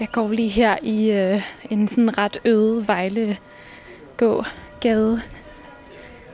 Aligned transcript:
Jeg 0.00 0.08
går 0.12 0.28
lige 0.28 0.48
her 0.48 0.76
i 0.82 1.10
øh, 1.10 1.42
en 1.70 1.88
sådan 1.88 2.18
ret 2.18 2.38
øde 2.44 2.88
Vejle 2.88 3.36
gågade. 4.16 5.20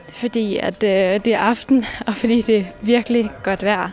Fordi, 0.08 0.56
at 0.56 0.82
øh, 0.82 1.24
det 1.24 1.34
er 1.34 1.38
aften, 1.38 1.84
og 2.06 2.14
fordi 2.14 2.40
det 2.40 2.58
er 2.58 2.64
virkelig 2.80 3.30
godt 3.44 3.62
vejr. 3.62 3.90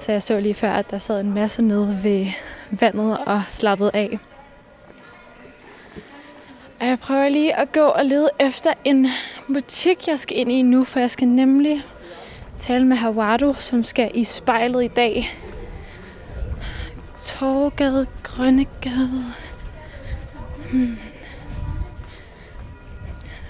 Så 0.00 0.12
jeg 0.12 0.22
så 0.22 0.40
lige 0.40 0.54
før, 0.54 0.72
at 0.72 0.90
der 0.90 0.98
sad 0.98 1.20
en 1.20 1.34
masse 1.34 1.62
nede 1.62 2.00
ved 2.02 2.26
vandet 2.70 3.18
og 3.26 3.42
slappede 3.48 3.90
af. 3.94 4.18
Og 6.80 6.86
jeg 6.86 6.98
prøver 6.98 7.28
lige 7.28 7.56
at 7.56 7.72
gå 7.72 7.80
og 7.80 8.04
lede 8.04 8.30
efter 8.40 8.72
en 8.84 9.06
butik, 9.46 10.08
jeg 10.08 10.18
skal 10.18 10.38
ind 10.38 10.52
i 10.52 10.62
nu, 10.62 10.84
for 10.84 11.00
jeg 11.00 11.10
skal 11.10 11.28
nemlig 11.28 11.82
tale 12.58 12.86
med 12.86 12.96
Hawado, 12.96 13.54
som 13.54 13.84
skal 13.84 14.10
i 14.14 14.24
spejlet 14.24 14.84
i 14.84 14.88
dag. 14.88 15.30
Torgade, 17.22 18.06
Grønnegade. 18.22 19.24
Hmm. 20.72 20.98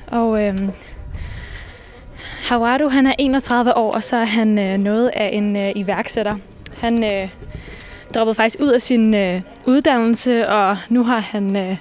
Og 0.07 0.43
øhm, 0.43 0.71
Hawado, 2.49 2.89
han 2.89 3.07
er 3.07 3.15
31 3.19 3.77
år, 3.77 3.95
og 3.95 4.03
så 4.03 4.17
er 4.17 4.25
han 4.25 4.59
øh, 4.59 4.79
noget 4.79 5.11
af 5.15 5.31
en 5.33 5.57
øh, 5.57 5.73
iværksætter. 5.75 6.37
Han 6.77 7.05
øh, 7.05 7.29
droppede 8.15 8.35
faktisk 8.35 8.61
ud 8.61 8.69
af 8.69 8.83
sin 8.83 9.15
øh, 9.15 9.41
uddannelse, 9.67 10.49
og 10.49 10.77
nu 10.89 11.05
har 11.05 11.21
han 11.21 11.57
øh, 11.57 11.77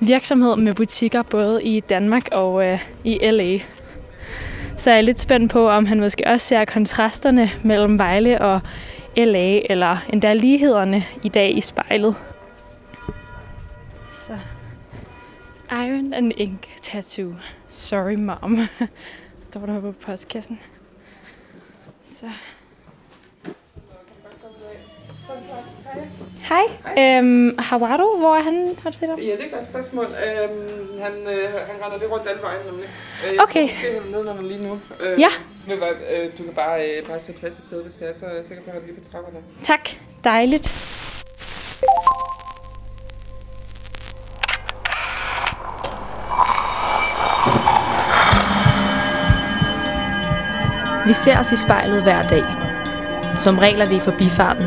virksomhed 0.00 0.56
med 0.56 0.74
butikker 0.74 1.22
både 1.22 1.64
i 1.64 1.80
Danmark 1.80 2.28
og 2.32 2.66
øh, 2.66 2.78
i 3.04 3.18
LA. 3.30 3.58
Så 4.76 4.90
jeg 4.90 4.96
er 4.96 5.02
lidt 5.02 5.20
spændt 5.20 5.52
på, 5.52 5.70
om 5.70 5.86
han 5.86 6.00
måske 6.00 6.24
også 6.26 6.46
ser 6.46 6.64
kontrasterne 6.64 7.50
mellem 7.62 7.98
Vejle 7.98 8.40
og 8.40 8.60
LA, 9.16 9.60
eller 9.70 9.96
endda 10.12 10.32
lighederne 10.34 11.02
i 11.22 11.28
dag 11.28 11.56
i 11.56 11.60
spejlet. 11.60 12.16
Så 14.12 14.38
Iron 15.70 16.14
and 16.14 16.32
Ink 16.36 16.68
Tattoo. 16.82 17.34
Sorry, 17.68 18.14
mom. 18.14 18.58
Står 19.50 19.66
der 19.66 19.80
på 19.80 19.92
postkassen. 19.92 20.60
Så. 22.02 22.26
Hej. 26.48 26.64
Øhm, 26.98 27.58
Hawado, 27.58 28.16
hvor 28.18 28.34
er 28.36 28.42
han? 28.42 28.76
Har 28.82 28.90
du 28.90 28.96
set 28.96 29.08
ham? 29.08 29.18
Ja, 29.18 29.24
det 29.32 29.40
er 29.40 29.44
et 29.44 29.52
godt 29.52 29.64
spørgsmål. 29.64 30.04
Øhm, 30.04 31.00
han, 31.02 31.12
øh, 31.12 31.50
han 31.52 31.84
render 31.84 31.98
lidt 31.98 32.10
rundt 32.12 32.24
den 32.24 32.42
vej, 32.42 32.54
nemlig. 32.70 32.84
Øh, 33.28 33.34
jeg 33.34 33.42
Okay. 33.42 33.62
måske, 33.62 33.76
han 33.76 34.02
er 34.14 34.16
nedenunder 34.16 34.42
lige 34.42 34.62
nu. 34.68 34.80
Øh, 35.00 35.20
Ja. 35.20 35.28
Du, 35.70 35.74
hvad, 35.76 35.88
øh, 36.16 36.30
du 36.38 36.42
kan 36.42 36.52
bare, 36.54 36.86
øh, 36.90 37.06
bare 37.06 37.18
tage 37.18 37.38
plads 37.38 37.58
et 37.58 37.64
sted, 37.64 37.82
hvis 37.82 37.94
det 37.94 38.08
er, 38.08 38.14
så 38.14 38.26
er 38.26 38.34
jeg 38.34 38.46
sikker 38.46 38.62
på, 38.62 38.70
at 38.70 38.74
han 38.74 38.82
er 38.82 38.86
lige 38.86 39.00
på 39.00 39.10
trapperne. 39.12 39.38
Tak. 39.62 39.88
Dejligt. 40.24 40.66
Vi 51.06 51.12
ser 51.12 51.38
os 51.38 51.52
i 51.52 51.56
spejlet 51.56 52.02
hver 52.02 52.28
dag. 52.28 52.44
Som 53.38 53.58
regel 53.58 53.80
er 53.80 53.88
det 53.88 53.96
i 53.96 54.00
forbifarten. 54.00 54.66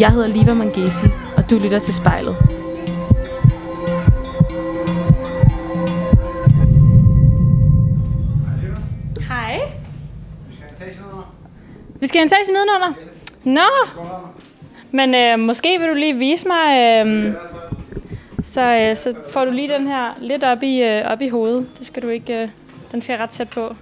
Jeg 0.00 0.12
hedder 0.12 0.28
Liva 0.28 0.54
Mangesi, 0.54 1.06
og 1.36 1.50
du 1.50 1.58
lytter 1.58 1.78
til 1.78 1.94
spejlet. 1.94 2.36
Hej. 9.28 9.60
Vi 12.00 12.06
skal 12.06 12.18
have 12.18 12.22
en 12.22 12.28
etage 12.28 12.52
nedenunder? 12.52 12.92
Nå. 13.44 14.02
Men 14.90 15.14
øh, 15.14 15.38
måske 15.38 15.78
vil 15.78 15.88
du 15.88 15.94
lige 15.94 16.16
vise 16.16 16.48
mig, 16.48 16.78
øh, 17.06 17.34
så, 18.44 18.60
øh, 18.60 18.96
så 18.96 19.14
får 19.32 19.44
du 19.44 19.50
lige 19.50 19.68
den 19.68 19.86
her 19.86 20.14
lidt 20.20 20.44
op 20.44 20.62
i, 20.62 20.82
øh, 20.82 21.12
op 21.12 21.20
i 21.20 21.28
hovedet. 21.28 21.66
Det 21.78 21.86
skal 21.86 22.02
du 22.02 22.08
ikke, 22.08 22.42
øh, 22.42 22.48
den 22.92 23.02
skal 23.02 23.18
ret 23.18 23.30
tæt 23.30 23.48
på. 23.50 23.74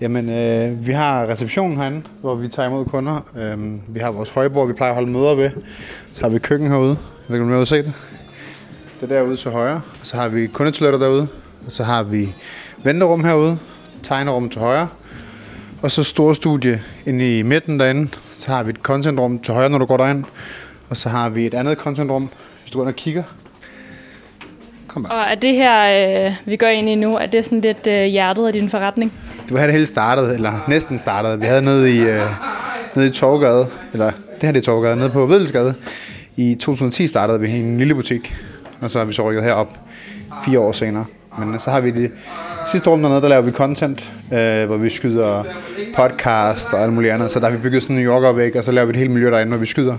Jamen, 0.00 0.30
øh, 0.30 0.86
vi 0.86 0.92
har 0.92 1.26
receptionen 1.26 1.76
herinde, 1.76 2.02
hvor 2.20 2.34
vi 2.34 2.48
tager 2.48 2.68
imod 2.68 2.84
kunder. 2.84 3.20
Øh, 3.36 3.94
vi 3.94 4.00
har 4.00 4.10
vores 4.10 4.30
højbord, 4.30 4.66
vi 4.66 4.72
plejer 4.72 4.90
at 4.90 4.94
holde 4.94 5.10
møder 5.10 5.34
ved. 5.34 5.50
Så 6.14 6.22
har 6.22 6.28
vi 6.28 6.38
køkken 6.38 6.68
herude. 6.68 6.88
Jeg 6.88 6.96
ved 7.28 7.36
ikke, 7.36 7.54
om 7.54 7.60
du 7.60 7.66
se 7.66 7.76
det. 7.76 7.92
Det 9.00 9.12
er 9.12 9.14
derude 9.14 9.36
til 9.36 9.50
højre. 9.50 9.80
Så 10.02 10.16
har 10.16 10.28
vi 10.28 10.46
kundetoiletter 10.46 10.98
derude. 10.98 11.28
Og 11.66 11.72
så 11.72 11.84
har 11.84 12.02
vi 12.02 12.28
venterum 12.84 13.24
herude. 13.24 13.58
Tegnerum 14.02 14.50
til 14.50 14.60
højre. 14.60 14.88
Og 15.82 15.90
så 15.90 16.02
store 16.02 16.34
studie 16.34 16.82
inde 17.06 17.38
i 17.38 17.42
midten 17.42 17.80
derinde. 17.80 18.08
Så 18.36 18.50
har 18.50 18.62
vi 18.62 18.70
et 18.70 18.76
contentrum 18.76 19.38
til 19.38 19.54
højre, 19.54 19.70
når 19.70 19.78
du 19.78 19.84
går 19.84 19.96
derind. 19.96 20.24
Og 20.88 20.96
så 20.96 21.08
har 21.08 21.28
vi 21.28 21.46
et 21.46 21.54
andet 21.54 21.78
contentrum, 21.78 22.30
hvis 22.62 22.70
du 22.72 22.78
går 22.78 22.84
ind 22.84 22.88
og 22.88 22.96
kigger. 22.96 23.22
Kom 24.88 25.02
bare. 25.02 25.12
Og 25.12 25.30
er 25.30 25.34
det 25.34 25.54
her, 25.54 26.26
øh, 26.26 26.34
vi 26.44 26.56
går 26.56 26.66
ind 26.66 26.88
i 26.88 26.94
nu, 26.94 27.16
er 27.16 27.26
det 27.26 27.44
sådan 27.44 27.60
lidt 27.60 27.86
øh, 27.86 28.04
hjertet 28.04 28.46
af 28.46 28.52
din 28.52 28.68
forretning? 28.68 29.12
Det 29.50 29.54
var 29.54 29.60
her, 29.60 29.66
det 29.66 29.74
hele 29.74 29.86
startede, 29.86 30.34
eller 30.34 30.64
næsten 30.68 30.98
startede. 30.98 31.40
Vi 31.40 31.46
havde 31.46 31.62
nede 31.62 31.94
i, 31.94 32.00
øh, 32.00 32.22
nede 32.94 33.06
i 33.06 33.10
Torgade, 33.10 33.66
eller 33.92 34.10
det 34.10 34.42
her 34.42 34.52
det 34.52 34.60
er 34.60 34.64
Torgade, 34.64 34.96
nede 34.96 35.10
på 35.10 35.26
Vedelsgade. 35.26 35.74
I 36.36 36.54
2010 36.54 37.06
startede 37.08 37.40
vi 37.40 37.50
en 37.50 37.78
lille 37.78 37.94
butik, 37.94 38.34
og 38.80 38.90
så 38.90 38.98
har 38.98 39.04
vi 39.04 39.12
så 39.12 39.22
rykket 39.30 39.44
herop 39.44 39.68
fire 40.44 40.60
år 40.60 40.72
senere. 40.72 41.04
Men 41.38 41.60
så 41.60 41.70
har 41.70 41.80
vi 41.80 41.90
det 41.90 42.10
sidste 42.66 42.90
rum 42.90 43.02
dernede, 43.02 43.20
der 43.22 43.28
laver 43.28 43.42
vi 43.42 43.50
content, 43.50 44.10
øh, 44.32 44.64
hvor 44.64 44.76
vi 44.76 44.90
skyder 44.90 45.44
podcast 45.96 46.72
og 46.72 46.82
alt 46.82 46.92
muligt 46.92 47.12
andet. 47.12 47.30
Så 47.30 47.40
der 47.40 47.50
har 47.50 47.56
vi 47.56 47.62
bygget 47.62 47.82
sådan 47.82 47.96
en 47.96 48.02
New 48.02 48.12
Yorker 48.12 48.32
væg, 48.32 48.56
og 48.56 48.64
så 48.64 48.72
laver 48.72 48.86
vi 48.86 48.90
et 48.90 48.96
helt 48.96 49.10
miljø 49.10 49.30
derinde, 49.30 49.50
hvor 49.50 49.58
vi 49.58 49.66
skyder. 49.66 49.96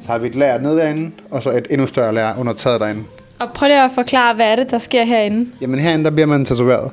Så 0.00 0.08
har 0.08 0.18
vi 0.18 0.26
et 0.26 0.34
lager 0.34 0.58
nede 0.58 0.76
derinde, 0.76 1.10
og 1.30 1.42
så 1.42 1.50
et 1.50 1.66
endnu 1.70 1.86
større 1.86 2.14
lager 2.14 2.38
under 2.38 2.52
taget 2.52 2.80
derinde. 2.80 3.02
Og 3.38 3.48
prøv 3.54 3.66
lige 3.66 3.84
at 3.84 3.90
forklare, 3.94 4.34
hvad 4.34 4.46
er 4.46 4.56
det, 4.56 4.70
der 4.70 4.78
sker 4.78 5.04
herinde? 5.04 5.50
Jamen 5.60 5.80
herinde, 5.80 6.04
der 6.04 6.10
bliver 6.10 6.26
man 6.26 6.44
tatoveret. 6.44 6.92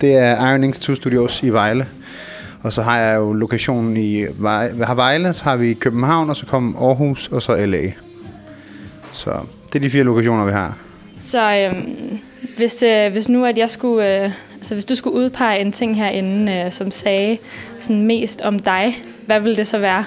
Det 0.00 0.14
er 0.14 0.48
Iron 0.50 0.64
Ink 0.64 0.74
Tattoo 0.74 0.94
Studios 0.94 1.42
i 1.42 1.48
Vejle. 1.50 1.86
Og 2.62 2.72
så 2.72 2.82
har 2.82 2.98
jeg 2.98 3.16
jo 3.16 3.32
lokationen 3.32 3.96
i 3.96 4.24
Vej- 4.38 4.84
har 4.84 4.94
Vejle, 4.94 5.34
så 5.34 5.44
har 5.44 5.56
vi 5.56 5.74
København, 5.74 6.30
og 6.30 6.36
så 6.36 6.46
kommer 6.46 6.80
Aarhus, 6.88 7.28
og 7.28 7.42
så 7.42 7.66
LA. 7.66 7.92
Så 9.12 9.30
det 9.66 9.74
er 9.74 9.80
de 9.80 9.90
fire 9.90 10.04
lokationer, 10.04 10.44
vi 10.44 10.52
har. 10.52 10.78
Så 11.20 11.54
øhm, 11.56 12.18
hvis, 12.56 12.82
øh, 12.82 13.12
hvis 13.12 13.28
nu, 13.28 13.44
at 13.44 13.58
jeg 13.58 13.70
skulle, 13.70 14.24
øh, 14.24 14.30
altså 14.56 14.74
hvis 14.74 14.84
du 14.84 14.94
skulle 14.94 15.16
udpege 15.16 15.60
en 15.60 15.72
ting 15.72 15.96
herinde, 15.96 16.52
øh, 16.52 16.72
som 16.72 16.90
sagde 16.90 17.38
sådan 17.80 18.02
mest 18.06 18.40
om 18.40 18.58
dig, 18.58 19.02
hvad 19.26 19.40
ville 19.40 19.56
det 19.56 19.66
så 19.66 19.78
være? 19.78 20.04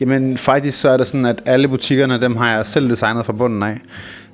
Jamen 0.00 0.36
faktisk 0.38 0.80
så 0.80 0.88
er 0.88 0.96
det 0.96 1.06
sådan, 1.06 1.26
at 1.26 1.42
alle 1.46 1.68
butikkerne, 1.68 2.20
dem 2.20 2.36
har 2.36 2.56
jeg 2.56 2.66
selv 2.66 2.90
designet 2.90 3.26
fra 3.26 3.32
bunden 3.32 3.62
af. 3.62 3.78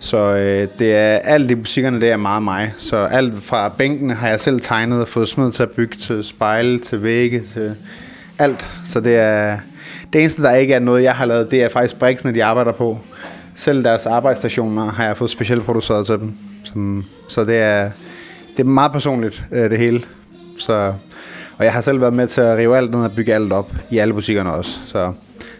Så 0.01 0.37
øh, 0.37 0.69
det 0.79 0.97
er 0.97 1.17
alt 1.17 1.51
i 1.51 1.55
butikkerne, 1.55 2.01
det 2.01 2.11
er 2.11 2.17
meget 2.17 2.43
mig. 2.43 2.75
Så 2.79 2.97
alt 2.97 3.43
fra 3.43 3.69
bænkene 3.69 4.15
har 4.15 4.29
jeg 4.29 4.41
selv 4.41 4.61
tegnet 4.61 5.01
og 5.01 5.09
fået 5.09 5.29
smidt 5.29 5.55
til 5.55 5.63
at 5.63 5.71
bygge, 5.71 5.97
til 5.97 6.25
spejle, 6.25 6.79
til 6.79 7.03
vægge, 7.03 7.43
til 7.53 7.75
alt. 8.39 8.67
Så 8.87 9.01
det 9.01 9.17
er 9.17 9.59
det 10.13 10.21
eneste, 10.21 10.43
der 10.43 10.53
ikke 10.53 10.75
er 10.75 10.79
noget, 10.79 11.03
jeg 11.03 11.15
har 11.15 11.25
lavet, 11.25 11.51
det 11.51 11.63
er 11.63 11.69
faktisk 11.69 11.99
briksene, 11.99 12.35
de 12.35 12.45
arbejder 12.45 12.73
på. 12.73 12.99
Selv 13.57 13.85
deres 13.85 14.07
arbejdsstationer 14.07 14.91
har 14.91 15.05
jeg 15.05 15.17
fået 15.17 15.31
specielt 15.31 15.65
produceret 15.65 16.07
til 16.07 16.19
dem. 16.19 16.35
Som, 16.65 17.05
så 17.29 17.45
det 17.45 17.57
er, 17.59 17.91
det 18.57 18.61
er 18.61 18.65
meget 18.65 18.93
personligt, 18.93 19.43
øh, 19.53 19.71
det 19.71 19.79
hele. 19.79 20.03
Så, 20.59 20.95
og 21.59 21.65
jeg 21.65 21.73
har 21.73 21.81
selv 21.81 22.01
været 22.01 22.15
med 22.15 22.27
til 22.27 22.41
at 22.41 22.59
rive 22.59 22.77
alt 22.77 22.91
ned 22.91 23.01
og 23.01 23.13
bygge 23.17 23.35
alt 23.35 23.53
op 23.53 23.73
i 23.91 23.99
alle 23.99 24.15
butikkerne 24.15 24.53
også. 24.53 24.79
Så 24.87 25.13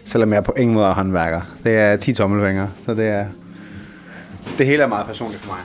selvom 0.05 0.33
jeg 0.33 0.43
på 0.43 0.53
ingen 0.57 0.73
måde 0.73 0.85
er 0.85 0.93
håndværker. 0.93 1.41
Det 1.63 1.75
er 1.75 1.95
10 1.95 2.13
tommelfingre, 2.13 2.69
så 2.85 2.93
det 2.93 3.07
er... 3.07 3.25
Det 4.57 4.65
hele 4.65 4.83
er 4.83 4.87
meget 4.87 5.07
personligt 5.07 5.43
for 5.43 5.51
mig. 5.51 5.61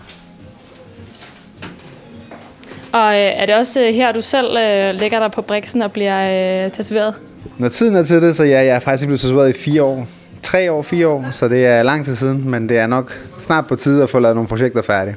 Og 2.93 3.15
øh, 3.15 3.43
er 3.43 3.47
det 3.47 3.55
også 3.55 3.81
øh, 3.81 3.95
her, 3.95 4.13
du 4.13 4.23
selv 4.23 4.47
øh, 4.47 5.01
lægger 5.01 5.19
dig 5.19 5.31
på 5.33 5.43
briksen 5.43 5.83
og 5.83 5.93
bliver 5.93 6.65
øh, 6.65 6.71
tatoveret? 6.71 7.15
Når 7.59 7.69
tiden 7.69 7.97
er 7.97 8.03
til 8.03 8.23
det, 8.23 8.37
så 8.37 8.45
ja, 8.45 8.59
jeg 8.59 8.77
er 8.77 8.81
faktisk 8.81 9.07
blevet 9.07 9.21
tatoveret 9.21 9.51
i 9.57 9.59
fire 9.61 9.83
år. 9.83 10.07
Tre 10.43 10.73
år, 10.73 10.83
fire 10.83 11.09
år, 11.09 11.25
så 11.33 11.49
det 11.49 11.67
er 11.67 11.83
lang 11.83 12.05
tid 12.05 12.15
siden, 12.15 12.51
men 12.51 12.69
det 12.69 12.79
er 12.79 12.87
nok 12.87 13.13
snart 13.39 13.67
på 13.67 13.77
tide 13.77 14.03
at 14.03 14.11
få 14.11 14.19
lavet 14.19 14.37
nogle 14.37 14.49
projekter 14.49 14.83
færdige. 14.83 15.17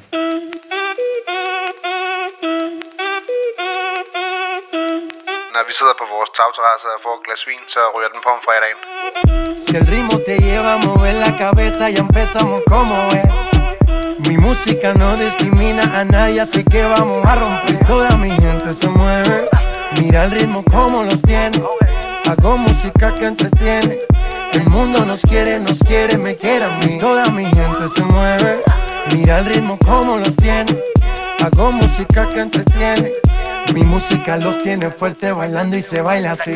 Vi 5.69 5.75
sidder 5.79 5.97
på 6.01 6.05
vores 6.15 6.31
tagterrasse 6.37 6.87
og 6.95 6.99
får 7.05 7.13
et 7.17 7.23
glas 7.25 7.41
vin, 7.49 7.63
så. 7.73 7.81
Si 9.63 9.71
el 9.79 9.85
ritmo 9.93 10.15
te 10.27 10.35
lleva 10.45 10.71
a 10.77 10.79
mover 10.85 11.15
la 11.25 11.31
cabeza, 11.43 11.83
ya 11.95 12.01
empezamos 12.07 12.61
como 12.73 12.95
es. 13.21 13.33
Mi 14.27 14.35
música 14.45 14.87
no 15.01 15.09
discrimina 15.25 15.83
a 15.99 16.03
nadie, 16.15 16.41
así 16.45 16.61
que 16.71 16.81
vamos 16.93 17.19
a 17.31 17.33
romper. 17.41 17.77
Toda 17.91 18.09
mi 18.23 18.31
gente 18.43 18.69
se 18.73 18.89
mueve. 18.99 19.37
Mira 19.99 20.23
el 20.25 20.31
ritmo 20.31 20.59
como 20.75 21.03
los 21.03 21.21
tiene. 21.21 21.57
Hago 22.29 22.51
música 22.57 23.07
que 23.17 23.25
entretiene. 23.33 23.95
El 24.53 24.65
mundo 24.75 24.97
nos 25.05 25.21
quiere, 25.29 25.59
nos 25.59 25.79
quiere, 25.89 26.17
me 26.17 26.33
quiere 26.35 26.65
a 26.65 26.71
mí. 26.79 26.97
Toda 27.07 27.25
mi 27.37 27.45
gente 27.45 27.85
se 27.95 28.03
mueve. 28.13 28.51
Mira 29.13 29.39
el 29.39 29.45
ritmo 29.45 29.77
como 29.89 30.17
los 30.17 30.35
tiene. 30.35 30.73
Hago 31.45 31.71
música 31.71 32.21
que 32.33 32.39
entretiene. 32.47 33.09
Mi 33.73 33.81
música 33.83 34.37
los 34.37 34.61
tiene 34.61 34.89
fuerte 34.89 35.31
bailando 35.31 35.77
y 35.77 35.81
se 35.81 36.01
baila 36.01 36.31
así. 36.31 36.55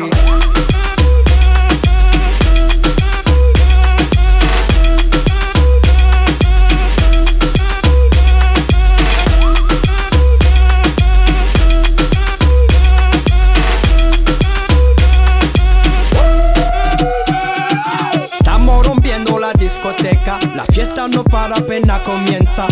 Estamos 18.14 18.86
rompiendo 18.86 19.38
la 19.38 19.52
discoteca, 19.52 20.38
la 20.54 20.64
fiesta 20.64 21.06
no 21.08 21.22
para 21.22 21.54
apenas 21.56 22.00
comienza. 22.02 22.66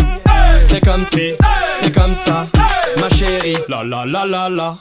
C'est 0.60 0.80
comme 0.80 1.04
si, 1.04 1.36
c'est 1.80 1.92
comme 1.92 2.14
ça, 2.14 2.46
ma 3.02 3.08
chérie. 3.08 3.58
La 3.68 3.82
la 3.82 4.04
la 4.06 4.24
la 4.24 4.48
la. 4.48 4.78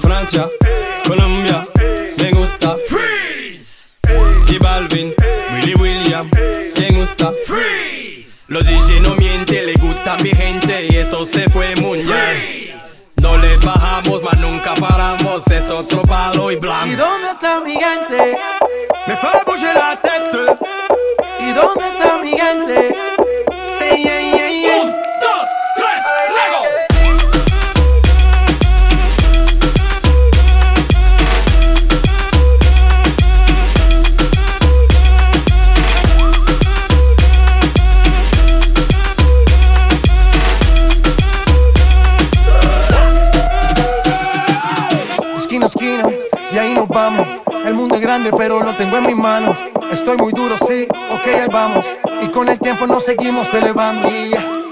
Francia, 0.00 0.48
Colombia, 1.04 1.66
me 2.22 2.30
gusta. 2.30 2.76
Freeze. 2.86 3.88
Y 4.48 4.58
Balvin, 4.58 5.12
Willy 5.54 5.74
William, 5.74 6.30
me 6.78 6.88
gusta. 6.92 7.32
Freeze. 7.44 8.44
Los 8.48 8.64
DJ 8.66 9.00
no 9.00 9.16
mienten, 9.16 9.66
le 9.66 9.74
gusta 9.74 10.14
a 10.14 10.16
mi 10.18 10.30
gente 10.32 10.86
y 10.88 10.94
eso 10.96 11.26
se 11.26 11.48
fue 11.48 11.74
muy 11.82 11.98
bien. 11.98 12.70
No 13.16 13.36
le 13.38 13.56
bajamos, 13.56 14.22
mas 14.22 14.38
nunca 14.38 14.74
paramos, 14.74 15.44
es 15.48 15.68
otro 15.68 16.02
palo 16.02 16.52
y 16.52 16.54
¿Y 16.54 16.58
blanco. 16.58 16.96
dónde 16.96 17.30
está 17.30 17.60
mi 17.60 17.72
gente? 17.72 18.38
Me 19.08 19.16
fait 19.16 19.44
bouger 19.44 19.74
la 19.74 19.96
tête. 20.00 20.56
¿Y 21.40 21.52
dónde 21.52 21.88
está 21.88 22.18
mi 22.22 22.30
gente? 22.30 22.94
Say 23.76 24.02
yeah, 24.04 24.20
yeah, 24.20 24.45
grande, 48.06 48.30
pero 48.38 48.62
lo 48.62 48.76
tengo 48.76 48.98
en 48.98 49.06
mis 49.06 49.16
manos. 49.16 49.58
Estoy 49.90 50.16
muy 50.16 50.32
duro, 50.32 50.56
sí, 50.58 50.86
ok, 51.10 51.26
ahí 51.26 51.48
vamos. 51.50 51.84
Y 52.22 52.28
con 52.28 52.48
el 52.48 52.56
tiempo 52.56 52.86
nos 52.86 53.04
seguimos 53.04 53.52
elevando. 53.52 54.08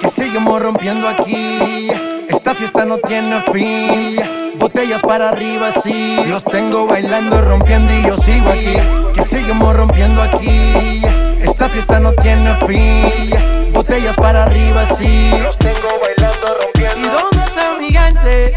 Que 0.01 0.09
seguimos 0.09 0.63
rompiendo 0.63 1.09
aquí. 1.09 1.89
Esta 2.29 2.55
fiesta 2.55 2.85
no 2.85 2.99
tiene 2.99 3.43
fin. 3.53 4.21
Botellas 4.55 5.03
para 5.03 5.31
arriba, 5.31 5.73
sí. 5.73 6.17
Los 6.29 6.45
tengo 6.45 6.87
bailando, 6.87 7.41
rompiendo 7.41 7.93
y 7.93 8.03
yo 8.07 8.17
sigo 8.17 8.51
aquí. 8.51 8.77
Que 9.17 9.25
seguimos 9.25 9.77
rompiendo 9.77 10.23
aquí. 10.23 11.03
Esta 11.43 11.69
fiesta 11.69 11.99
no 11.99 12.13
tiene 12.13 12.55
fin. 12.67 13.73
Botellas 13.73 14.15
para 14.15 14.45
arriba, 14.45 14.87
sí. 14.87 15.31
Los 15.43 15.59
tengo 15.59 15.89
bailando, 16.01 16.47
rompiendo. 16.63 17.01
¿Y 17.01 17.11
dónde 17.11 17.39
está 17.39 17.75
mi 17.81 17.91
gente? 17.91 18.55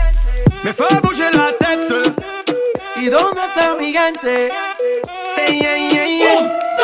Me 0.64 0.72
fait 0.72 1.02
bouger 1.02 1.34
la 1.36 1.48
tête. 1.58 2.07
¿Y 3.08 3.10
dónde 3.10 3.42
está 3.42 3.74
mi 3.76 3.94
gente? 3.94 4.52
Say 5.34 5.62
yeah, 5.62 5.78
yeah, 5.78 6.06
yeah. 6.06 6.77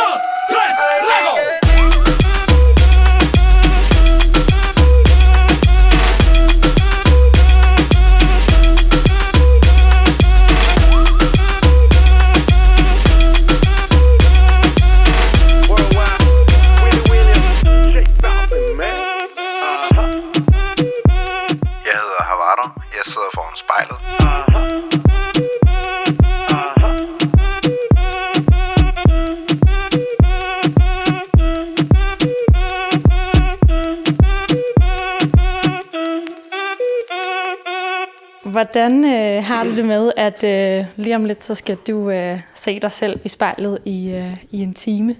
Hvordan 38.63 39.05
øh, 39.05 39.43
har 39.43 39.63
du 39.63 39.75
det 39.75 39.85
med, 39.85 40.11
at 40.17 40.43
øh, 40.43 40.85
lige 40.95 41.15
om 41.15 41.25
lidt, 41.25 41.43
så 41.43 41.55
skal 41.55 41.77
du 41.87 42.09
øh, 42.09 42.39
se 42.53 42.79
dig 42.79 42.91
selv 42.91 43.19
i 43.25 43.29
spejlet 43.29 43.79
i, 43.85 44.11
øh, 44.11 44.37
i 44.51 44.61
en 44.61 44.73
time? 44.73 45.15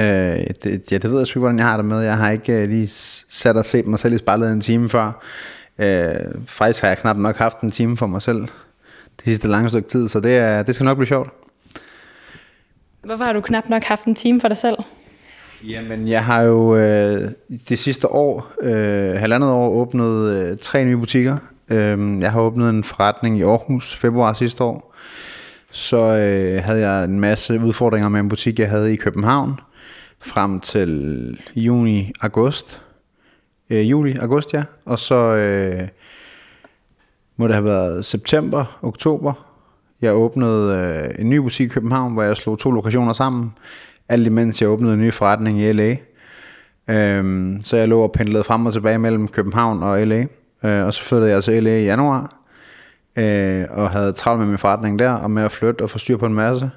Øh, 0.00 0.06
det, 0.64 0.92
ja, 0.92 0.98
det 0.98 1.10
ved 1.10 1.18
jeg 1.18 1.26
sgu 1.26 1.38
ikke, 1.38 1.40
hvordan 1.40 1.58
jeg 1.58 1.66
har 1.66 1.76
det 1.76 1.86
med. 1.86 2.00
Jeg 2.00 2.16
har 2.16 2.30
ikke 2.30 2.52
øh, 2.52 2.68
lige 2.68 2.88
sat 3.30 3.56
og 3.56 3.64
set 3.64 3.86
mig 3.86 3.98
selv 3.98 4.14
i 4.14 4.18
spejlet 4.18 4.52
en 4.52 4.60
time 4.60 4.88
før. 4.88 5.24
Øh, 5.78 6.14
faktisk 6.46 6.80
har 6.80 6.88
jeg 6.88 6.98
knap 6.98 7.16
nok 7.16 7.36
haft 7.36 7.60
en 7.60 7.70
time 7.70 7.96
for 7.96 8.06
mig 8.06 8.22
selv 8.22 8.40
det 9.16 9.24
sidste 9.24 9.48
lange 9.48 9.68
stykke 9.68 9.88
tid, 9.88 10.08
så 10.08 10.20
det, 10.20 10.36
er, 10.36 10.62
det 10.62 10.74
skal 10.74 10.84
nok 10.84 10.96
blive 10.96 11.08
sjovt. 11.08 11.30
Hvorfor 13.04 13.24
har 13.24 13.32
du 13.32 13.40
knap 13.40 13.68
nok 13.68 13.84
haft 13.84 14.04
en 14.04 14.14
time 14.14 14.40
for 14.40 14.48
dig 14.48 14.56
selv? 14.56 14.76
Jamen, 15.68 16.08
jeg 16.08 16.24
har 16.24 16.42
jo 16.42 16.76
øh, 16.76 17.30
det 17.68 17.78
sidste 17.78 18.08
år, 18.08 18.52
øh, 18.62 19.14
halvandet 19.14 19.50
år, 19.50 19.68
åbnet 19.68 20.32
øh, 20.32 20.58
tre 20.58 20.84
nye 20.84 20.96
butikker. 20.96 21.36
Øh, 21.72 22.20
jeg 22.20 22.32
har 22.32 22.40
åbnet 22.40 22.70
en 22.70 22.84
forretning 22.84 23.38
i 23.38 23.42
Aarhus 23.42 23.96
februar 23.96 24.32
sidste 24.32 24.64
år. 24.64 24.94
Så 25.72 25.96
øh, 25.96 26.64
havde 26.64 26.88
jeg 26.88 27.04
en 27.04 27.20
masse 27.20 27.60
udfordringer 27.60 28.08
med 28.08 28.20
en 28.20 28.28
butik, 28.28 28.58
jeg 28.58 28.70
havde 28.70 28.92
i 28.92 28.96
København, 28.96 29.60
frem 30.20 30.60
til 30.60 31.40
juni, 31.56 32.12
august. 32.20 32.80
Øh, 33.70 33.90
juli, 33.90 34.16
august, 34.20 34.54
ja. 34.54 34.62
Og 34.84 34.98
så 34.98 35.14
øh, 35.14 35.88
må 37.36 37.46
det 37.46 37.54
have 37.54 37.64
været 37.64 38.04
september, 38.04 38.78
oktober. 38.82 39.32
Jeg 40.02 40.14
åbnede 40.14 40.76
øh, 40.76 41.20
en 41.20 41.30
ny 41.30 41.36
butik 41.36 41.66
i 41.66 41.68
København, 41.68 42.12
hvor 42.12 42.22
jeg 42.22 42.36
slog 42.36 42.58
to 42.58 42.70
lokationer 42.70 43.12
sammen. 43.12 43.52
Alt 44.08 44.26
imens 44.26 44.62
jeg 44.62 44.68
åbnede 44.68 44.94
en 44.94 45.00
ny 45.00 45.12
forretning 45.12 45.60
i 45.60 45.72
LA. 45.72 45.96
Øhm, 46.88 47.60
så 47.62 47.76
jeg 47.76 47.88
lå 47.88 48.00
og 48.00 48.12
pendlede 48.12 48.44
frem 48.44 48.66
og 48.66 48.72
tilbage 48.72 48.98
mellem 48.98 49.28
København 49.28 49.82
og 49.82 50.06
LA. 50.06 50.26
Øh, 50.64 50.86
og 50.86 50.94
så 50.94 51.02
flyttede 51.02 51.30
jeg 51.30 51.44
til 51.44 51.64
LA 51.64 51.78
i 51.78 51.84
januar. 51.84 52.30
Øh, 53.16 53.64
og 53.70 53.90
havde 53.90 54.12
travlt 54.12 54.40
med 54.40 54.48
min 54.48 54.58
forretning 54.58 54.98
der, 54.98 55.10
og 55.10 55.30
med 55.30 55.42
at 55.42 55.52
flytte 55.52 55.82
og 55.82 55.90
få 55.90 55.98
styr 55.98 56.16
på 56.16 56.26
en 56.26 56.34
masse. 56.34 56.70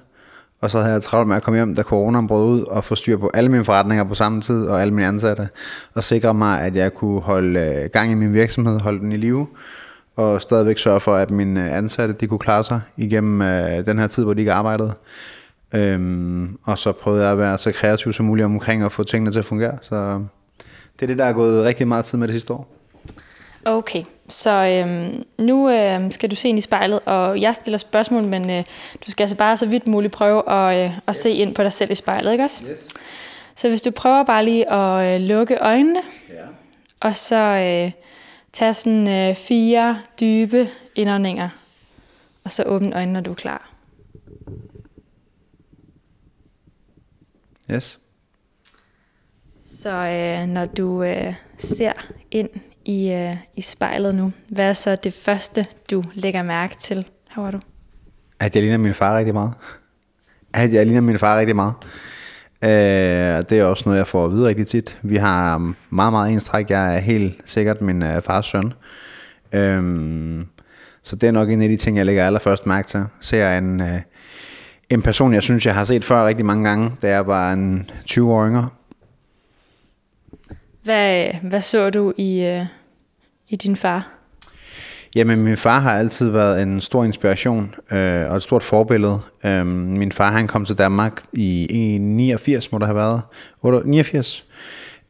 Og 0.61 0.71
så 0.71 0.77
havde 0.79 0.93
jeg 0.93 1.01
travlt 1.01 1.27
med 1.27 1.35
at 1.35 1.43
komme 1.43 1.57
hjem, 1.57 1.75
da 1.75 1.81
corona 1.81 2.21
brød 2.21 2.45
ud, 2.45 2.61
og 2.61 2.83
få 2.83 2.95
styr 2.95 3.17
på 3.17 3.31
alle 3.33 3.51
mine 3.51 3.65
forretninger 3.65 4.03
på 4.03 4.15
samme 4.15 4.41
tid, 4.41 4.65
og 4.65 4.81
alle 4.81 4.93
mine 4.93 5.07
ansatte. 5.07 5.49
Og 5.93 6.03
sikre 6.03 6.33
mig, 6.33 6.61
at 6.61 6.75
jeg 6.75 6.93
kunne 6.93 7.21
holde 7.21 7.59
øh, 7.59 7.89
gang 7.93 8.11
i 8.11 8.13
min 8.13 8.33
virksomhed, 8.33 8.79
holde 8.79 8.99
den 8.99 9.11
i 9.11 9.17
live. 9.17 9.47
Og 10.15 10.41
stadigvæk 10.41 10.77
sørge 10.77 10.99
for, 10.99 11.15
at 11.15 11.31
mine 11.31 11.71
ansatte 11.71 12.13
de 12.13 12.27
kunne 12.27 12.39
klare 12.39 12.63
sig 12.63 12.81
igennem 12.97 13.41
øh, 13.41 13.85
den 13.85 13.99
her 13.99 14.07
tid, 14.07 14.23
hvor 14.23 14.33
de 14.33 14.39
ikke 14.39 14.53
arbejdede. 14.53 14.93
Øhm, 15.73 16.57
og 16.63 16.77
så 16.77 16.91
prøvede 16.91 17.23
jeg 17.23 17.31
at 17.31 17.37
være 17.37 17.57
så 17.57 17.71
kreativ 17.71 18.13
som 18.13 18.25
muligt 18.25 18.45
omkring 18.45 18.83
at 18.83 18.91
få 18.91 19.03
tingene 19.03 19.31
til 19.31 19.39
at 19.39 19.45
fungere. 19.45 19.77
Så 19.81 19.95
øh, 19.95 20.19
det 20.99 21.01
er 21.01 21.07
det, 21.07 21.17
der 21.17 21.25
er 21.25 21.33
gået 21.33 21.65
rigtig 21.65 21.87
meget 21.87 22.05
tid 22.05 22.17
med 22.17 22.27
det 22.27 22.33
sidste 22.33 22.53
år. 22.53 22.75
Okay, 23.65 24.03
så 24.29 24.51
øhm, 24.51 25.23
nu 25.41 25.69
øhm, 25.69 26.11
skal 26.11 26.31
du 26.31 26.35
se 26.35 26.49
ind 26.49 26.57
i 26.57 26.61
spejlet, 26.61 26.99
og 27.05 27.41
jeg 27.41 27.55
stiller 27.55 27.77
spørgsmål, 27.77 28.23
men 28.23 28.49
øh, 28.51 28.63
du 29.05 29.11
skal 29.11 29.23
altså 29.23 29.37
bare 29.37 29.57
så 29.57 29.65
vidt 29.65 29.87
muligt 29.87 30.13
prøve 30.13 30.49
at, 30.51 30.85
øh, 30.85 30.97
at 31.07 31.15
se 31.15 31.29
ind 31.29 31.55
på 31.55 31.63
dig 31.63 31.73
selv 31.73 31.91
i 31.91 31.95
spejlet, 31.95 32.31
ikke 32.31 32.43
også? 32.43 32.63
Yes. 32.71 32.89
Så 33.55 33.69
hvis 33.69 33.81
du 33.81 33.91
prøver 33.91 34.23
bare 34.23 34.45
lige 34.45 34.71
at 34.71 35.15
øh, 35.21 35.27
lukke 35.27 35.57
øjnene, 35.57 36.01
Ja. 36.29 36.45
og 36.99 37.15
så 37.15 37.35
øh, 37.35 37.91
tage 38.53 38.73
sådan 38.73 39.09
øh, 39.09 39.35
fire 39.35 39.99
dybe 40.19 40.69
indåndinger, 40.95 41.49
og 42.43 42.51
så 42.51 42.63
åbne 42.63 42.95
øjnene, 42.95 43.13
når 43.13 43.21
du 43.21 43.31
er 43.31 43.35
klar. 43.35 43.69
Yes. 47.71 47.99
Så 49.65 49.89
øh, 49.91 50.47
når 50.47 50.65
du 50.65 51.03
øh, 51.03 51.33
ser 51.57 51.93
ind 52.31 52.49
i, 52.85 53.11
øh, 53.11 53.35
i 53.55 53.61
spejlet 53.61 54.15
nu, 54.15 54.31
hvad 54.49 54.69
er 54.69 54.73
så 54.73 54.95
det 54.95 55.13
første, 55.13 55.65
du 55.91 56.03
lægger 56.13 56.43
mærke 56.43 56.75
til? 56.79 57.05
Hvor 57.33 57.43
var 57.43 57.51
du. 57.51 57.59
At 58.39 58.55
jeg 58.55 58.63
ligner 58.63 58.77
min 58.77 58.93
far 58.93 59.17
rigtig 59.17 59.33
meget. 59.33 59.53
At 60.53 60.73
jeg 60.73 60.85
ligner 60.85 61.01
min 61.01 61.19
far 61.19 61.39
rigtig 61.39 61.55
meget. 61.55 61.73
Øh, 62.61 62.69
det 63.49 63.51
er 63.51 63.63
også 63.63 63.83
noget, 63.85 63.97
jeg 63.97 64.07
får 64.07 64.25
at 64.25 64.31
vide 64.31 64.47
rigtig 64.47 64.67
tit. 64.67 64.97
Vi 65.01 65.15
har 65.15 65.57
meget, 65.89 66.13
meget 66.13 66.33
ens 66.33 66.45
træk. 66.45 66.69
Jeg 66.69 66.95
er 66.95 66.99
helt 66.99 67.41
sikkert 67.45 67.81
min 67.81 68.03
øh, 68.03 68.21
fars 68.21 68.45
søn. 68.45 68.73
Øh, 69.53 70.45
så 71.03 71.15
det 71.15 71.27
er 71.27 71.31
nok 71.31 71.49
en 71.49 71.61
af 71.61 71.69
de 71.69 71.77
ting, 71.77 71.97
jeg 71.97 72.05
lægger 72.05 72.25
allerførst 72.25 72.65
mærke 72.65 72.87
til. 72.87 73.05
Ser 73.21 73.47
jeg 73.47 73.57
en, 73.57 73.81
øh, 73.81 74.01
en 74.89 75.01
person, 75.01 75.33
jeg 75.33 75.43
synes, 75.43 75.65
jeg 75.65 75.75
har 75.75 75.83
set 75.83 76.03
før 76.03 76.27
rigtig 76.27 76.45
mange 76.45 76.69
gange, 76.69 76.91
da 77.01 77.09
jeg 77.09 77.27
var 77.27 77.53
en 77.53 77.89
20-åringer. 78.11 78.67
Hvad, 80.85 81.25
hvad 81.41 81.61
så 81.61 81.89
du 81.89 82.13
i, 82.17 82.43
øh, 82.43 82.65
i 83.49 83.55
din 83.55 83.75
far? 83.75 84.09
Jamen, 85.15 85.41
min 85.41 85.57
far 85.57 85.79
har 85.79 85.91
altid 85.91 86.29
været 86.29 86.61
en 86.63 86.81
stor 86.81 87.03
inspiration 87.03 87.75
øh, 87.91 88.29
og 88.29 88.35
et 88.35 88.43
stort 88.43 88.63
forbillede. 88.63 89.19
Øh, 89.45 89.65
min 89.67 90.11
far, 90.11 90.31
han 90.31 90.47
kom 90.47 90.65
til 90.65 90.77
Danmark 90.77 91.21
i 91.33 91.97
89, 92.01 92.71
må 92.71 92.77
der 92.77 92.85
have 92.85 92.95
været. 92.95 93.21
89. 93.85 94.45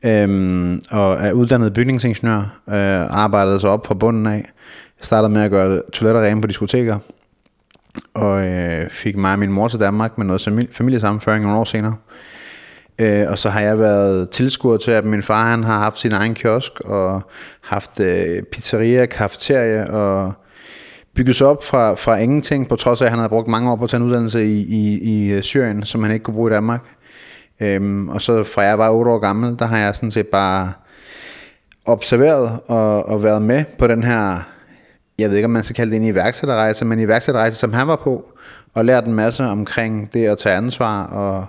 Øh, 0.03 0.79
og 0.91 1.13
er 1.13 1.31
uddannet 1.31 1.73
bygningsingeniør. 1.73 2.61
Øh, 2.69 3.23
arbejdede 3.23 3.59
sig 3.59 3.69
op 3.69 3.87
fra 3.87 3.93
bunden 3.93 4.25
af. 4.25 4.49
Startede 5.01 5.33
med 5.33 5.41
at 5.41 5.51
gøre 5.51 5.81
toiletter 5.93 6.21
rene 6.21 6.41
på 6.41 6.47
diskoteker. 6.47 6.99
Og 8.13 8.45
øh, 8.45 8.89
fik 8.89 9.17
mig 9.17 9.33
og 9.33 9.39
min 9.39 9.51
mor 9.51 9.67
til 9.67 9.79
Danmark 9.79 10.17
med 10.17 10.25
noget 10.25 10.67
familiesammenføring 10.71 11.43
nogle 11.43 11.59
år 11.59 11.63
senere. 11.63 11.95
Øh, 12.99 13.25
og 13.29 13.39
så 13.39 13.49
har 13.49 13.61
jeg 13.61 13.79
været 13.79 14.29
tilskuer 14.29 14.77
til, 14.77 14.91
at 14.91 15.05
min 15.05 15.23
far 15.23 15.49
han 15.49 15.63
har 15.63 15.79
haft 15.79 15.97
sin 15.97 16.11
egen 16.11 16.33
kiosk, 16.33 16.79
og 16.79 17.21
haft 17.61 17.99
øh, 17.99 18.43
pizzeria, 18.43 19.05
kafeteria, 19.05 19.91
og 19.91 20.33
bygget 21.15 21.35
sig 21.35 21.47
op 21.47 21.63
fra, 21.63 21.93
fra 21.93 22.15
ingenting, 22.15 22.69
på 22.69 22.75
trods 22.75 23.01
af, 23.01 23.05
at 23.05 23.11
han 23.11 23.19
havde 23.19 23.29
brugt 23.29 23.47
mange 23.47 23.71
år 23.71 23.75
på 23.75 23.83
at 23.83 23.89
tage 23.89 24.01
en 24.01 24.07
uddannelse 24.07 24.45
i, 24.45 24.65
i, 24.69 24.99
i 25.01 25.31
øh, 25.31 25.43
Syrien, 25.43 25.83
som 25.83 26.03
han 26.03 26.11
ikke 26.11 26.23
kunne 26.23 26.33
bruge 26.33 26.51
i 26.51 26.53
Danmark. 26.53 26.83
Øhm, 27.59 28.09
og 28.09 28.21
så 28.21 28.43
fra 28.43 28.61
jeg 28.61 28.77
var 28.77 28.89
8 28.89 29.11
år 29.11 29.19
gammel, 29.19 29.59
der 29.59 29.65
har 29.65 29.77
jeg 29.77 29.95
sådan 29.95 30.11
set 30.11 30.27
bare 30.27 30.73
observeret 31.85 32.59
og, 32.67 33.05
og 33.05 33.23
været 33.23 33.41
med 33.41 33.63
på 33.79 33.87
den 33.87 34.03
her, 34.03 34.39
jeg 35.19 35.29
ved 35.29 35.35
ikke 35.35 35.45
om 35.45 35.51
man 35.51 35.63
skal 35.63 35.75
kalde 35.75 35.91
det 35.91 35.97
en 35.97 36.07
iværksætterrejse, 36.07 36.85
men 36.85 36.99
iværksætterrejse, 36.99 37.57
som 37.57 37.73
han 37.73 37.87
var 37.87 37.95
på, 37.95 38.25
og 38.73 38.85
lært 38.85 39.05
en 39.05 39.13
masse 39.13 39.43
omkring 39.43 40.13
det 40.13 40.25
at 40.25 40.37
tage 40.37 40.55
ansvar 40.55 41.05
og 41.05 41.45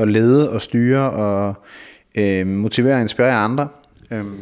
at 0.00 0.08
lede 0.08 0.50
og 0.50 0.62
styre 0.62 1.10
og 1.10 1.54
øh, 2.14 2.46
motivere 2.46 2.94
og 2.94 3.00
inspirere 3.00 3.34
andre. 3.34 3.68
Øhm. 4.10 4.38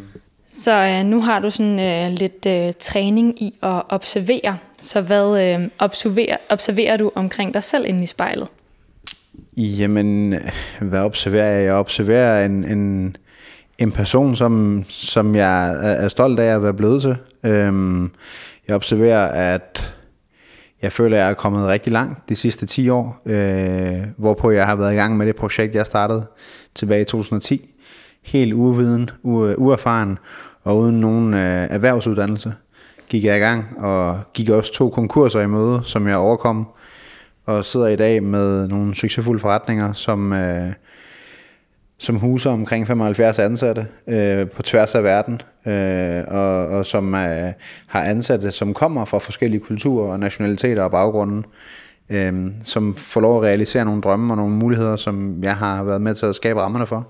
Så 0.51 0.73
øh, 0.73 1.05
nu 1.05 1.21
har 1.21 1.41
du 1.41 1.51
sådan 1.51 1.81
øh, 1.81 2.19
lidt 2.19 2.47
øh, 2.47 2.73
træning 2.81 3.43
i 3.43 3.55
at 3.63 3.83
observere. 3.89 4.59
Så 4.79 5.01
hvad 5.01 5.55
øh, 5.55 5.69
observerer, 5.79 6.37
observerer 6.51 6.97
du 6.97 7.11
omkring 7.15 7.55
dig 7.55 7.63
selv 7.63 7.85
inde 7.87 8.03
i 8.03 8.07
spejlet? 8.07 8.49
Jamen, 9.57 10.35
hvad 10.81 11.01
observerer 11.01 11.57
jeg? 11.57 11.65
Jeg 11.65 11.75
observerer 11.75 12.47
en, 12.47 12.65
en, 12.65 13.17
en 13.79 13.93
person, 13.93 14.37
som, 14.37 14.83
som 14.89 15.35
jeg 15.35 15.71
er 16.03 16.09
stolt 16.09 16.41
af 16.41 16.55
at 16.55 16.63
være 16.63 16.75
blevet 16.75 17.03
til. 17.03 17.17
Øhm, 17.45 18.11
jeg 18.69 18.77
observerer, 18.77 19.27
at 19.55 19.95
jeg 20.83 20.93
føler, 20.93 21.17
at 21.17 21.23
jeg 21.23 21.31
er 21.31 21.35
kommet 21.35 21.67
rigtig 21.67 21.93
langt 21.93 22.29
de 22.29 22.37
sidste 22.37 22.67
10 22.67 22.89
år, 22.89 23.23
øh, 23.27 24.05
hvorpå 24.17 24.51
jeg 24.51 24.67
har 24.67 24.77
været 24.77 24.93
i 24.93 24.97
gang 24.97 25.17
med 25.17 25.27
det 25.27 25.37
projekt, 25.37 25.75
jeg 25.75 25.87
startede 25.87 26.27
tilbage 26.75 27.01
i 27.01 27.05
2010. 27.05 27.75
Helt 28.23 28.53
uviden, 28.53 29.11
u- 29.25 29.55
uerfaren 29.57 30.19
og 30.65 30.79
uden 30.79 31.01
nogen 31.01 31.35
øh, 31.35 31.67
erhvervsuddannelse 31.71 32.55
gik 33.09 33.25
jeg 33.25 33.37
i 33.37 33.41
gang, 33.41 33.79
og 33.79 34.21
gik 34.35 34.51
også 34.51 34.73
to 34.73 34.91
konkurser 34.91 35.41
i 35.41 35.47
møde, 35.47 35.81
som 35.85 36.09
jeg 36.09 36.17
overkom, 36.17 36.69
og 37.47 37.65
sidder 37.65 37.87
i 37.87 37.97
dag 37.97 38.23
med 38.23 38.69
nogle 38.69 38.95
succesfulde 38.95 39.41
forretninger, 39.41 39.93
som... 39.93 40.33
Øh, 40.33 40.73
som 41.99 42.17
huser 42.17 42.51
omkring 42.51 42.87
75 42.87 43.39
ansatte 43.39 43.87
øh, 44.07 44.51
på 44.51 44.63
tværs 44.63 44.95
af 44.95 45.05
verden, 45.05 45.41
øh, 45.67 46.25
og, 46.29 46.67
og 46.67 46.87
som 46.87 47.15
øh, 47.15 47.53
har 47.87 48.03
ansatte, 48.03 48.51
som 48.51 48.75
kommer 48.75 49.05
fra 49.05 49.19
forskellige 49.19 49.61
kulturer 49.61 50.13
og 50.13 50.21
nationaliteter 50.21 50.83
og 50.83 50.91
baggrunden, 50.91 51.45
øh, 52.11 52.47
som 52.65 52.97
får 52.97 53.21
lov 53.21 53.37
at 53.37 53.43
realisere 53.43 53.85
nogle 53.85 54.03
drømme 54.03 54.33
og 54.33 54.37
nogle 54.37 54.55
muligheder, 54.55 54.97
som 54.97 55.43
jeg 55.43 55.57
har 55.57 55.83
været 55.83 56.03
med 56.03 56.15
til 56.15 56.27
at 56.27 56.35
skabe 56.35 56.61
rammerne 56.61 56.87
for. 56.87 57.09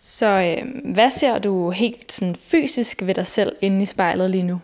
Så 0.00 0.26
øh, 0.26 0.92
hvad 0.94 1.10
ser 1.10 1.38
du 1.38 1.70
helt 1.70 2.12
sådan 2.12 2.36
fysisk 2.50 3.02
ved 3.02 3.14
dig 3.14 3.26
selv 3.26 3.52
inde 3.60 3.82
i 3.82 3.86
spejlet 3.86 4.30
lige 4.30 4.42
nu? 4.42 4.60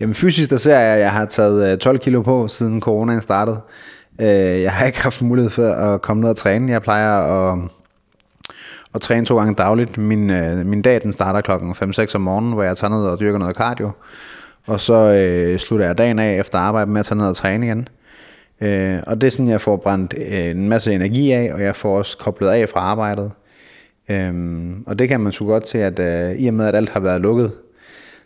Jamen 0.00 0.14
fysisk 0.14 0.50
der 0.50 0.56
ser 0.56 0.78
jeg, 0.78 0.94
at 0.94 1.00
jeg 1.00 1.12
har 1.12 1.24
taget 1.24 1.80
12 1.80 1.94
øh, 1.94 2.00
kilo 2.00 2.22
på, 2.22 2.48
siden 2.48 2.80
coronaen 2.80 3.20
startede. 3.20 3.60
Øh, 4.20 4.62
jeg 4.62 4.72
har 4.72 4.86
ikke 4.86 5.02
haft 5.02 5.22
mulighed 5.22 5.50
for 5.50 5.70
at 5.70 6.02
komme 6.02 6.20
ned 6.20 6.30
og 6.30 6.36
træne. 6.36 6.72
Jeg 6.72 6.82
plejer 6.82 7.12
at 7.20 7.58
og 8.92 9.00
træne 9.00 9.26
to 9.26 9.38
gange 9.38 9.54
dagligt. 9.54 9.98
Min, 9.98 10.30
øh, 10.30 10.66
min 10.66 10.82
dag 10.82 11.02
den 11.02 11.12
starter 11.12 11.40
klokken 11.40 11.70
5-6 11.70 12.14
om 12.14 12.20
morgenen, 12.20 12.52
hvor 12.52 12.62
jeg 12.62 12.76
tager 12.76 12.90
ned 12.90 13.06
og 13.06 13.20
dyrker 13.20 13.38
noget 13.38 13.56
cardio. 13.56 13.90
Og 14.66 14.80
så 14.80 14.94
øh, 14.94 15.58
slutter 15.58 15.86
jeg 15.86 15.98
dagen 15.98 16.18
af 16.18 16.38
efter 16.38 16.58
arbejde 16.58 16.90
med 16.90 17.00
at 17.00 17.06
tage 17.06 17.18
ned 17.18 17.26
og 17.26 17.36
træne 17.36 17.66
igen. 17.66 17.88
Øh, 18.60 18.98
og 19.06 19.20
det 19.20 19.26
er 19.26 19.30
sådan, 19.30 19.48
jeg 19.48 19.60
får 19.60 19.76
brændt 19.76 20.14
øh, 20.18 20.44
en 20.44 20.68
masse 20.68 20.92
energi 20.94 21.32
af, 21.32 21.50
og 21.54 21.62
jeg 21.62 21.76
får 21.76 21.98
også 21.98 22.18
koblet 22.18 22.48
af 22.48 22.68
fra 22.68 22.80
arbejdet. 22.80 23.32
Øh, 24.08 24.34
og 24.86 24.98
det 24.98 25.08
kan 25.08 25.20
man 25.20 25.32
så 25.32 25.44
godt 25.44 25.64
til, 25.64 25.78
at 25.78 25.98
øh, 25.98 26.36
i 26.36 26.46
og 26.46 26.54
med, 26.54 26.66
at 26.66 26.74
alt 26.74 26.90
har 26.90 27.00
været 27.00 27.20
lukket, 27.20 27.52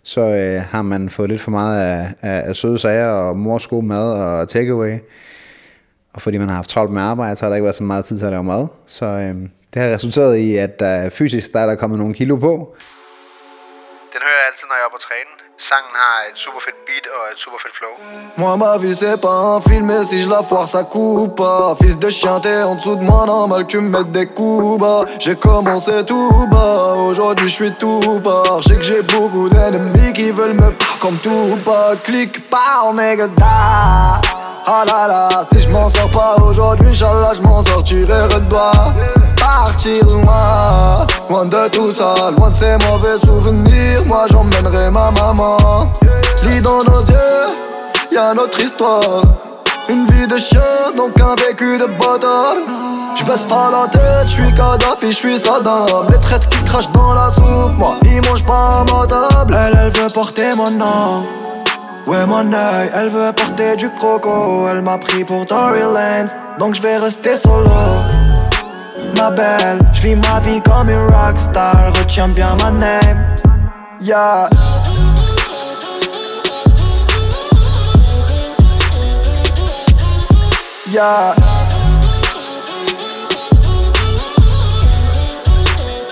så 0.02 0.20
øh, 0.20 0.62
har 0.62 0.82
man 0.82 1.08
fået 1.08 1.28
lidt 1.28 1.40
for 1.40 1.50
meget 1.50 1.80
af, 1.80 2.14
af, 2.22 2.48
af 2.48 2.56
søde 2.56 2.78
sager 2.78 3.06
og 3.06 3.36
mors 3.36 3.66
god 3.66 3.82
mad 3.82 4.12
og 4.12 4.48
takeaway. 4.48 4.98
Og 6.12 6.22
fordi 6.22 6.38
man 6.38 6.48
har 6.48 6.54
haft 6.54 6.70
travlt 6.70 6.92
med 6.92 7.02
arbejde, 7.02 7.36
så 7.36 7.44
har 7.44 7.48
der 7.48 7.56
ikke 7.56 7.64
været 7.64 7.76
så 7.76 7.84
meget 7.84 8.04
tid 8.04 8.18
til 8.18 8.24
at 8.24 8.30
lave 8.30 8.44
mad. 8.44 8.66
Så 8.86 9.06
øh, 9.06 9.34
det 9.74 9.82
har 9.82 9.94
resulteret 9.94 10.36
i, 10.36 10.56
at 10.56 10.80
der 10.80 11.10
fysisk 11.10 11.52
der 11.52 11.60
er 11.60 11.66
der 11.66 11.74
kommet 11.74 11.98
nogle 11.98 12.14
kilo 12.14 12.36
på. 12.36 12.52
Den 14.12 14.20
hører 14.26 14.38
jeg 14.40 14.46
altid, 14.50 14.66
når 14.70 14.76
jeg 14.80 14.86
er 14.88 14.94
på 14.96 15.02
træne. 15.08 15.32
Sangen 15.58 15.94
har 16.02 16.18
et 16.30 16.38
super 16.44 16.60
fedt 16.66 16.78
beat 16.86 17.06
og 17.16 17.22
et 17.32 17.38
super 17.44 17.58
fedt 17.62 17.74
flow. 17.78 17.92
Moi 18.36 18.56
ma 18.56 18.76
vie 18.82 18.94
c'est 19.00 19.20
pas 19.26 19.36
un 19.54 19.60
film 19.68 19.90
et 19.90 20.04
si 20.08 20.18
je 20.24 20.28
la 20.28 20.42
foire 20.48 20.68
ça 20.74 20.82
coupe 20.92 21.36
pas 21.36 21.76
Fils 21.80 21.96
de 22.04 22.10
chien 22.10 22.40
t'es 22.44 22.62
en 22.70 22.74
dessous 22.74 22.96
de 23.00 23.04
moi 23.10 23.24
normal 23.26 23.60
que 23.64 23.70
tu 23.74 23.80
me 23.80 23.90
mettes 23.94 24.12
des 24.12 24.26
coups 24.26 24.80
bas 24.82 25.04
J'ai 25.24 25.36
commencé 25.36 26.04
tout 26.10 26.46
bas, 26.54 26.94
aujourd'hui 27.08 27.48
je 27.48 27.54
suis 27.60 27.72
tout 27.82 28.20
bas 28.26 28.58
Je 28.62 28.68
sais 28.68 28.76
que 28.80 28.86
j'ai 28.90 29.02
beaucoup 29.02 29.48
d'ennemis 29.48 30.12
qui 30.12 30.30
veulent 30.38 30.58
me 30.64 30.70
comme 31.02 31.18
tout 31.26 31.56
pas 31.64 31.94
Clic 32.06 32.32
par 32.50 32.92
nigga 32.98 33.28
Ah 34.66 34.82
là 34.86 35.06
là, 35.06 35.28
si 35.52 35.60
je 35.60 35.68
m'en 35.68 35.90
sors 35.90 36.08
pas 36.08 36.36
aujourd'hui, 36.42 36.88
Inch'Allah, 36.88 37.32
je 37.36 37.42
m'en 37.42 37.62
sortirai 37.62 38.22
redoué. 38.22 38.58
Partir 39.36 40.06
loin, 40.06 41.06
loin 41.28 41.44
de 41.44 41.68
tout 41.68 41.92
ça, 41.92 42.30
loin 42.30 42.48
de 42.48 42.54
ces 42.54 42.76
mauvais 42.88 43.18
souvenirs. 43.18 44.06
Moi 44.06 44.24
j'emmènerai 44.30 44.90
ma 44.90 45.10
maman. 45.10 45.92
Lis 46.44 46.62
dans 46.62 46.82
nos 46.82 47.02
yeux, 47.02 47.46
y'a 48.10 48.32
notre 48.32 48.58
histoire. 48.58 49.22
Une 49.90 50.06
vie 50.06 50.26
de 50.26 50.38
chien, 50.38 50.62
donc 50.96 51.12
un 51.20 51.34
vécu 51.34 51.76
de 51.76 51.84
bâtard. 51.98 52.56
Je 53.16 53.24
baisse 53.24 53.42
pas 53.42 53.68
la 53.70 53.86
tête, 53.86 54.28
je 54.28 54.32
suis 54.32 54.54
Kadhafi, 54.54 55.12
je 55.12 55.16
suis 55.16 55.38
Saddam 55.38 56.06
Les 56.10 56.18
traites 56.18 56.48
qui 56.48 56.64
crachent 56.64 56.90
dans 56.90 57.12
la 57.12 57.30
soupe, 57.30 57.76
moi 57.76 57.96
ils 58.02 58.20
mangent 58.28 58.44
pas 58.44 58.80
à 58.80 58.84
ma 58.92 59.06
table 59.06 59.56
elle 59.56 59.92
veut 59.92 60.10
porter 60.12 60.54
mon 60.56 60.70
nom 60.70 61.22
Ouais 62.06 62.26
mon 62.26 62.52
œil, 62.52 62.90
elle 62.94 63.08
veut 63.08 63.32
porter 63.32 63.76
du 63.76 63.88
croco. 63.88 64.68
Elle 64.68 64.82
m'a 64.82 64.98
pris 64.98 65.24
pour 65.24 65.46
Tory 65.46 65.80
Lanez. 65.80 66.30
Donc 66.58 66.74
je 66.74 66.82
vais 66.82 66.98
rester 66.98 67.34
solo. 67.34 67.70
Ma 69.16 69.30
belle, 69.30 69.80
je 69.94 70.02
vis 70.02 70.16
ma 70.16 70.38
vie 70.40 70.60
comme 70.60 70.90
une 70.90 71.06
rockstar. 71.06 71.94
Retiens 71.98 72.28
bien 72.28 72.56
ma 72.62 72.70
name 72.72 73.24
Yeah. 74.00 74.50
Yeah. 80.90 81.34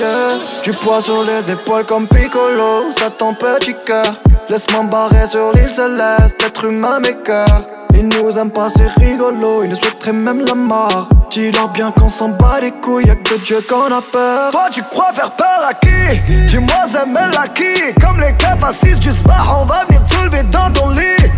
Yeah. 0.00 0.38
Du 0.64 0.72
poids 0.72 1.02
sur 1.02 1.22
les 1.24 1.50
épaules 1.50 1.84
comme 1.84 2.08
Piccolo. 2.08 2.90
Ça 2.96 3.10
ton 3.10 3.34
petit 3.34 3.74
cœur 3.86 4.06
Laisse-moi 4.52 4.82
barrer 4.82 5.26
sur 5.26 5.50
l'île 5.54 5.70
céleste, 5.70 6.36
être 6.44 6.64
humain 6.66 7.00
m'écœure. 7.00 7.62
Ils 7.94 8.06
nous 8.06 8.36
aiment 8.36 8.50
pas, 8.50 8.68
c'est 8.68 8.86
rigolo, 9.02 9.62
ils 9.64 9.70
nous 9.70 9.76
souhaiteraient 9.76 10.12
même 10.12 10.44
la 10.44 10.54
mort. 10.54 11.08
Dis-leur 11.30 11.70
bien 11.70 11.90
qu'on 11.90 12.08
s'en 12.10 12.28
bat 12.28 12.60
les 12.60 12.70
couilles, 12.70 13.06
y'a 13.06 13.14
que 13.14 13.42
Dieu 13.46 13.64
qu'on 13.66 13.86
a 13.86 14.02
peur. 14.02 14.50
Toi, 14.50 14.66
tu 14.70 14.82
crois 14.82 15.10
faire 15.14 15.30
peur 15.30 15.46
à 15.66 15.72
qui? 15.72 16.18
Dis-moi, 16.48 16.84
c'est 16.86 16.98
à 16.98 17.48
qui? 17.48 17.94
Comme 17.98 18.20
les 18.20 18.34
keufs 18.34 18.62
assises 18.62 18.98
du 18.98 19.08
spa, 19.12 19.36
on 19.58 19.64
va 19.64 19.86
venir 19.86 20.04
te 20.04 20.12
soulever 20.16 20.42
dans 20.42 20.70
ton 20.70 20.90
lit. 20.90 21.30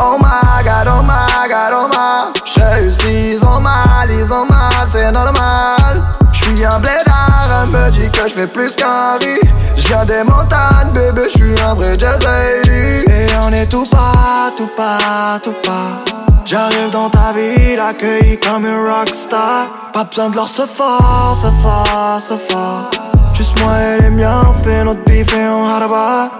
Oh 0.00 0.16
my 0.18 0.64
god, 0.64 0.88
oh 0.88 1.02
my 1.02 1.48
god, 1.48 1.72
oh 1.74 1.86
my. 1.86 2.32
J'réussis, 2.44 3.34
ils 3.34 3.44
ont 3.46 3.60
mal, 3.60 4.10
ils 4.10 4.32
ont 4.32 4.46
mal, 4.46 4.88
c'est 4.88 5.12
normal. 5.12 6.02
J'suis 6.32 6.64
un 6.64 6.80
blédard, 6.80 7.35
elle 7.62 7.68
me 7.70 7.90
dit 7.90 8.10
que 8.10 8.28
j'fais 8.28 8.46
plus 8.46 8.74
qu'un 8.74 9.18
riz. 9.18 9.40
J'viens 9.76 10.04
des 10.04 10.22
montagnes, 10.24 10.90
bébé, 10.92 11.28
j'suis 11.28 11.54
un 11.62 11.74
vrai 11.74 11.98
jazz 11.98 12.20
Et 12.66 13.26
on 13.42 13.52
est 13.52 13.66
tout 13.66 13.86
pas, 13.86 14.52
tout 14.56 14.70
pas, 14.76 15.38
tout 15.42 15.54
pas. 15.62 16.04
J'arrive 16.44 16.90
dans 16.90 17.10
ta 17.10 17.32
ville, 17.32 17.80
accueilli 17.80 18.38
comme 18.38 18.66
une 18.66 18.88
rockstar. 18.88 19.66
Pas 19.92 20.04
besoin 20.04 20.30
de 20.30 20.36
leur 20.36 20.48
se 20.48 20.62
fort, 20.62 21.36
se 21.40 21.50
fort, 21.62 22.20
se 22.20 22.36
fort. 22.36 22.90
Juste 23.34 23.60
moi 23.60 23.72
et 23.80 24.02
les 24.02 24.10
miens, 24.10 24.42
on 24.48 24.62
fait 24.62 24.84
notre 24.84 25.02
bif 25.04 25.32
et 25.34 25.48
on 25.48 25.68
haraba. 25.68 26.30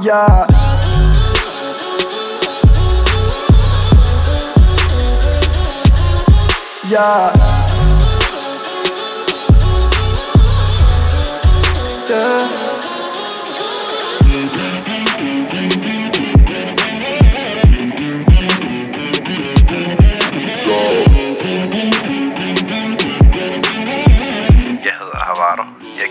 Yeah. 0.00 0.46
Yeah. 6.88 7.59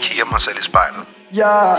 Kigger 0.02 0.32
mig 0.32 0.42
selv 0.42 0.58
i 0.60 0.64
spejlet. 0.64 1.06
Yeah. 1.38 1.78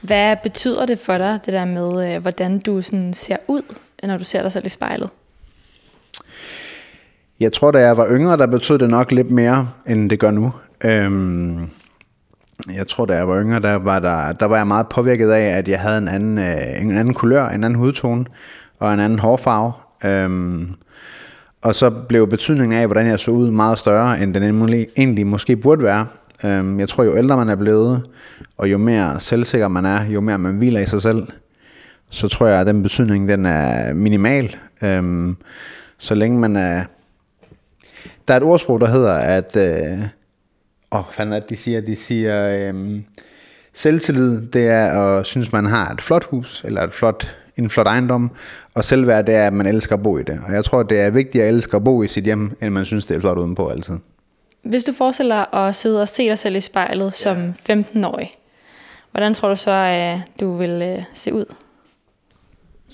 Hvad 0.00 0.36
betyder 0.42 0.86
det 0.86 0.98
for 0.98 1.18
dig, 1.18 1.40
det 1.46 1.52
der 1.52 1.64
med, 1.64 2.14
øh, 2.14 2.22
hvordan 2.22 2.58
du 2.58 2.82
sådan 2.82 3.14
ser 3.14 3.36
ud, 3.48 3.62
når 4.02 4.18
du 4.18 4.24
ser 4.24 4.42
dig 4.42 4.52
selv 4.52 4.66
i 4.66 4.68
spejlet? 4.68 5.10
Jeg 7.42 7.52
tror, 7.52 7.70
da 7.70 7.78
jeg 7.78 7.96
var 7.96 8.06
yngre, 8.10 8.36
der 8.36 8.46
betød 8.46 8.78
det 8.78 8.90
nok 8.90 9.12
lidt 9.12 9.30
mere, 9.30 9.68
end 9.88 10.10
det 10.10 10.18
gør 10.20 10.30
nu. 10.30 10.52
Øhm, 10.84 11.58
jeg 12.76 12.86
tror, 12.88 13.04
da 13.06 13.14
jeg 13.14 13.28
var 13.28 13.40
yngre, 13.42 13.60
der 13.60 13.74
var, 13.74 13.98
der, 13.98 14.32
der 14.32 14.46
var 14.46 14.56
jeg 14.56 14.66
meget 14.66 14.88
påvirket 14.88 15.30
af, 15.30 15.58
at 15.58 15.68
jeg 15.68 15.80
havde 15.80 15.98
en 15.98 16.08
anden, 16.08 16.38
øh, 16.38 16.82
en 16.82 16.96
anden 16.98 17.14
kulør, 17.14 17.48
en 17.48 17.64
anden 17.64 17.74
hudtone 17.74 18.24
og 18.78 18.94
en 18.94 19.00
anden 19.00 19.18
hårfarve. 19.18 19.72
Øhm, 20.04 20.68
og 21.62 21.74
så 21.74 21.90
blev 21.90 22.28
betydningen 22.28 22.78
af, 22.78 22.86
hvordan 22.86 23.06
jeg 23.06 23.20
så 23.20 23.30
ud, 23.30 23.50
meget 23.50 23.78
større, 23.78 24.22
end 24.22 24.34
den 24.34 24.42
egentlig- 24.96 25.26
måske 25.26 25.56
burde 25.56 25.82
være. 25.82 26.06
Øhm, 26.44 26.80
jeg 26.80 26.88
tror, 26.88 27.04
jo 27.04 27.16
ældre 27.16 27.36
man 27.36 27.48
er 27.48 27.56
blevet, 27.56 28.02
og 28.58 28.70
jo 28.72 28.78
mere 28.78 29.20
selvsikker 29.20 29.68
man 29.68 29.86
er, 29.86 30.04
jo 30.04 30.20
mere 30.20 30.38
man 30.38 30.54
hviler 30.54 30.80
i 30.80 30.86
sig 30.86 31.02
selv, 31.02 31.26
så 32.10 32.28
tror 32.28 32.46
jeg, 32.46 32.60
at 32.60 32.66
den 32.66 32.82
betydning, 32.82 33.28
den 33.28 33.46
er 33.46 33.94
minimal. 33.94 34.56
Øhm, 34.82 35.36
så 35.98 36.14
længe 36.14 36.38
man 36.38 36.56
er... 36.56 36.82
Der 38.28 38.34
er 38.34 38.36
et 38.36 38.42
ordsprog, 38.42 38.80
der 38.80 38.86
hedder, 38.86 39.12
at... 39.12 39.56
Øh, 39.56 39.98
åh, 40.92 41.00
hvad 41.00 41.12
fanden 41.12 41.34
det, 41.34 41.50
de 41.50 41.56
siger? 41.56 41.80
De 41.80 41.96
siger, 41.96 42.70
øh, 42.72 43.00
selvtillid, 43.74 44.42
det 44.42 44.68
er 44.68 45.00
at 45.00 45.26
synes, 45.26 45.52
man 45.52 45.66
har 45.66 45.90
et 45.90 46.00
flot 46.00 46.24
hus, 46.24 46.62
eller 46.64 46.82
et 46.82 46.92
flot, 46.92 47.36
en 47.56 47.70
flot 47.70 47.86
ejendom, 47.86 48.30
og 48.74 48.84
selvværd, 48.84 49.26
det 49.26 49.34
er, 49.34 49.46
at 49.46 49.52
man 49.52 49.66
elsker 49.66 49.96
at 49.96 50.02
bo 50.02 50.18
i 50.18 50.22
det. 50.22 50.40
Og 50.46 50.52
jeg 50.52 50.64
tror, 50.64 50.82
det 50.82 51.00
er 51.00 51.10
vigtigt 51.10 51.44
at 51.44 51.48
elske 51.54 51.76
at 51.76 51.84
bo 51.84 52.02
i 52.02 52.08
sit 52.08 52.24
hjem, 52.24 52.56
end 52.62 52.70
man 52.70 52.84
synes, 52.84 53.06
det 53.06 53.16
er 53.16 53.20
flot 53.20 53.38
udenpå 53.38 53.68
altid. 53.68 53.98
Hvis 54.62 54.84
du 54.84 54.92
forestiller 54.92 55.46
dig 55.52 55.66
at 55.66 55.74
sidde 55.74 56.00
og 56.00 56.08
se 56.08 56.28
dig 56.28 56.38
selv 56.38 56.56
i 56.56 56.60
spejlet 56.60 57.14
som 57.14 57.54
15-årig, 57.70 58.32
hvordan 59.10 59.34
tror 59.34 59.48
du 59.48 59.56
så, 59.56 59.70
at 59.70 60.18
du 60.40 60.56
vil 60.56 60.82
øh, 60.82 61.04
se 61.14 61.32
ud? 61.32 61.44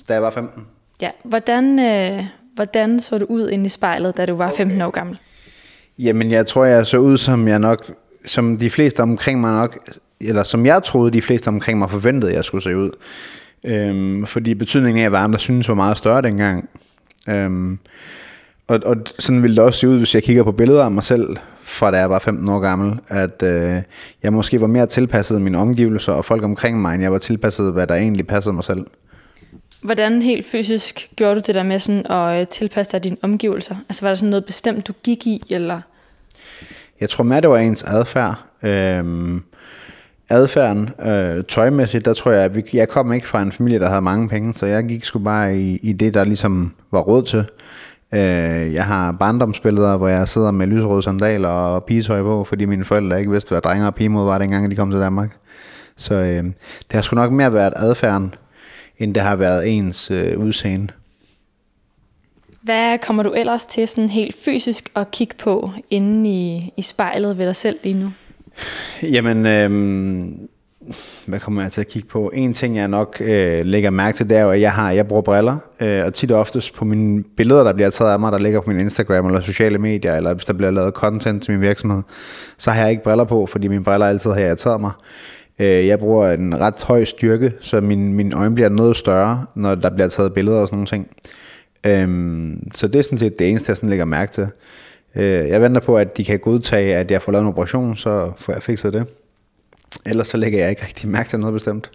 Da 0.08 0.12
jeg 0.12 0.22
var 0.22 0.30
15. 0.30 0.66
Ja, 1.00 1.10
hvordan, 1.24 1.78
øh, 1.78 2.24
hvordan 2.58 3.00
så 3.00 3.18
du 3.18 3.26
ud 3.28 3.50
inde 3.50 3.66
i 3.66 3.68
spejlet, 3.68 4.16
da 4.16 4.26
du 4.26 4.36
var 4.36 4.52
15 4.56 4.82
år 4.82 4.90
gammel? 4.90 5.18
Jamen, 5.98 6.30
jeg 6.30 6.46
tror, 6.46 6.64
jeg 6.64 6.86
så 6.86 6.98
ud, 6.98 7.16
som 7.16 7.48
jeg 7.48 7.58
nok, 7.58 7.92
som 8.26 8.58
de 8.58 8.70
fleste 8.70 9.00
omkring 9.00 9.40
mig 9.40 9.52
nok, 9.52 9.78
eller 10.20 10.42
som 10.42 10.66
jeg 10.66 10.82
troede, 10.82 11.10
de 11.10 11.22
fleste 11.22 11.48
omkring 11.48 11.78
mig 11.78 11.90
forventede, 11.90 12.32
jeg 12.32 12.44
skulle 12.44 12.64
se 12.64 12.76
ud. 12.76 12.90
Øhm, 13.64 14.26
fordi 14.26 14.54
betydningen 14.54 15.04
af, 15.04 15.10
hvad 15.10 15.20
andre 15.20 15.38
synes 15.38 15.68
var 15.68 15.74
meget 15.74 15.96
større 15.96 16.22
dengang. 16.22 16.68
Øhm, 17.28 17.78
og, 18.68 18.80
og 18.84 18.96
sådan 19.18 19.42
ville 19.42 19.56
det 19.56 19.64
også 19.64 19.80
se 19.80 19.88
ud, 19.88 19.98
hvis 19.98 20.14
jeg 20.14 20.22
kigger 20.22 20.42
på 20.42 20.52
billeder 20.52 20.84
af 20.84 20.90
mig 20.90 21.04
selv, 21.04 21.36
fra 21.62 21.90
da 21.90 21.98
jeg 21.98 22.10
var 22.10 22.18
15 22.18 22.48
år 22.48 22.60
gammel, 22.60 22.98
at 23.08 23.42
øh, 23.42 23.82
jeg 24.22 24.32
måske 24.32 24.60
var 24.60 24.66
mere 24.66 24.86
tilpasset 24.86 25.42
mine 25.42 25.58
omgivelser 25.58 26.12
og 26.12 26.24
folk 26.24 26.42
omkring 26.42 26.80
mig, 26.80 26.94
end 26.94 27.02
jeg 27.02 27.12
var 27.12 27.18
tilpasset, 27.18 27.72
hvad 27.72 27.86
der 27.86 27.94
egentlig 27.94 28.26
passede 28.26 28.54
mig 28.54 28.64
selv. 28.64 28.86
Hvordan 29.82 30.22
helt 30.22 30.46
fysisk 30.46 31.10
gjorde 31.16 31.34
du 31.34 31.40
det 31.46 31.54
der 31.54 31.62
med 31.62 31.78
sådan 31.78 32.06
at 32.06 32.40
øh, 32.40 32.46
tilpasse 32.46 32.92
dig 32.92 33.04
dine 33.04 33.16
omgivelser? 33.22 33.76
Altså 33.88 34.02
var 34.02 34.08
der 34.08 34.14
sådan 34.14 34.30
noget 34.30 34.44
bestemt, 34.44 34.88
du 34.88 34.92
gik 35.02 35.26
i, 35.26 35.42
eller... 35.50 35.80
Jeg 37.00 37.10
tror 37.10 37.24
mere, 37.24 37.40
det 37.40 37.50
var 37.50 37.58
ens 37.58 37.82
adfærd. 37.82 38.44
Øhm, 38.62 39.42
adfærden, 40.28 40.90
øh, 41.06 41.44
tøjmæssigt, 41.44 42.04
der 42.04 42.14
tror 42.14 42.30
jeg, 42.30 42.42
at 42.42 42.74
jeg 42.74 42.88
kom 42.88 43.12
ikke 43.12 43.28
fra 43.28 43.42
en 43.42 43.52
familie, 43.52 43.78
der 43.78 43.88
havde 43.88 44.02
mange 44.02 44.28
penge, 44.28 44.54
så 44.54 44.66
jeg 44.66 44.84
gik 44.84 45.04
sgu 45.04 45.18
bare 45.18 45.58
i, 45.58 45.76
i 45.76 45.92
det, 45.92 46.14
der 46.14 46.24
ligesom 46.24 46.74
var 46.90 47.00
råd 47.00 47.22
til. 47.22 47.44
Øh, 48.14 48.74
jeg 48.74 48.84
har 48.84 49.12
barndomsbilleder, 49.12 49.96
hvor 49.96 50.08
jeg 50.08 50.28
sidder 50.28 50.50
med 50.50 50.66
lyserøde 50.66 51.02
sandaler 51.02 51.48
og 51.48 51.84
pigetøj 51.84 52.22
på, 52.22 52.44
fordi 52.44 52.64
mine 52.64 52.84
forældre 52.84 53.18
ikke 53.18 53.30
vidste, 53.30 53.50
hvad 53.50 53.60
drenge 53.60 53.86
og 53.86 53.94
pigemod 53.94 54.24
var, 54.24 54.38
dengang 54.38 54.70
de 54.70 54.76
kom 54.76 54.90
til 54.90 55.00
Danmark. 55.00 55.36
Så 55.96 56.14
øh, 56.14 56.44
det 56.44 56.92
har 56.92 57.02
sgu 57.02 57.14
nok 57.14 57.32
mere 57.32 57.52
været 57.52 57.72
adfærden, 57.76 58.34
end 58.98 59.14
det 59.14 59.22
har 59.22 59.36
været 59.36 59.76
ens 59.76 60.10
øh, 60.10 60.38
udseende. 60.38 60.88
Hvad 62.62 62.98
kommer 62.98 63.22
du 63.22 63.32
ellers 63.32 63.66
til 63.66 63.88
sådan 63.88 64.08
helt 64.08 64.36
fysisk 64.44 64.90
at 64.96 65.10
kigge 65.10 65.34
på 65.38 65.70
inde 65.90 66.30
i, 66.30 66.72
i 66.76 66.82
spejlet 66.82 67.38
ved 67.38 67.46
dig 67.46 67.56
selv 67.56 67.78
lige 67.82 67.94
nu? 67.94 68.12
Jamen, 69.02 69.46
øhm, 69.46 70.48
hvad 71.26 71.40
kommer 71.40 71.62
jeg 71.62 71.72
til 71.72 71.80
at 71.80 71.88
kigge 71.88 72.08
på? 72.08 72.30
En 72.34 72.54
ting, 72.54 72.76
jeg 72.76 72.88
nok 72.88 73.16
øh, 73.20 73.66
lægger 73.66 73.90
mærke 73.90 74.16
til, 74.16 74.28
det 74.28 74.36
er 74.36 74.42
jo, 74.42 74.50
at 74.50 74.60
jeg, 74.60 74.72
har, 74.72 74.90
jeg 74.90 75.06
bruger 75.06 75.22
briller, 75.22 75.56
øh, 75.80 76.04
og 76.04 76.14
tit 76.14 76.30
og 76.30 76.40
oftest 76.40 76.74
på 76.74 76.84
mine 76.84 77.24
billeder, 77.36 77.64
der 77.64 77.72
bliver 77.72 77.90
taget 77.90 78.12
af 78.12 78.20
mig, 78.20 78.32
der 78.32 78.38
ligger 78.38 78.60
på 78.60 78.70
min 78.70 78.80
Instagram 78.80 79.26
eller 79.26 79.40
sociale 79.40 79.78
medier, 79.78 80.16
eller 80.16 80.34
hvis 80.34 80.44
der 80.44 80.52
bliver 80.52 80.70
lavet 80.70 80.94
content 80.94 81.42
til 81.42 81.52
min 81.52 81.60
virksomhed, 81.60 82.02
så 82.58 82.70
har 82.70 82.80
jeg 82.80 82.90
ikke 82.90 83.02
briller 83.02 83.24
på, 83.24 83.46
fordi 83.46 83.68
mine 83.68 83.84
briller 83.84 84.06
altid 84.06 84.30
har 84.30 84.40
irriteret 84.40 84.80
mig. 84.80 84.92
Øh, 85.58 85.86
jeg 85.86 85.98
bruger 85.98 86.32
en 86.32 86.60
ret 86.60 86.82
høj 86.82 87.04
styrke, 87.04 87.52
så 87.60 87.80
min, 87.80 88.12
min 88.12 88.32
øjne 88.32 88.54
bliver 88.54 88.68
noget 88.68 88.96
større, 88.96 89.46
når 89.54 89.74
der 89.74 89.90
bliver 89.90 90.08
taget 90.08 90.34
billeder 90.34 90.60
og 90.60 90.68
sådan 90.68 90.76
nogle 90.76 90.86
ting. 90.86 91.08
Øhm, 91.86 92.70
så 92.74 92.88
det 92.88 92.98
er 92.98 93.02
sådan 93.02 93.18
set 93.18 93.38
det 93.38 93.50
eneste, 93.50 93.70
jeg 93.70 93.76
sådan 93.76 93.88
lægger 93.88 94.04
mærke 94.04 94.32
til. 94.32 94.48
Øh, 95.16 95.48
jeg 95.48 95.62
venter 95.62 95.80
på, 95.80 95.96
at 95.96 96.16
de 96.16 96.24
kan 96.24 96.38
godtage, 96.38 96.96
at 96.96 97.10
jeg 97.10 97.22
får 97.22 97.32
lavet 97.32 97.42
en 97.42 97.48
operation, 97.48 97.96
så 97.96 98.32
får 98.36 98.52
jeg 98.52 98.62
fikset 98.62 98.92
det. 98.92 99.06
Ellers 100.06 100.26
så 100.26 100.36
lægger 100.36 100.58
jeg 100.58 100.70
ikke 100.70 100.82
rigtig 100.84 101.08
mærke 101.08 101.28
til 101.28 101.40
noget 101.40 101.52
bestemt. 101.52 101.90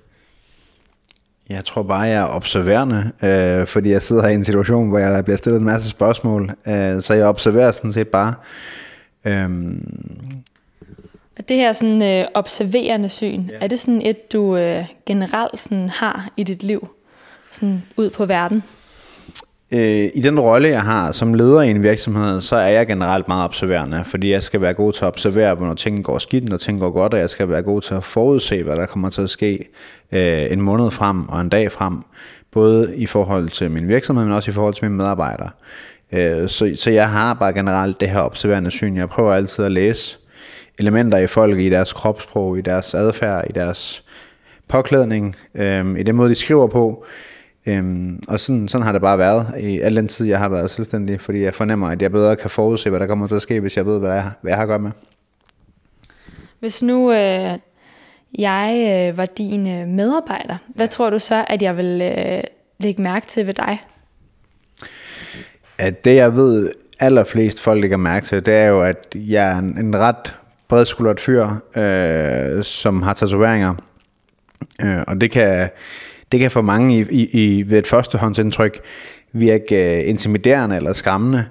Jeg 1.49 1.65
tror 1.65 1.84
bare, 1.84 2.02
jeg 2.02 2.21
er 2.21 2.36
observerende, 2.36 3.12
øh, 3.23 3.67
fordi 3.67 3.89
jeg 3.89 4.02
sidder 4.02 4.21
her 4.21 4.30
i 4.30 4.34
en 4.34 4.45
situation, 4.45 4.89
hvor 4.89 4.97
jeg 4.97 5.23
bliver 5.26 5.38
stillet 5.38 5.60
en 5.60 5.65
masse 5.65 5.89
spørgsmål. 5.89 6.52
Øh, 6.67 7.02
så 7.02 7.13
jeg 7.13 7.26
observerer 7.26 7.71
sådan 7.71 7.91
set 7.91 8.08
bare. 8.08 8.34
Øh, 9.26 9.49
det 11.49 11.58
her 11.58 11.73
sådan 11.73 12.03
øh, 12.03 12.25
observerende 12.34 13.10
syn, 13.10 13.43
ja. 13.49 13.58
er 13.62 13.67
det 13.67 13.79
sådan 13.79 14.01
et, 14.01 14.34
du 14.34 14.58
øh, 14.58 14.86
generelt 15.06 15.62
sådan 15.62 15.89
har 15.89 16.29
i 16.38 16.43
dit 16.43 16.63
liv? 16.63 16.89
Sådan 17.51 17.84
ud 17.97 18.10
på 18.10 18.25
verden? 18.25 18.63
Øh, 19.71 20.10
I 20.13 20.21
den 20.21 20.39
rolle, 20.39 20.67
jeg 20.67 20.82
har 20.82 21.12
som 21.12 21.34
leder 21.34 21.62
i 21.62 21.69
en 21.69 21.84
virksomhed, 21.84 22.41
så 22.41 22.56
er 22.56 22.67
jeg 22.67 22.88
generelt 22.88 23.27
meget 23.27 23.43
observerende, 23.43 24.03
fordi 24.06 24.32
jeg 24.32 24.43
skal 24.43 24.62
være 24.62 24.73
god 24.73 24.93
til 24.93 25.06
at 25.06 25.08
observere, 25.08 25.56
når 25.56 25.73
ting 25.73 26.03
går 26.03 26.17
skidt, 26.17 26.49
når 26.49 26.58
ting 26.58 26.79
går 26.79 26.91
godt, 26.91 27.13
og 27.13 27.19
jeg 27.19 27.29
skal 27.29 27.49
være 27.49 27.62
god 27.62 27.82
til 27.82 27.93
at 27.93 28.03
forudse, 28.03 28.63
hvad 28.63 28.75
der 28.75 28.86
kommer 28.86 29.10
til 29.10 29.21
at 29.21 29.29
ske 29.29 29.69
øh, 30.12 30.51
en 30.51 30.62
måned 30.62 30.91
frem 30.91 31.29
og 31.29 31.41
en 31.41 31.49
dag 31.49 31.71
frem, 31.71 31.97
både 32.51 32.95
i 32.97 33.06
forhold 33.06 33.49
til 33.49 33.71
min 33.71 33.88
virksomhed, 33.88 34.25
men 34.25 34.34
også 34.34 34.51
i 34.51 34.53
forhold 34.53 34.73
til 34.73 34.86
mine 34.86 34.97
medarbejdere. 34.97 35.49
Øh, 36.12 36.49
så, 36.49 36.71
så 36.75 36.91
jeg 36.91 37.10
har 37.10 37.34
bare 37.34 37.53
generelt 37.53 37.99
det 37.99 38.10
her 38.10 38.19
observerende 38.19 38.71
syn. 38.71 38.95
Jeg 38.95 39.10
prøver 39.10 39.34
altid 39.34 39.65
at 39.65 39.71
læse 39.71 40.17
elementer 40.79 41.17
i 41.17 41.27
folk, 41.27 41.59
i 41.59 41.69
deres 41.69 41.93
kropssprog, 41.93 42.57
i 42.57 42.62
deres 42.62 42.93
adfærd, 42.93 43.45
i 43.49 43.53
deres 43.53 44.03
påklædning, 44.67 45.36
øh, 45.55 45.99
i 45.99 46.03
den 46.03 46.15
måde, 46.15 46.29
de 46.29 46.36
skriver 46.36 46.67
på, 46.67 47.05
Øhm, 47.65 48.23
og 48.27 48.39
sådan, 48.39 48.67
sådan 48.67 48.86
har 48.86 48.91
det 48.91 49.01
bare 49.01 49.17
været 49.17 49.53
i 49.59 49.79
al 49.79 49.95
den 49.95 50.07
tid, 50.07 50.25
jeg 50.25 50.39
har 50.39 50.49
været 50.49 50.69
selvstændig, 50.69 51.21
fordi 51.21 51.43
jeg 51.43 51.53
fornemmer, 51.53 51.88
at 51.88 52.01
jeg 52.01 52.12
bedre 52.12 52.36
kan 52.36 52.49
forudse, 52.49 52.89
hvad 52.89 52.99
der 52.99 53.07
kommer 53.07 53.27
til 53.27 53.36
at 53.36 53.41
ske, 53.41 53.59
hvis 53.59 53.77
jeg 53.77 53.86
ved, 53.86 53.99
hvad 53.99 54.13
jeg, 54.13 54.31
hvad 54.41 54.51
jeg 54.51 54.57
har 54.57 54.63
at 54.63 54.67
gøre 54.67 54.79
med. 54.79 54.91
Hvis 56.59 56.83
nu 56.83 57.12
øh, 57.12 57.51
jeg 58.38 59.07
øh, 59.09 59.17
var 59.17 59.25
din 59.25 59.67
øh, 59.67 59.88
medarbejder, 59.88 60.57
hvad 60.67 60.88
tror 60.88 61.09
du 61.09 61.19
så, 61.19 61.45
at 61.47 61.62
jeg 61.62 61.77
vil 61.77 62.01
øh, 62.01 62.43
lægge 62.79 63.01
mærke 63.01 63.27
til 63.27 63.47
ved 63.47 63.53
dig? 63.53 63.81
At 65.77 66.05
det, 66.05 66.15
jeg 66.15 66.36
ved, 66.36 66.71
allerflest 66.99 67.59
folk 67.59 67.81
lægger 67.81 67.97
mærke 67.97 68.25
til, 68.25 68.45
det 68.45 68.53
er 68.53 68.65
jo, 68.65 68.81
at 68.81 69.07
jeg 69.15 69.51
er 69.51 69.57
en, 69.57 69.77
en 69.77 69.99
ret 69.99 70.36
bredskuldret 70.73 71.19
fyr, 71.19 71.47
øh, 71.75 72.63
som 72.63 73.01
har 73.01 73.13
tatoveringer. 73.13 73.73
Øh, 74.83 75.03
og 75.07 75.21
det 75.21 75.31
kan, 75.31 75.69
det 76.31 76.39
kan 76.39 76.51
for 76.51 76.62
mange 76.62 76.99
i, 76.99 77.05
i, 77.12 77.29
i, 77.33 77.69
ved 77.69 77.79
et 77.79 77.88
førstehåndsindtryk 77.88 78.79
virke 79.33 79.99
øh, 79.99 80.09
intimiderende 80.09 80.75
eller 80.75 80.93
skræmmende. 80.93 81.45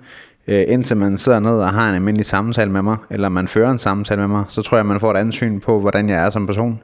Øh, 0.48 0.64
indtil 0.68 0.96
man 0.96 1.18
sidder 1.18 1.40
ned 1.40 1.58
og 1.58 1.68
har 1.68 1.88
en 1.88 1.94
almindelig 1.94 2.26
samtale 2.26 2.70
med 2.70 2.82
mig, 2.82 2.96
eller 3.10 3.28
man 3.28 3.48
fører 3.48 3.70
en 3.70 3.78
samtale 3.78 4.20
med 4.20 4.28
mig, 4.28 4.44
så 4.48 4.62
tror 4.62 4.76
jeg, 4.76 4.86
man 4.86 5.00
får 5.00 5.10
et 5.10 5.16
andet 5.16 5.34
syn 5.34 5.60
på, 5.60 5.80
hvordan 5.80 6.08
jeg 6.08 6.26
er 6.26 6.30
som 6.30 6.46
person. 6.46 6.82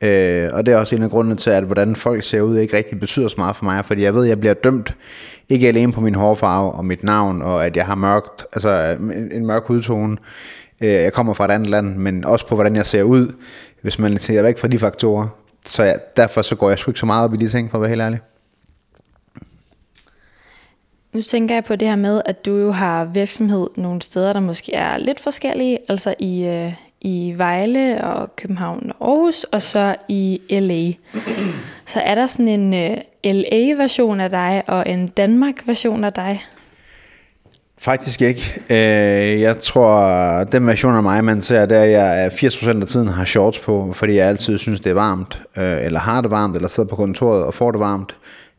Øh, 0.00 0.48
og 0.52 0.66
det 0.66 0.74
er 0.74 0.78
også 0.78 0.96
en 0.96 1.02
af 1.02 1.10
grundene 1.10 1.36
til, 1.36 1.50
at 1.50 1.64
hvordan 1.64 1.96
folk 1.96 2.24
ser 2.24 2.40
ud 2.40 2.58
ikke 2.58 2.76
rigtig 2.76 3.00
betyder 3.00 3.28
så 3.28 3.34
meget 3.38 3.56
for 3.56 3.64
mig, 3.64 3.84
fordi 3.84 4.02
jeg 4.02 4.14
ved, 4.14 4.22
at 4.22 4.28
jeg 4.28 4.40
bliver 4.40 4.54
dømt 4.54 4.94
ikke 5.48 5.68
alene 5.68 5.92
på 5.92 6.00
min 6.00 6.14
hårfarve 6.14 6.72
og 6.72 6.84
mit 6.84 7.02
navn, 7.02 7.42
og 7.42 7.66
at 7.66 7.76
jeg 7.76 7.86
har 7.86 7.94
mørkt, 7.94 8.44
altså 8.52 8.96
en, 9.00 9.32
en 9.32 9.46
mørk 9.46 9.62
hudtone. 9.66 10.16
Øh, 10.80 10.88
jeg 10.88 11.12
kommer 11.12 11.32
fra 11.32 11.44
et 11.44 11.50
andet 11.50 11.70
land, 11.70 11.96
men 11.96 12.24
også 12.24 12.46
på, 12.46 12.54
hvordan 12.54 12.76
jeg 12.76 12.86
ser 12.86 13.02
ud, 13.02 13.32
hvis 13.82 13.98
man 13.98 14.18
ser 14.18 14.42
væk 14.42 14.58
fra 14.58 14.68
de 14.68 14.78
faktorer. 14.78 15.28
Så 15.64 15.84
ja, 15.84 15.94
derfor 16.16 16.42
så 16.42 16.56
går 16.56 16.68
jeg 16.68 16.78
sgu 16.78 16.90
ikke 16.90 17.00
så 17.00 17.06
meget 17.06 17.24
op 17.24 17.34
i 17.34 17.36
de 17.36 17.48
ting, 17.48 17.70
for 17.70 17.78
at 17.78 17.82
være 17.82 17.88
helt 17.88 18.02
ærlig. 18.02 18.20
Nu 21.12 21.22
tænker 21.22 21.54
jeg 21.54 21.64
på 21.64 21.76
det 21.76 21.88
her 21.88 21.96
med, 21.96 22.20
at 22.24 22.46
du 22.46 22.56
jo 22.56 22.70
har 22.70 23.04
virksomhed 23.04 23.66
nogle 23.76 24.02
steder, 24.02 24.32
der 24.32 24.40
måske 24.40 24.74
er 24.74 24.98
lidt 24.98 25.20
forskellige, 25.20 25.78
altså 25.88 26.14
i, 26.18 26.44
øh, 26.46 26.72
i 27.00 27.34
Vejle 27.36 28.04
og 28.04 28.36
København 28.36 28.92
og 28.98 29.08
Aarhus, 29.08 29.44
og 29.44 29.62
så 29.62 29.96
i 30.08 30.40
LA. 30.50 30.92
Så 31.86 32.00
er 32.00 32.14
der 32.14 32.26
sådan 32.26 32.48
en 32.48 32.74
øh, 32.74 32.96
LA-version 33.24 34.20
af 34.20 34.30
dig 34.30 34.62
og 34.66 34.88
en 34.88 35.08
Danmark-version 35.08 36.04
af 36.04 36.12
dig? 36.12 36.44
Faktisk 37.80 38.22
ikke. 38.22 38.62
Øh, 38.70 39.40
jeg 39.40 39.58
tror, 39.58 40.44
den 40.44 40.66
version 40.66 40.94
af 40.94 41.02
mig, 41.02 41.24
man 41.24 41.42
ser, 41.42 41.66
det 41.66 41.76
er, 41.76 41.82
at 41.82 41.90
jeg 41.90 42.32
80% 42.32 42.80
af 42.80 42.86
tiden 42.86 43.08
har 43.08 43.24
shorts 43.24 43.58
på, 43.58 43.92
fordi 43.92 44.14
jeg 44.14 44.28
altid 44.28 44.58
synes, 44.58 44.80
det 44.80 44.90
er 44.90 44.94
varmt, 44.94 45.42
øh, 45.56 45.84
eller 45.84 46.00
har 46.00 46.20
det 46.20 46.30
varmt, 46.30 46.56
eller 46.56 46.68
sidder 46.68 46.88
på 46.88 46.96
kontoret 46.96 47.44
og 47.44 47.54
får 47.54 47.70
det 47.70 47.80
varmt. 47.80 48.16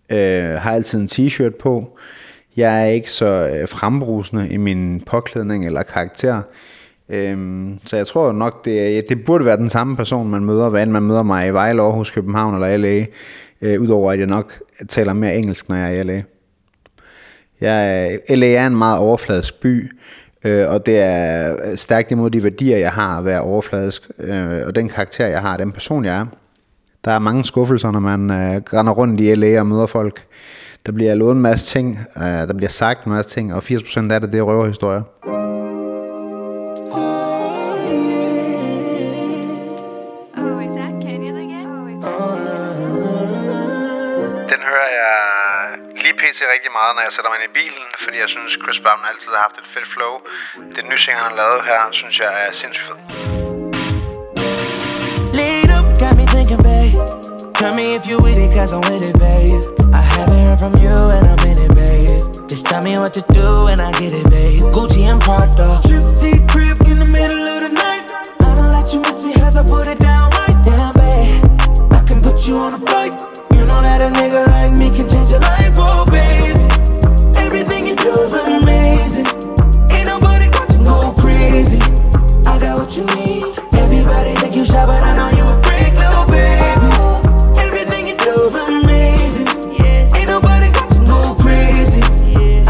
Øh, 0.10 0.54
har 0.54 0.72
altid 0.72 1.00
en 1.00 1.08
t-shirt 1.12 1.58
på. 1.60 1.98
Jeg 2.58 2.82
er 2.82 2.86
ikke 2.86 3.12
så 3.12 3.26
øh, 3.26 3.68
frembrusende 3.68 4.50
i 4.50 4.58
min 4.58 5.04
påklædning 5.06 5.66
eller 5.66 5.84
karakter. 5.84 6.42
Øhm, 7.10 7.80
så 7.86 7.98
jeg 7.98 8.08
tror 8.08 8.32
nok, 8.32 8.66
det, 8.66 9.10
det 9.10 9.26
burde 9.26 9.46
være 9.46 9.58
den 9.58 9.70
samme 9.70 9.96
person, 9.96 10.30
man 10.30 10.46
møder, 10.46 10.70
hvad 10.70 10.84
end 10.84 10.92
man 10.92 11.04
møder 11.04 11.24
mig 11.24 11.48
i 11.48 11.52
Vejle, 11.52 11.82
Aarhus, 11.82 12.12
København 12.12 12.54
eller 12.54 12.78
LA, 12.78 13.06
øh, 13.62 13.82
udover 13.82 14.12
at 14.12 14.20
jeg 14.20 14.28
nok 14.28 14.54
taler 14.90 15.14
mere 15.14 15.36
engelsk, 15.36 15.70
når 15.70 15.76
jeg 15.76 15.96
er 15.96 16.02
i 16.02 16.04
LA. 16.04 16.22
Jeg, 17.62 18.20
LA 18.30 18.48
er 18.48 18.68
en 18.68 18.76
meget 18.76 19.00
overfladisk 19.00 19.62
by, 19.62 19.92
øh, 20.44 20.70
og 20.70 20.86
det 20.86 21.00
er 21.00 21.56
stærkt 21.76 22.12
imod 22.12 22.30
de 22.30 22.44
værdier, 22.44 22.78
jeg 22.78 22.92
har 22.92 23.18
at 23.18 23.26
være 23.26 23.42
overfladisk, 23.42 24.12
øh, 24.20 24.62
og 24.66 24.76
den 24.76 24.90
karakter, 24.90 25.28
jeg 25.28 25.42
har, 25.42 25.58
den 25.58 25.72
person, 25.72 26.06
jeg 26.06 26.16
er. 26.16 26.26
Der 27.06 27.12
er 27.12 27.20
mange 27.20 27.44
skuffelser, 27.44 27.92
når 27.92 28.00
man 28.00 28.30
øh, 28.30 28.62
render 28.74 28.94
rundt 28.94 29.22
i 29.22 29.36
LA 29.36 29.60
og 29.60 29.68
møder 29.68 29.86
folk. 29.86 30.26
Der 30.86 30.92
bliver 30.92 31.16
lovet 31.16 31.36
en 31.36 31.42
masse 31.42 31.66
ting, 31.66 32.00
øh, 32.18 32.24
der 32.24 32.54
bliver 32.54 32.70
sagt 32.70 33.06
en 33.06 33.12
masse 33.12 33.30
ting, 33.30 33.54
og 33.54 33.64
80% 33.64 34.12
af 34.12 34.22
det, 34.22 34.32
det 34.32 34.38
er 34.38 34.44
røverhistorier. 34.44 35.49
Til 46.40 46.48
rigtig 46.56 46.72
meget, 46.80 46.92
når 46.96 47.04
jeg 47.08 47.14
sætter 47.16 47.30
mig 47.32 47.38
ind 47.40 47.48
i 47.52 47.54
bilen, 47.60 47.86
fordi 48.04 48.18
jeg 48.24 48.30
synes, 48.36 48.52
Chris 48.64 48.80
Brown 48.84 49.02
altid 49.12 49.30
har 49.36 49.42
haft 49.48 49.58
et 49.62 49.68
fedt 49.74 49.88
flow. 49.94 50.14
Det 50.76 50.84
nye 50.90 51.00
ting, 51.04 51.14
han 51.20 51.26
har 51.30 51.36
lavet 51.42 51.62
her, 51.70 51.82
synes 52.00 52.16
jeg 52.24 52.32
er 52.44 52.52
sindssygt 52.62 52.88
fedt. 52.90 53.02
Lead 55.40 55.70
up, 55.78 55.86
got 56.04 56.14
me 56.20 56.26
thinking, 56.34 56.62
babe. 56.70 56.96
Tell 57.60 57.74
me 57.80 57.86
if 57.98 58.04
you 58.10 58.16
with 58.26 58.40
it, 58.44 58.50
cause 58.58 58.72
I'm 58.76 58.84
with 58.92 59.04
it, 59.10 59.16
babe. 59.26 59.62
I 60.00 60.04
haven't 60.14 60.42
heard 60.46 60.60
from 60.64 60.74
you 60.84 60.98
and 61.16 61.24
I'm 61.32 61.44
in 61.52 61.58
it, 61.66 61.74
babe. 61.82 62.22
Just 62.52 62.64
tell 62.70 62.82
me 62.88 62.94
what 63.02 63.14
to 63.20 63.24
do 63.40 63.48
and 63.72 63.80
I 63.88 63.90
get 64.02 64.12
it, 64.20 64.28
babe. 64.34 64.64
Gucci 64.76 65.02
and 65.12 65.22
Prada. 65.26 65.70
Trip 65.88 66.06
deep 66.24 66.42
crib 66.52 66.78
in 66.92 66.98
the 67.04 67.10
middle 67.18 67.44
of 67.54 67.60
the 67.66 67.72
night. 67.86 68.06
I 68.48 68.50
don't 68.58 68.72
let 68.78 68.88
you 68.94 69.00
miss 69.06 69.20
me 69.28 69.34
as 69.48 69.54
I 69.62 69.64
put 69.74 69.86
it 69.94 70.00
down 70.10 70.26
right 70.40 70.60
down, 70.72 70.90
babe. 71.02 71.42
I 72.00 72.02
can 72.08 72.20
put 72.28 72.38
you 72.48 72.56
on 72.66 72.72
a 72.78 72.82
flight. 72.88 73.39
That 74.00 74.16
a 74.16 74.16
nigga 74.16 74.48
like 74.48 74.72
me 74.80 74.96
can 74.96 75.10
change 75.10 75.30
your 75.30 75.42
life, 75.42 75.76
oh 75.76 76.06
baby. 76.08 76.64
Everything 77.36 77.86
you 77.86 77.98
do 77.98 78.16
is 78.24 78.34
amazing. 78.34 79.28
Ain't 79.92 80.08
nobody 80.08 80.48
got 80.56 80.72
you 80.72 80.80
go 80.88 81.12
crazy. 81.20 81.84
I 82.48 82.56
got 82.64 82.80
what 82.80 82.96
you 82.96 83.04
need. 83.20 83.44
Everybody 83.76 84.40
think 84.40 84.56
you 84.56 84.64
shy, 84.64 84.86
but 84.88 85.04
I 85.04 85.12
know 85.20 85.28
you 85.36 85.44
a 85.44 85.56
freak, 85.68 86.00
little 86.00 86.24
baby. 86.32 86.88
Everything 87.60 88.08
you 88.08 88.16
do 88.16 88.40
is 88.40 88.56
amazing. 88.56 89.52
Ain't 90.16 90.32
nobody 90.32 90.72
got 90.72 90.88
you 90.96 91.04
go 91.04 91.36
crazy. 91.36 92.00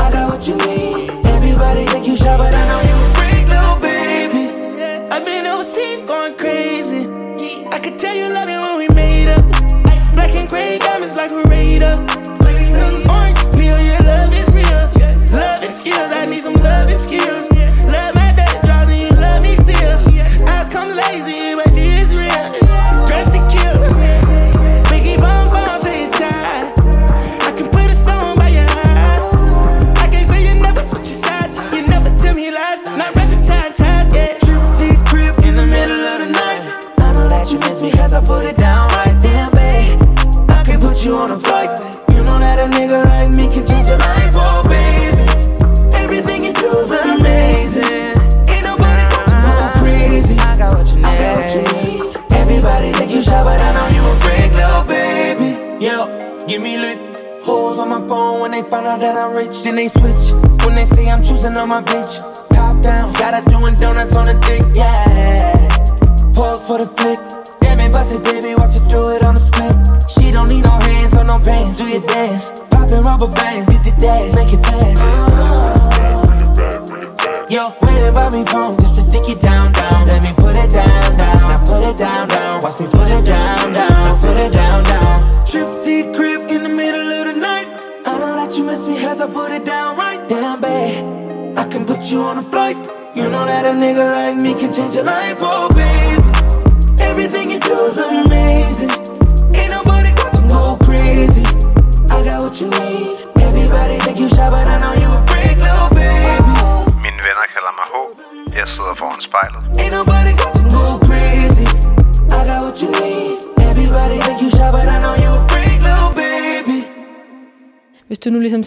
I 0.02 0.10
got 0.10 0.34
what 0.34 0.42
you 0.50 0.58
need. 0.66 1.14
Everybody 1.30 1.86
think 1.94 2.08
you 2.08 2.18
shy, 2.18 2.34
but 2.42 2.56
I 2.58 2.66
know 2.66 2.82
you 2.90 2.98
a 2.98 3.10
freak, 3.14 3.46
little 3.46 3.78
baby. 3.78 4.50
I've 5.14 5.24
been 5.24 5.46
overseas 5.46 6.08
going 6.08 6.34
crazy. 6.42 7.06
I 7.70 7.78
could 7.78 8.00
tell 8.00 8.16
you 8.18 8.34
love 8.34 8.50
it 8.50 8.59
gray 10.50 10.80
diamonds 10.80 11.16
like 11.16 11.32
a 11.32 11.44
radar. 11.44 12.00
Orange 13.08 13.42
peel, 13.54 13.80
your 13.80 14.02
love 14.02 14.34
is 14.34 14.50
real. 14.52 14.84
Loving 15.32 15.72
skills, 15.72 16.12
I 16.12 16.26
need 16.26 16.40
some 16.40 16.54
loving 16.54 16.98
skills. 16.98 17.50
Love 17.86 18.16
my 18.16 18.34
dirty 18.36 18.60
draws 18.66 18.90
and 18.90 19.00
you 19.00 19.10
love 19.22 19.44
me 19.44 19.56
still. 19.56 20.50
Eyes 20.50 20.70
come 20.70 20.90
lazy, 20.96 21.56
but 21.56 21.70
she 21.76 21.90
is 22.02 22.18
real. 22.18 22.49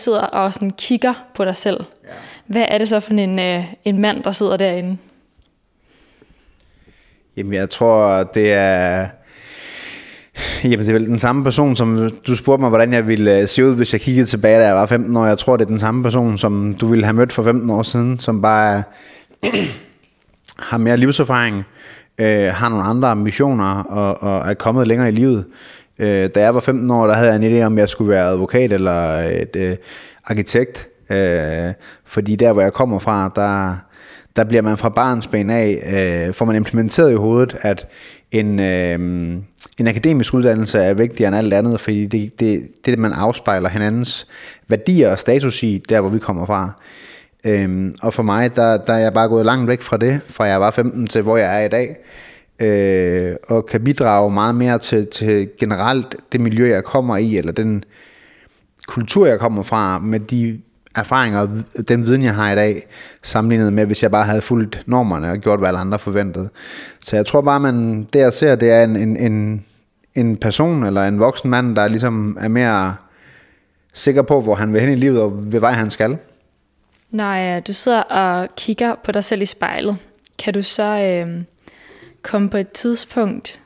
Sidder 0.03 0.21
og 0.21 0.53
sådan 0.53 0.71
kigger 0.71 1.15
på 1.35 1.45
dig 1.45 1.57
selv, 1.57 1.81
ja. 2.05 2.09
hvad 2.47 2.65
er 2.69 2.79
det 2.79 2.89
så 2.89 3.01
for 3.01 3.13
en, 3.13 3.39
øh, 3.39 3.65
en 3.85 3.99
mand, 3.99 4.23
der 4.23 4.31
sidder 4.31 4.57
derinde? 4.57 4.99
Jamen, 7.37 7.53
jeg 7.53 7.71
tror, 7.71 8.23
det 8.23 8.53
er... 8.53 9.07
Jamen, 10.65 10.79
det 10.79 10.89
er 10.89 10.93
vel 10.93 11.07
den 11.07 11.19
samme 11.19 11.45
person, 11.45 11.77
som 11.77 12.11
du 12.27 12.37
spurgte 12.37 12.61
mig, 12.61 12.69
hvordan 12.69 12.93
jeg 12.93 13.07
ville 13.07 13.39
øh, 13.39 13.49
se 13.49 13.65
ud, 13.65 13.75
hvis 13.75 13.93
jeg 13.93 14.01
kiggede 14.01 14.27
tilbage, 14.27 14.59
da 14.59 14.67
jeg 14.67 14.75
var 14.75 14.87
15 14.87 15.17
år. 15.17 15.27
Jeg 15.27 15.39
tror, 15.39 15.57
det 15.57 15.65
er 15.65 15.69
den 15.69 15.79
samme 15.79 16.03
person, 16.03 16.39
som 16.39 16.77
du 16.81 16.87
ville 16.87 17.05
have 17.05 17.15
mødt 17.15 17.33
for 17.33 17.43
15 17.43 17.71
år 17.71 17.83
siden, 17.83 18.19
som 18.19 18.43
bare 18.43 18.83
har 20.69 20.79
mere 20.79 20.97
livserfaring, 20.97 21.65
øh, 22.19 22.49
har 22.49 22.69
nogle 22.69 22.85
andre 22.85 23.09
ambitioner 23.09 23.83
og, 23.83 24.23
og 24.23 24.51
er 24.51 24.55
kommet 24.55 24.89
længere 24.89 25.09
i 25.09 25.13
livet. 25.13 25.45
Øh, 25.99 26.31
da 26.35 26.41
jeg 26.41 26.55
var 26.55 26.61
15 26.61 26.91
år, 26.91 27.07
der 27.07 27.15
havde 27.15 27.33
jeg 27.33 27.43
en 27.43 27.57
idé 27.57 27.63
om, 27.63 27.73
at 27.73 27.81
jeg 27.81 27.89
skulle 27.89 28.11
være 28.11 28.27
advokat 28.27 28.73
eller 28.73 29.19
et 29.19 29.57
øh, 29.57 29.77
arkitekt. 30.25 30.89
Øh, 31.11 31.73
fordi 32.05 32.37
der, 32.37 32.53
hvor 32.53 32.63
jeg 32.63 32.73
kommer 32.73 32.99
fra, 32.99 33.33
der, 33.35 33.77
der 34.37 34.45
bliver 34.45 34.63
man 34.63 34.77
fra 34.77 34.89
barns 34.89 35.27
ben 35.27 35.51
af, 35.51 35.83
øh, 36.29 36.35
får 36.35 36.45
man 36.45 36.57
implementeret 36.57 37.13
i 37.13 37.15
hovedet, 37.15 37.57
at 37.61 37.87
en, 38.31 38.61
øh, 38.61 38.95
en 39.79 39.89
akademisk 39.89 40.35
uddannelse 40.35 40.79
er 40.79 40.95
vigtigere 40.95 41.29
end 41.29 41.37
alt 41.37 41.53
andet, 41.53 41.81
fordi 41.81 42.07
det, 42.07 42.41
det, 42.41 42.63
det 42.87 42.99
man 42.99 43.13
afspejler 43.13 43.69
hinandens 43.69 44.27
værdier 44.69 45.11
og 45.11 45.19
status 45.19 45.63
i, 45.63 45.83
der 45.89 46.01
hvor 46.01 46.11
vi 46.11 46.19
kommer 46.19 46.47
fra. 46.47 46.73
Øhm, 47.45 47.95
og 48.03 48.15
for 48.15 48.23
mig, 48.23 48.57
der, 48.57 48.77
der 48.77 48.93
er 48.93 48.99
jeg 48.99 49.13
bare 49.13 49.29
gået 49.29 49.47
langt 49.47 49.69
væk 49.69 49.83
fra 49.83 49.97
det, 49.97 50.21
fra 50.27 50.45
jeg 50.45 50.61
var 50.61 50.71
15 50.71 51.07
til 51.07 51.23
hvor 51.23 51.37
jeg 51.37 51.61
er 51.61 51.65
i 51.65 51.69
dag. 51.69 51.97
Øh, 52.61 53.37
og 53.49 53.67
kan 53.67 53.85
bidrage 53.85 54.31
meget 54.31 54.55
mere 54.55 54.79
til, 54.79 55.07
til 55.07 55.49
generelt 55.61 56.17
det 56.33 56.41
miljø, 56.41 56.69
jeg 56.69 56.85
kommer 56.85 57.17
i, 57.17 57.37
eller 57.37 57.53
den 57.53 57.85
kultur, 58.87 59.27
jeg 59.27 59.39
kommer 59.39 59.63
fra, 59.63 59.99
med 59.99 60.21
de 60.21 60.61
erfaringer 60.95 61.41
og 61.41 61.89
den 61.89 62.07
viden, 62.07 62.23
jeg 62.23 62.35
har 62.35 62.53
i 62.53 62.57
dag, 62.57 62.87
sammenlignet 63.23 63.73
med, 63.73 63.87
hvis 63.87 64.03
jeg 64.03 64.11
bare 64.11 64.25
havde 64.25 64.41
fulgt 64.41 64.83
normerne 64.87 65.31
og 65.31 65.39
gjort, 65.39 65.59
hvad 65.59 65.69
alle 65.69 65.81
andre 65.81 65.99
forventede. 65.99 66.49
Så 67.01 67.17
jeg 67.17 67.27
tror 67.27 67.41
bare, 67.41 67.61
man 67.61 68.05
det 68.13 68.19
jeg 68.19 68.33
ser, 68.33 68.55
det 68.55 68.71
er 68.71 68.85
en, 68.85 68.97
en, 68.97 69.17
en, 69.17 69.65
en 70.15 70.37
person 70.37 70.85
eller 70.85 71.05
en 71.05 71.21
voksen 71.21 71.51
mand, 71.51 71.77
der 71.77 71.89
ligesom 71.89 72.39
er 72.41 72.49
mere 72.49 72.95
sikker 73.95 74.23
på, 74.23 74.41
hvor 74.41 74.55
han 74.55 74.73
vil 74.73 74.81
hen 74.81 74.91
i 74.91 74.95
livet 74.95 75.21
og 75.21 75.53
ved 75.53 75.61
vej, 75.61 75.73
han 75.73 75.91
skal. 75.91 76.19
Når 77.11 77.57
øh, 77.57 77.63
du 77.67 77.73
sidder 77.73 78.03
og 78.03 78.49
kigger 78.57 78.95
på 79.05 79.13
dig 79.13 79.25
selv 79.25 79.43
i 79.43 79.47
spejlet, 79.47 79.97
kan 80.39 80.55
du 80.55 80.63
så 80.63 80.83
øh, 80.83 81.43
kom 82.23 82.49
på 82.49 82.57
et 82.57 82.73
tidspunkt, 82.73 83.61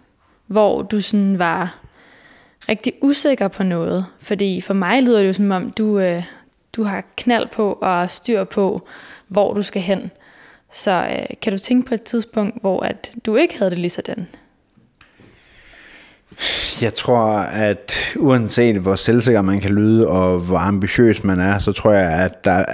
hvor 0.47 0.83
du 0.83 1.01
sådan 1.01 1.39
var 1.39 1.79
rigtig 2.69 2.93
usikker 3.03 3.49
på 3.49 3.63
noget? 3.63 4.07
Fordi 4.21 4.61
for 4.61 4.75
mig 4.75 5.03
lyder 5.03 5.21
det 5.21 5.29
jo 5.29 5.33
som 5.33 5.51
om, 5.51 5.71
du, 5.71 5.99
øh, 5.99 6.23
du 6.73 6.83
har 6.83 7.05
knald 7.17 7.49
på 7.53 7.73
og 7.73 8.11
styr 8.11 8.45
på, 8.45 8.89
hvor 9.29 9.55
du 9.55 9.63
skal 9.63 9.83
hen. 9.83 10.11
Så 10.73 10.91
øh, 10.91 11.37
kan 11.43 11.53
du 11.53 11.59
tænke 11.59 11.89
på 11.89 11.95
et 11.95 12.03
tidspunkt, 12.03 12.61
hvor 12.61 12.81
at 12.81 13.13
du 13.27 13.37
ikke 13.37 13.59
havde 13.59 13.71
det 13.71 13.79
lige 13.79 13.91
sådan? 13.91 14.27
Jeg 16.81 16.95
tror, 16.95 17.27
at 17.39 17.93
uanset 18.17 18.77
hvor 18.77 18.97
selvsikker 18.97 19.43
man 19.43 19.61
kan 19.61 19.71
lyde, 19.71 20.09
og 20.09 20.39
hvor 20.39 20.59
ambitiøs 20.59 21.25
man 21.25 21.41
er, 21.41 21.59
så 21.59 21.73
tror 21.73 21.93
jeg, 21.93 22.11
at 22.11 22.45
der 22.45 22.65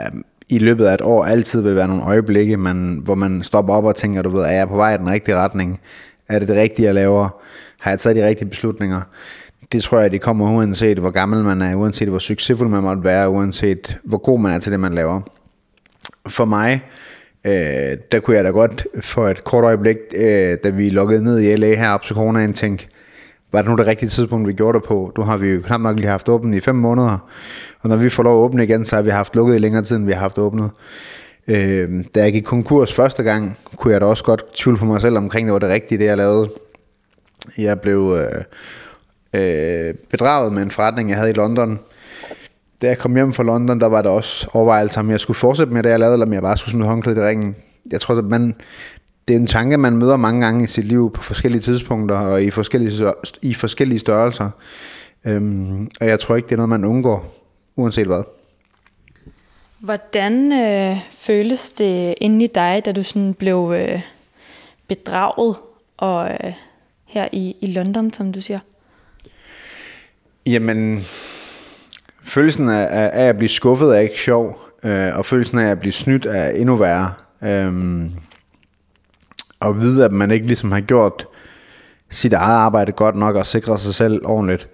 i 0.53 0.59
løbet 0.59 0.85
af 0.85 0.95
et 0.95 1.01
år 1.01 1.25
altid 1.25 1.63
vil 1.63 1.77
være 1.77 1.89
nogle 1.89 2.05
øjeblikke, 2.05 2.57
man, 2.57 3.01
hvor 3.05 3.15
man 3.15 3.43
stopper 3.43 3.75
op 3.75 3.85
og 3.85 3.97
tænker, 3.97 4.23
du 4.23 4.29
ved, 4.29 4.43
er 4.43 4.53
jeg 4.53 4.69
på 4.69 4.77
vej 4.77 4.95
i 4.95 4.99
den 4.99 5.11
rigtige 5.11 5.37
retning? 5.37 5.81
Er 6.29 6.39
det 6.39 6.49
det 6.49 6.57
rigtige, 6.57 6.87
jeg 6.87 6.95
laver? 6.95 7.43
Har 7.81 7.91
jeg 7.91 7.99
taget 7.99 8.17
de 8.17 8.27
rigtige 8.27 8.49
beslutninger? 8.49 9.01
Det 9.73 9.83
tror 9.83 10.01
jeg, 10.01 10.11
det 10.11 10.21
kommer 10.21 10.57
uanset 10.57 10.99
hvor 10.99 11.11
gammel 11.11 11.45
man 11.45 11.63
er, 11.63 11.75
uanset 11.75 12.09
hvor 12.09 12.19
succesfuld 12.19 12.69
man 12.69 12.83
måtte 12.83 13.05
være, 13.05 13.29
uanset 13.29 13.99
hvor 14.05 14.19
god 14.19 14.41
man 14.41 14.53
er 14.53 14.59
til 14.59 14.73
det, 14.73 14.81
man 14.81 14.95
laver. 14.95 15.21
For 16.29 16.45
mig, 16.45 16.81
øh, 17.47 17.53
der 18.13 18.21
kunne 18.21 18.37
jeg 18.37 18.45
da 18.45 18.51
godt 18.51 18.87
for 19.01 19.29
et 19.29 19.45
kort 19.45 19.65
øjeblik, 19.65 19.97
øh, 20.17 20.57
da 20.65 20.71
vi 20.71 20.89
lukkede 20.89 21.25
ned 21.25 21.41
i 21.41 21.57
LA 21.57 21.75
her 21.75 21.91
op 21.91 22.03
til 22.03 22.15
coronaen, 22.15 22.53
tænke, 22.53 22.89
var 23.53 23.63
det 23.63 23.71
nu 23.71 23.77
det 23.77 23.87
rigtige 23.87 24.09
tidspunkt, 24.09 24.49
vi 24.49 24.53
gjorde 24.53 24.79
det 24.79 24.87
på? 24.87 25.13
Nu 25.19 25.23
har 25.23 25.37
vi 25.37 25.49
jo 25.49 25.61
knap 25.61 25.81
nok 25.81 25.97
lige 25.97 26.09
haft 26.09 26.29
åbent 26.29 26.55
i 26.55 26.61
fem 26.61 26.77
måneder, 26.77 27.19
og 27.81 27.89
når 27.89 27.97
vi 27.97 28.09
får 28.09 28.23
lov 28.23 28.35
at 28.35 28.45
åbne 28.45 28.65
igen, 28.65 28.85
så 28.85 28.97
har 28.97 29.03
vi 29.03 29.11
haft 29.11 29.37
lukket 29.37 29.55
i 29.55 29.59
længere 29.59 29.83
tid, 29.83 29.97
end 29.97 30.07
vi 30.07 30.13
har 30.13 30.21
haft 30.21 30.39
åbnet. 30.39 30.71
Øh, 31.49 32.05
da 32.15 32.23
jeg 32.23 32.33
gik 32.33 32.45
konkurs 32.45 32.95
første 32.95 33.23
gang, 33.23 33.59
kunne 33.77 33.93
jeg 33.93 34.01
da 34.01 34.07
også 34.07 34.25
godt 34.25 34.45
tvivle 34.55 34.79
på 34.79 34.85
mig 34.85 35.01
selv 35.01 35.17
omkring, 35.17 35.47
det 35.47 35.53
var 35.53 35.59
det 35.59 35.69
rigtige, 35.69 35.99
det 35.99 36.05
jeg 36.05 36.17
lavede. 36.17 36.49
Jeg 37.59 37.81
blev 37.81 38.19
øh, 38.19 38.45
øh, 39.41 39.95
bedraget 40.11 40.53
med 40.53 40.63
en 40.63 40.71
forretning, 40.71 41.11
jeg 41.11 41.19
havde 41.19 41.31
i 41.31 41.35
London. 41.35 41.81
Da 42.83 42.87
jeg 42.87 42.99
kom 42.99 43.15
hjem 43.15 43.33
fra 43.33 43.43
London, 43.43 43.81
der 43.81 43.87
var 43.87 44.03
der 44.03 44.11
også 44.11 44.49
overvejelse 44.53 45.01
om 45.01 45.11
jeg 45.11 45.21
skulle 45.21 45.37
fortsætte 45.37 45.73
med 45.73 45.83
det, 45.83 45.91
jeg 45.91 45.99
lavede, 45.99 46.15
eller 46.15 46.27
om 46.27 46.33
jeg 46.33 46.43
bare 46.43 46.57
skulle 46.57 46.73
smide 46.73 46.89
håndklædet 46.89 47.19
i 47.19 47.27
ringen. 47.27 47.57
Jeg 47.93 48.01
tror, 48.01 48.19
at 48.19 48.25
man, 48.25 48.55
det 49.29 49.35
er 49.35 49.41
en 49.41 49.47
tanke, 49.47 49.79
man 49.79 49.97
møder 49.97 50.17
mange 50.17 50.41
gange 50.41 50.65
i 50.65 50.67
sit 50.67 50.85
liv 50.85 51.13
på 51.13 51.23
forskellige 51.23 51.63
tidspunkter 51.63 52.17
og 52.17 52.43
i 52.43 52.51
forskellige, 52.51 53.13
i 53.43 53.55
forskellige 53.55 53.99
størrelser. 53.99 54.51
Øhm, 55.25 55.91
og 56.01 56.07
jeg 56.07 56.21
tror 56.21 56.37
ikke, 56.37 56.47
det 56.47 56.53
er 56.53 56.57
noget, 56.57 56.69
man 56.69 56.85
undgår, 56.85 57.35
uanset 57.77 58.07
hvad. 58.07 58.23
Hvordan 59.79 60.53
øh, 60.53 60.97
føles 61.11 61.73
det 61.73 62.15
inde 62.21 62.45
i 62.45 62.49
dig, 62.55 62.83
da 62.85 62.93
du 62.93 63.03
sådan 63.03 63.35
blev 63.35 63.75
øh, 63.77 64.01
bedraget 64.89 65.57
og 65.97 66.31
øh, 66.31 66.53
her 67.05 67.29
i, 67.33 67.57
i 67.61 67.67
London, 67.67 68.13
som 68.13 68.33
du 68.33 68.41
siger? 68.41 68.59
Jamen, 70.47 70.99
følelsen 72.23 72.69
af, 72.69 73.11
af 73.13 73.29
at 73.29 73.37
blive 73.37 73.49
skuffet 73.49 73.97
er 73.97 74.01
ikke 74.01 74.21
sjov, 74.21 74.59
øh, 74.83 75.19
og 75.19 75.27
følelsen 75.27 75.59
af 75.59 75.71
at 75.71 75.81
blive 75.81 75.93
snydt 75.93 76.27
er 76.27 76.49
endnu 76.49 76.77
værre. 76.77 77.13
Øh, 77.43 77.73
at 79.65 79.81
vide, 79.81 80.05
at 80.05 80.13
man 80.13 80.31
ikke 80.31 80.47
ligesom 80.47 80.73
har 80.73 80.81
gjort 80.81 81.27
sit 82.11 82.33
eget 82.33 82.57
arbejde 82.57 82.93
godt 82.93 83.17
nok 83.17 83.37
og 83.37 83.47
sikret 83.47 83.81
sig 83.81 83.95
selv 83.95 84.21
ordentligt. 84.25 84.69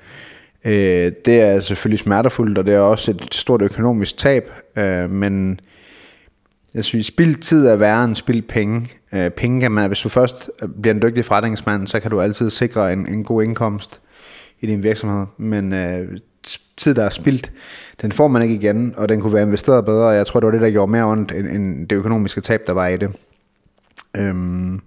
Øh, 0.64 1.12
det 1.24 1.40
er 1.40 1.61
selvfølgelig 1.61 1.98
smertefuldt, 1.98 2.59
og 2.59 2.66
det 2.66 2.74
er 2.74 2.81
også 2.81 3.11
et 3.11 3.29
stort 3.33 3.62
økonomisk 3.62 4.16
tab, 4.16 4.51
øh, 4.77 5.11
men 5.11 5.61
jeg 6.74 6.85
synes, 6.85 7.07
spild 7.07 7.35
tid 7.35 7.66
er 7.66 7.77
værre 7.77 8.05
end 8.05 8.14
spild 8.14 8.42
penge. 8.42 8.90
Øh, 9.14 9.31
penge 9.31 9.61
kan 9.61 9.72
man, 9.72 9.87
hvis 9.87 10.01
du 10.01 10.09
først 10.09 10.51
bliver 10.83 10.94
en 10.94 11.03
dygtig 11.03 11.24
forretningsmand, 11.24 11.87
så 11.87 12.01
kan 12.01 12.11
du 12.11 12.20
altid 12.20 12.51
sikre 12.51 12.92
en, 12.92 13.09
en 13.09 13.24
god 13.24 13.42
indkomst 13.42 14.01
i 14.61 14.66
din 14.66 14.83
virksomhed, 14.83 15.27
men 15.38 15.72
øh, 15.72 16.09
tid, 16.77 16.94
der 16.94 17.05
er 17.05 17.11
spildt, 17.11 17.53
den 18.03 18.12
får 18.12 18.29
man 18.29 18.42
ikke 18.42 18.55
igen, 18.55 18.94
og 18.96 19.09
den 19.09 19.20
kunne 19.20 19.35
være 19.35 19.42
investeret 19.42 19.85
bedre, 19.85 20.07
og 20.07 20.14
jeg 20.14 20.27
tror, 20.27 20.40
det 20.40 20.46
var 20.46 20.53
det, 20.53 20.61
der 20.61 20.70
gjorde 20.70 20.92
mere 20.92 21.05
ondt, 21.05 21.33
end, 21.33 21.48
end 21.48 21.88
det 21.88 21.96
økonomiske 21.96 22.40
tab, 22.40 22.61
der 22.66 22.72
var 22.72 22.87
i 22.87 22.96
det. 22.96 23.16
Øhm, 24.17 24.81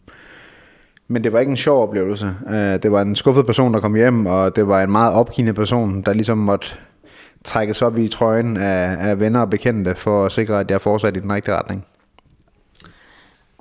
men 1.08 1.24
det 1.24 1.34
var 1.34 1.40
ikke 1.40 1.50
en 1.50 1.58
sjov 1.58 1.84
oplevelse. 1.84 2.34
Øh, 2.50 2.84
det 2.84 2.92
var 2.92 3.02
en 3.02 3.16
skuffet 3.16 3.46
person, 3.46 3.74
der 3.74 3.80
kom 3.80 3.96
hjem, 3.96 4.26
og 4.26 4.56
det 4.56 4.68
var 4.68 4.82
en 4.82 4.92
meget 4.92 5.14
opgivende 5.14 5.54
person, 5.54 6.02
der 6.02 6.14
ligesom 6.14 6.38
måtte 6.38 6.68
trækkes 7.44 7.82
op 7.82 7.98
i 7.98 8.08
trøjen 8.08 8.58
af, 8.58 9.10
af 9.10 9.20
venner 9.20 9.40
og 9.40 9.50
bekendte, 9.50 9.96
for 9.96 10.26
at 10.26 10.32
sikre, 10.32 10.60
at 10.60 10.72
jeg 10.72 10.82
fortsatte 10.82 11.20
i 11.20 11.24
den 11.24 11.34
rigtige 11.34 11.56
retning. 11.56 11.86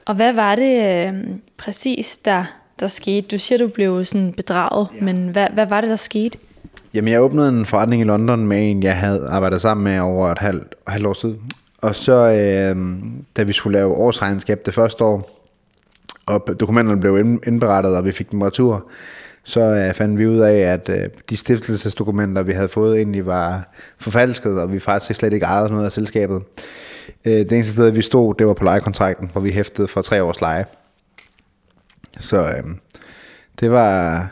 Og 0.05 0.15
hvad 0.15 0.33
var 0.33 0.55
det 0.55 1.07
øh, 1.07 1.15
præcis, 1.57 2.19
der, 2.19 2.45
der 2.81 2.87
skete? 2.87 3.27
Du 3.29 3.39
siger, 3.39 3.59
du 3.59 3.69
blev 3.69 4.05
sådan 4.05 4.33
bedraget, 4.33 4.89
ja. 4.95 5.05
men 5.05 5.29
hvad, 5.29 5.47
hvad 5.55 5.67
var 5.67 5.81
det, 5.81 5.91
der 5.91 5.97
skete? 5.97 6.39
Jamen, 6.95 7.13
jeg 7.13 7.23
åbnede 7.23 7.49
en 7.49 7.67
forretning 7.67 8.03
i 8.03 8.05
London 8.05 8.47
med 8.47 8.71
en, 8.71 8.83
jeg 8.83 8.97
havde 8.97 9.27
arbejdet 9.29 9.61
sammen 9.61 9.85
med 9.85 10.01
over 10.01 10.29
et 10.29 10.39
halvt, 10.39 10.75
halvt 10.87 11.07
år 11.07 11.13
siden. 11.13 11.41
Og 11.79 11.95
så, 11.95 12.13
øh, 12.13 12.77
da 13.37 13.43
vi 13.43 13.53
skulle 13.53 13.79
lave 13.79 13.95
årsregnskab 13.95 14.67
det 14.67 14.75
første 14.75 15.05
år, 15.05 15.40
og 16.31 16.61
dokumenterne 16.61 17.01
blev 17.01 17.19
indberettet, 17.47 17.97
og 17.97 18.05
vi 18.05 18.13
fik 18.13 18.31
dem 18.31 18.43
retur, 18.43 18.91
så 19.45 19.87
uh, 19.89 19.95
fandt 19.95 20.19
vi 20.19 20.27
ud 20.27 20.39
af, 20.39 20.55
at 20.55 20.89
uh, 20.89 20.95
de 21.31 21.37
stiftelsesdokumenter, 21.37 22.43
vi 22.43 22.53
havde 22.53 22.69
fået, 22.69 22.97
egentlig 22.97 23.27
var 23.27 23.69
forfalsket, 23.99 24.61
og 24.61 24.73
vi 24.73 24.79
faktisk 24.79 25.21
slet 25.21 25.33
ikke 25.33 25.47
ejede 25.47 25.71
noget 25.71 25.85
af 25.85 25.93
selskabet. 25.93 26.37
Uh, 26.37 26.43
det 27.33 27.53
eneste 27.53 27.73
sted, 27.73 27.91
vi 27.91 28.03
stod, 28.03 28.35
det 28.35 28.47
var 28.47 28.55
på 28.55 28.65
lejekontrakten, 28.65 29.29
hvor 29.33 29.41
vi 29.41 29.51
hæftede 29.51 29.89
for 29.89 30.03
tre 30.03 30.23
års 30.23 30.41
leje. 30.41 30.65
Så 32.21 32.43
uh, 32.43 32.71
det, 33.61 33.71
var, 33.71 34.27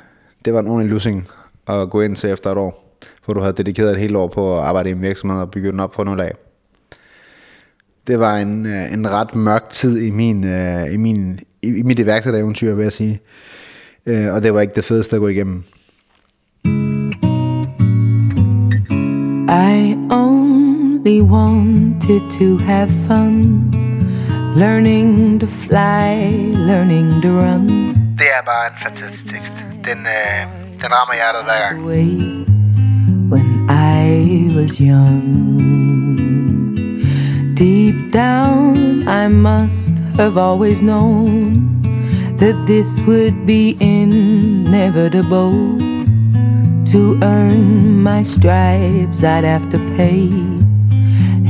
det 0.44 0.54
var 0.54 0.60
en 0.60 0.66
ordentlig 0.66 0.90
lussing 0.90 1.28
at 1.68 1.90
gå 1.90 2.00
ind 2.00 2.16
til 2.16 2.30
efter 2.30 2.50
et 2.52 2.58
år, 2.58 2.98
hvor 3.24 3.34
du 3.34 3.40
havde 3.40 3.52
dedikeret 3.56 3.92
et 3.92 3.98
helt 3.98 4.16
år 4.16 4.28
på 4.28 4.58
at 4.58 4.64
arbejde 4.64 4.88
i 4.88 4.92
en 4.92 5.02
virksomhed 5.02 5.40
og 5.40 5.50
bygge 5.50 5.70
den 5.70 5.80
op 5.80 5.90
på 5.90 6.04
nul 6.04 6.20
af 6.20 6.32
det 8.08 8.20
var 8.20 8.36
en, 8.36 8.66
øh, 8.66 8.92
en 8.92 9.10
ret 9.10 9.34
mørk 9.34 9.68
tid 9.70 9.98
i, 9.98 10.10
min, 10.10 10.44
uh, 10.44 10.92
i, 10.92 10.96
min, 10.96 11.38
i, 11.62 11.66
i 11.66 11.82
mit 11.82 11.98
iværksættereventyr, 11.98 12.74
vil 12.74 12.82
jeg 12.82 12.92
sige. 12.92 13.20
Uh, 14.06 14.34
og 14.34 14.42
det 14.42 14.54
var 14.54 14.60
ikke 14.60 14.74
det 14.74 14.84
fedeste 14.84 15.16
at 15.16 15.20
gå 15.20 15.28
igennem. 15.28 15.64
I 19.48 19.96
only 20.10 21.20
wanted 21.20 22.20
to 22.38 22.64
have 22.64 22.88
fun 22.88 23.74
Learning 24.56 25.40
to 25.40 25.46
fly, 25.46 26.30
learning 26.54 27.22
to 27.22 27.28
run 27.28 27.68
Det 28.18 28.26
er 28.38 28.42
bare 28.46 28.66
en 28.66 28.78
fantastisk 28.82 29.26
tekst. 29.26 29.52
Den, 29.84 29.98
uh, 29.98 30.52
den 30.82 30.88
rammer 30.92 31.14
hjertet 31.14 31.44
hver 31.44 31.60
gang. 31.66 31.86
When 33.30 33.70
I 33.70 34.56
was 34.56 34.78
young 34.78 35.97
down, 38.10 39.06
I 39.08 39.28
must 39.28 39.98
have 40.16 40.36
always 40.36 40.82
known 40.82 41.82
that 42.36 42.66
this 42.66 42.98
would 43.06 43.46
be 43.46 43.76
inevitable. 43.80 45.78
To 46.92 47.18
earn 47.22 48.02
my 48.02 48.22
stripes, 48.22 49.22
I'd 49.22 49.44
have 49.44 49.68
to 49.70 49.78
pay 49.96 50.28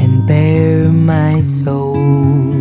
and 0.03 0.27
bare 0.27 0.89
my 0.91 1.41
soul. 1.43 2.58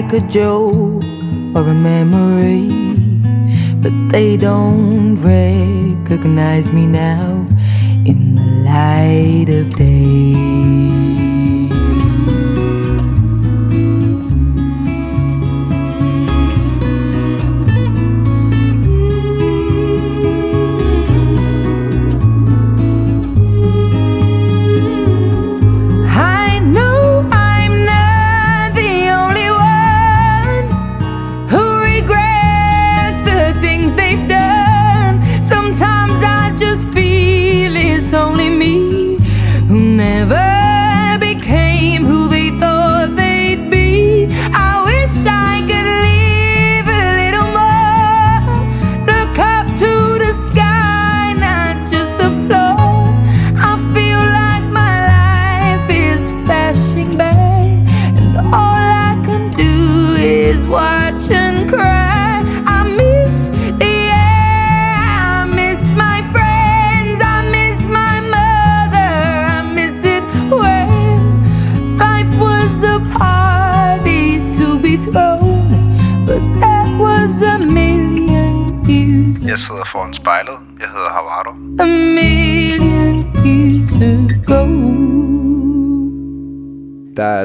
Like 0.00 0.14
a 0.14 0.26
joke 0.28 1.04
or 1.54 1.60
a 1.60 1.74
memory, 1.74 2.70
but 3.82 3.92
they 4.10 4.38
don't 4.38 5.14
recognize 5.16 6.72
me 6.72 6.86
now 6.86 7.46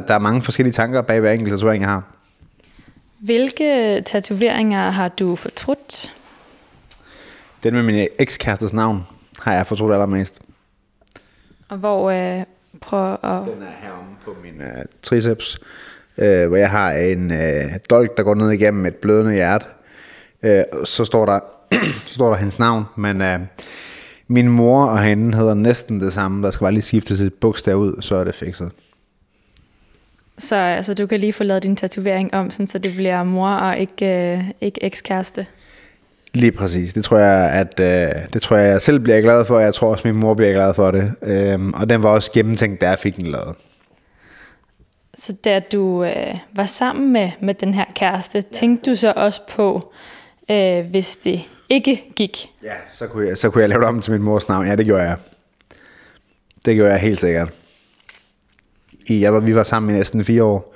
Der, 0.08 0.13
er 0.13 0.20
mange 0.20 0.41
forskellige 0.41 0.74
tanker 0.74 1.02
bag 1.02 1.20
hver 1.20 1.32
enkelt 1.32 1.52
tatovering, 1.52 1.82
jeg 1.82 1.89
har. 1.89 2.15
Hvilke 3.20 4.02
tatoveringer 4.06 4.89
har 4.89 5.08
du 5.08 5.36
fortrudt? 5.36 6.13
Den 7.63 7.74
med 7.74 7.84
min 7.84 8.08
ekskærestes 8.20 8.74
navn 8.74 9.04
har 9.39 9.54
jeg 9.54 9.68
fortrudt 9.68 9.94
allermest. 9.94 10.39
Og 11.70 11.78
hvor 11.78 12.12
øh, 12.12 12.44
prøv 12.82 13.13
at... 13.13 13.20
Den 13.22 13.63
er 13.63 13.82
heromme 13.82 14.15
på 14.26 14.36
min 14.44 14.62
uh, 14.62 14.84
triceps, 15.02 15.60
uh, 16.18 16.24
hvor 16.24 16.56
jeg 16.56 16.70
har 16.70 16.91
en 16.91 17.32
uh, 17.32 17.72
dolk, 17.89 18.18
der 18.18 18.24
går 18.24 18.36
ned 18.36 18.52
igennem 18.52 18.86
et 18.86 18.96
blødende 18.96 19.34
hjerte. 19.34 19.65
Uh, 20.44 20.84
så 20.86 21.06
står 21.06 21.26
der, 21.26 21.39
så 22.08 22.13
står 22.13 22.30
der 22.30 22.38
hendes 22.38 22.60
navn, 22.60 22.86
men 22.96 23.22
uh, 23.22 23.48
min 24.28 24.48
mor 24.48 24.86
og 24.86 25.04
hende 25.04 25.38
hedder 25.38 25.54
næsten 25.54 26.00
det 26.00 26.13
samme. 26.13 26.44
Der 26.44 26.52
skal 26.52 26.65
bare 26.65 26.72
lige 26.72 26.82
skiftes 26.82 27.22
et 27.22 27.34
bogstav 27.34 27.76
ud, 27.76 28.02
så 28.02 28.15
er 28.15 28.24
det 28.24 28.36
fikset. 28.36 28.72
Så 30.38 30.56
altså, 30.56 30.93
du 30.93 31.08
kan 31.08 31.19
lige 31.19 31.34
få 31.34 31.43
lavet 31.43 31.63
din 31.63 31.76
tatovering 31.76 32.34
om, 32.34 32.52
sådan, 32.52 32.67
så 32.67 32.78
det 32.78 32.95
bliver 32.95 33.24
mor 33.24 33.50
og 33.50 33.78
ikke, 33.78 34.06
øh, 34.06 34.43
ikke 34.62 34.84
ekskæreste. 34.84 35.45
Lige 36.34 36.52
præcis. 36.52 36.93
Det 36.93 37.04
tror 37.04 37.17
jeg, 37.17 37.52
at 37.52 37.80
øh, 37.80 38.12
det 38.34 38.41
tror 38.41 38.58
jeg, 38.58 38.71
jeg 38.71 38.82
selv 38.82 39.00
bliver 39.00 39.21
glad 39.21 39.45
for, 39.45 39.56
og 39.56 39.62
jeg 39.62 39.74
tror 39.74 39.91
også, 39.91 40.08
min 40.08 40.17
mor 40.17 40.34
bliver 40.34 40.54
glad 40.54 40.74
for 40.74 40.91
det. 40.91 41.12
Øhm, 41.21 41.74
og 41.74 41.89
den 41.89 42.04
var 42.04 42.10
også 42.10 42.32
gennemtænkt, 42.32 42.82
da 42.82 42.89
jeg 42.89 43.00
fik 43.00 43.15
den 43.15 43.28
lavet. 43.28 43.56
Så 45.13 45.34
da 45.34 45.60
du 45.60 46.04
øh, 46.04 46.38
var 46.54 46.65
sammen 46.65 47.13
med, 47.13 47.32
med 47.41 47.54
den 47.54 47.74
her 47.74 47.86
kæreste, 47.95 48.41
tænkte 48.41 48.91
du 48.91 48.95
så 48.95 49.13
også 49.15 49.41
på, 49.50 49.93
øh, 50.52 50.86
hvis 50.86 51.17
det 51.17 51.41
ikke 51.69 52.04
gik? 52.15 52.50
Ja, 52.63 52.74
så 52.91 53.08
kunne, 53.08 53.28
jeg, 53.28 53.38
så 53.38 53.50
kunne 53.50 53.62
jeg 53.62 53.69
lave 53.69 53.82
det 53.82 53.88
om 53.88 54.02
til 54.02 54.13
min 54.13 54.24
mors 54.24 54.50
navn. 54.50 54.67
Ja, 54.67 54.76
det 54.76 54.86
gjorde 54.86 55.04
jeg. 55.04 55.17
Det 56.65 56.76
gjorde 56.76 56.91
jeg 56.91 57.00
helt 57.00 57.19
sikkert. 57.19 57.50
I, 59.08 59.22
jeg 59.22 59.34
var, 59.34 59.39
vi 59.39 59.56
var 59.56 59.63
sammen 59.63 59.96
i 59.96 59.98
næsten 59.98 60.24
fire 60.24 60.44
år, 60.44 60.76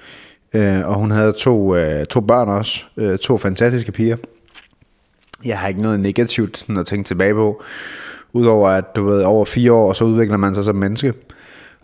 øh, 0.53 0.87
og 0.87 0.95
hun 0.95 1.11
havde 1.11 1.33
to, 1.33 1.75
øh, 1.75 2.05
to 2.05 2.21
børn 2.21 2.49
også. 2.49 2.83
Øh, 2.97 3.17
to 3.17 3.37
fantastiske 3.37 3.91
piger. 3.91 4.17
Jeg 5.45 5.59
har 5.59 5.67
ikke 5.67 5.81
noget 5.81 5.99
negativt 5.99 6.57
sådan 6.57 6.77
at 6.77 6.85
tænke 6.85 7.07
tilbage 7.07 7.33
på. 7.33 7.63
Udover 8.33 8.69
at 8.69 8.85
du 8.95 9.05
ved, 9.05 9.23
over 9.23 9.45
fire 9.45 9.73
år, 9.73 9.93
så 9.93 10.03
udvikler 10.03 10.37
man 10.37 10.55
sig 10.55 10.63
som 10.63 10.75
menneske. 10.75 11.13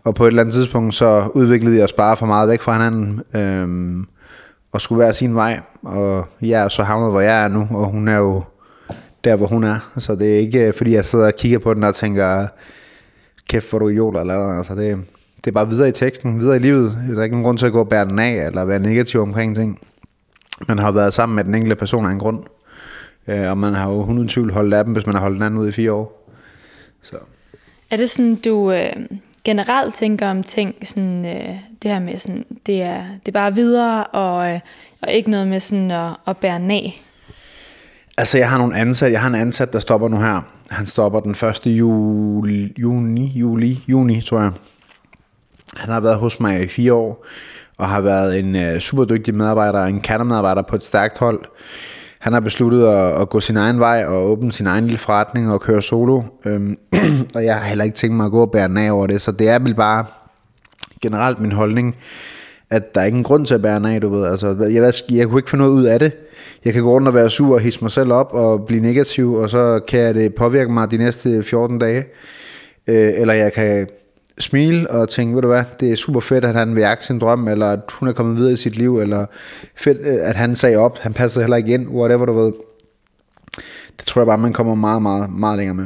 Og 0.04 0.16
på 0.16 0.24
et 0.24 0.28
eller 0.28 0.42
andet 0.42 0.54
tidspunkt, 0.54 0.96
så 0.96 1.30
udviklede 1.34 1.76
vi 1.76 1.82
os 1.82 1.94
bare 1.94 2.18
for 2.18 2.26
meget 2.26 2.50
væk 2.50 2.62
fra 2.62 2.74
hinanden. 2.74 3.22
øh, 3.36 4.06
og 4.76 4.82
skulle 4.82 5.00
være 5.00 5.14
sin 5.14 5.36
vej. 5.36 5.60
Og 5.84 6.28
jeg 6.42 6.64
er 6.64 6.70
så 6.70 6.84
havnet, 6.84 7.12
hvor 7.12 7.22
jeg 7.22 7.44
er 7.44 7.48
nu, 7.48 7.68
og 7.72 7.86
hun 7.86 8.08
er 8.08 8.18
jo 8.18 8.44
der, 9.24 9.36
hvor 9.36 9.48
hun 9.48 9.64
er. 9.64 9.92
Så 9.98 10.16
det 10.16 10.36
er 10.36 10.40
ikke, 10.40 10.68
øh, 10.68 10.74
fordi 10.74 10.94
jeg 10.94 11.06
sidder 11.06 11.28
og 11.28 11.34
kigger 11.38 11.60
på 11.60 11.74
den 11.74 11.84
og 11.84 11.96
tænker, 11.96 12.48
kæft, 13.50 13.70
hvor 13.70 13.80
du 13.80 13.90
idiot, 13.90 14.18
eller 14.18 14.38
noget. 14.38 14.58
Altså, 14.58 14.76
det, 14.76 14.98
det 15.46 15.52
er 15.52 15.54
bare 15.54 15.70
videre 15.70 15.90
i 15.90 15.92
teksten, 15.92 16.40
videre 16.40 16.56
i 16.56 16.60
livet. 16.60 16.98
Der 17.10 17.20
er 17.20 17.24
ikke 17.24 17.36
nogen 17.36 17.46
grund 17.46 17.58
til 17.58 17.66
at 17.66 17.72
gå 17.72 17.80
og 17.80 17.90
bære 17.90 18.06
den 18.06 18.20
af, 18.20 18.46
eller 18.46 18.66
være 18.66 18.80
negativ 18.80 19.22
omkring 19.22 19.56
ting. 19.56 19.80
Man 20.68 20.80
har 20.80 20.92
været 20.92 21.14
sammen 21.14 21.36
med 21.36 21.44
den 21.44 21.56
enkelte 21.56 21.76
person 21.76 22.06
af 22.06 22.12
en 22.12 22.20
grund. 22.20 22.44
Øh, 23.28 23.50
og 23.50 23.58
man 23.58 23.74
har 23.74 23.90
jo 23.90 24.00
100 24.00 24.30
tvivl 24.30 24.52
holdt 24.52 24.74
af 24.74 24.84
dem, 24.84 24.94
hvis 24.94 25.06
man 25.06 25.16
har 25.16 25.22
holdt 25.22 25.36
den 25.36 25.44
anden 25.44 25.60
ud 25.60 25.68
i 25.68 25.72
fire 25.72 25.92
år. 25.92 26.32
Så. 27.02 27.18
Er 27.92 27.98
det 27.98 28.10
sådan, 28.10 28.36
du 28.36 28.72
øh, 28.72 28.94
generelt 29.44 29.96
tænker 29.96 30.30
om 30.30 30.44
ting, 30.44 30.76
sådan, 30.84 31.26
øh, 31.26 31.56
det 31.84 31.92
her 31.92 32.00
med, 32.00 32.18
sådan, 32.18 32.46
det, 32.66 32.82
er, 32.82 33.04
det 33.20 33.28
er 33.28 33.32
bare 33.32 33.56
videre, 33.56 34.04
og, 34.04 34.52
øh, 34.52 34.60
og 35.02 35.12
ikke 35.12 35.32
noget 35.32 35.48
med 35.48 35.60
sådan 35.60 35.92
at, 35.92 36.12
at 36.28 36.38
bære 36.38 36.60
nag? 36.60 37.02
Altså, 38.18 38.38
jeg 38.38 38.50
har 38.50 38.58
nogle 38.58 38.78
ansat. 38.78 39.12
Jeg 39.12 39.22
har 39.22 39.28
en 39.28 39.36
ansat, 39.36 39.74
der 39.74 39.80
stopper 39.80 40.08
nu 40.08 40.18
her. 40.18 40.42
Han 40.70 40.86
stopper 40.86 41.20
den 41.20 41.32
1. 41.32 41.66
Juli, 41.66 42.74
juni, 42.78 43.26
juli, 43.36 43.84
juni, 43.88 44.22
tror 44.22 44.40
jeg. 44.42 44.52
Han 45.74 45.94
har 45.94 46.00
været 46.00 46.18
hos 46.18 46.40
mig 46.40 46.64
i 46.64 46.68
fire 46.68 46.94
år, 46.94 47.26
og 47.78 47.88
har 47.88 48.02
været 48.02 48.40
en 48.40 48.56
øh, 48.56 48.80
super 48.80 49.06
dygtig 49.06 49.36
medarbejder, 49.36 49.86
en 49.86 50.00
kernemedarbejder 50.00 50.62
på 50.62 50.76
et 50.76 50.86
stærkt 50.86 51.18
hold. 51.18 51.40
Han 52.20 52.34
har 52.34 52.40
besluttet 52.40 52.88
at, 52.88 53.22
at 53.22 53.30
gå 53.30 53.40
sin 53.40 53.58
egen 53.58 53.80
vej 53.80 54.06
og 54.06 54.26
åbne 54.26 54.52
sin 54.52 54.68
egen 54.68 54.84
lille 54.84 54.98
forretning 54.98 55.52
og 55.52 55.62
køre 55.62 55.82
solo. 55.82 56.22
Øhm, 56.46 56.78
og 57.36 57.46
jeg 57.46 57.56
har 57.56 57.68
heller 57.68 57.84
ikke 57.84 57.96
tænkt 57.96 58.16
mig 58.16 58.26
at 58.26 58.32
gå 58.32 58.42
og 58.42 58.52
bære 58.52 58.68
den 58.68 58.78
af 58.78 58.92
over 58.92 59.08
det, 59.08 59.22
så 59.22 59.32
det 59.32 59.50
er 59.50 59.60
vel 59.60 59.76
bare 59.76 60.06
generelt 61.02 61.40
min 61.40 61.52
holdning, 61.52 61.96
at 62.70 62.96
der 62.96 63.02
er 63.02 63.06
ingen 63.06 63.24
grund 63.24 63.46
til 63.46 63.54
at 63.54 63.62
bære 63.62 63.76
den 63.76 63.86
af, 63.86 64.02
du 64.02 64.10
ved. 64.10 64.26
Altså, 64.26 64.56
jeg, 64.60 64.72
jeg, 64.72 64.94
jeg 65.12 65.28
kunne 65.28 65.40
ikke 65.40 65.50
få 65.50 65.56
noget 65.56 65.72
ud 65.72 65.84
af 65.84 66.00
det. 66.00 66.12
Jeg 66.66 66.74
kan 66.74 66.84
gå 66.84 66.92
rundt 66.92 67.08
og 67.08 67.14
være 67.14 67.30
sur 67.30 67.54
og 67.54 67.60
hisse 67.60 67.80
mig 67.82 67.92
selv 67.92 68.12
op 68.12 68.34
og 68.34 68.66
blive 68.66 68.82
negativ, 68.82 69.34
og 69.34 69.50
så 69.50 69.80
kan 69.88 70.16
det 70.16 70.36
påvirke 70.36 70.72
mig 70.72 70.92
de 70.92 70.98
næste 70.98 71.44
14 71.44 71.80
dage. 71.80 72.06
Øh, 72.88 73.14
eller 73.16 73.34
jeg 73.34 73.54
kan 73.54 73.88
smile 74.40 74.92
og 74.92 75.10
tænke, 75.10 75.36
ved 75.36 75.42
du 75.42 75.48
hvad, 75.48 75.64
det 75.80 75.92
er 75.92 75.96
super 75.96 76.20
fedt, 76.20 76.46
at 76.46 76.56
han 76.56 76.76
vil 76.76 76.82
jagte 76.82 77.06
sin 77.06 77.20
drøm, 77.20 77.48
eller 77.48 77.72
at 77.72 77.80
hun 77.92 78.08
er 78.08 78.14
kommet 78.14 78.38
videre 78.38 78.54
i 78.54 78.56
sit 78.56 78.78
liv, 78.78 79.00
eller 79.00 79.26
fedt, 79.76 79.98
øh, 80.02 80.18
at 80.22 80.36
han 80.36 80.56
sagde 80.56 80.78
op, 80.78 81.00
han 81.00 81.14
passede 81.14 81.44
heller 81.44 81.58
ikke 81.58 81.74
ind, 81.74 81.88
whatever 81.88 82.26
du 82.26 82.34
ved. 82.34 82.54
Det 83.98 84.06
tror 84.06 84.22
jeg 84.22 84.28
bare, 84.28 84.38
man 84.38 84.54
kommer 84.54 84.76
meget, 84.76 85.02
meget, 85.02 85.30
meget 85.34 85.58
længere 85.58 85.76
med. 85.76 85.86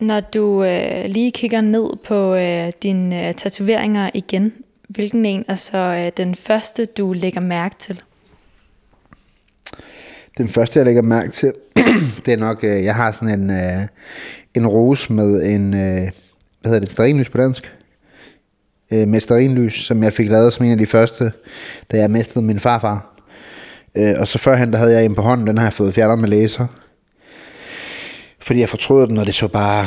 Når 0.00 0.20
du 0.20 0.64
øh, 0.64 1.04
lige 1.04 1.30
kigger 1.30 1.60
ned 1.60 1.96
på 2.04 2.34
øh, 2.34 2.72
dine 2.82 3.28
øh, 3.28 3.34
tatoveringer 3.34 4.10
igen, 4.14 4.52
hvilken 4.88 5.26
en 5.26 5.44
er 5.48 5.54
så 5.54 5.78
øh, 5.78 6.12
den 6.16 6.34
første, 6.34 6.84
du 6.84 7.12
lægger 7.12 7.40
mærke 7.40 7.74
til? 7.78 8.02
Den 10.38 10.48
første, 10.48 10.78
jeg 10.78 10.86
lægger 10.86 11.02
mærke 11.02 11.30
til, 11.30 11.52
det 12.26 12.34
er 12.34 12.36
nok, 12.36 12.64
øh, 12.64 12.84
jeg 12.84 12.94
har 12.94 13.12
sådan 13.12 13.40
en, 13.40 13.50
øh, 13.50 13.86
en 14.54 14.66
rose 14.66 15.12
med 15.12 15.42
en, 15.42 15.74
øh, 15.74 16.10
hvad 16.60 16.70
hedder 16.70 16.80
det, 16.80 16.90
sterinlys 16.90 17.28
på 17.28 17.38
dansk? 17.38 17.72
øh, 18.90 19.08
Mesterinlys, 19.08 19.74
som 19.74 20.02
jeg 20.02 20.12
fik 20.12 20.30
lavet 20.30 20.52
som 20.52 20.66
en 20.66 20.72
af 20.72 20.78
de 20.78 20.86
første, 20.86 21.32
da 21.92 21.96
jeg 21.96 22.10
mistede 22.10 22.44
min 22.44 22.60
farfar. 22.60 23.06
Øh, 23.94 24.14
og 24.18 24.28
så 24.28 24.38
førhen, 24.38 24.72
der 24.72 24.78
havde 24.78 24.92
jeg 24.92 25.04
en 25.04 25.14
på 25.14 25.22
hånden, 25.22 25.46
den 25.46 25.58
har 25.58 25.64
jeg 25.64 25.72
fået 25.72 25.94
fjernet 25.94 26.18
med 26.18 26.28
laser. 26.28 26.66
Fordi 28.38 28.60
jeg 28.60 28.68
fortrød 28.68 29.06
den, 29.06 29.18
og 29.18 29.26
det 29.26 29.34
så 29.34 29.48
bare... 29.48 29.86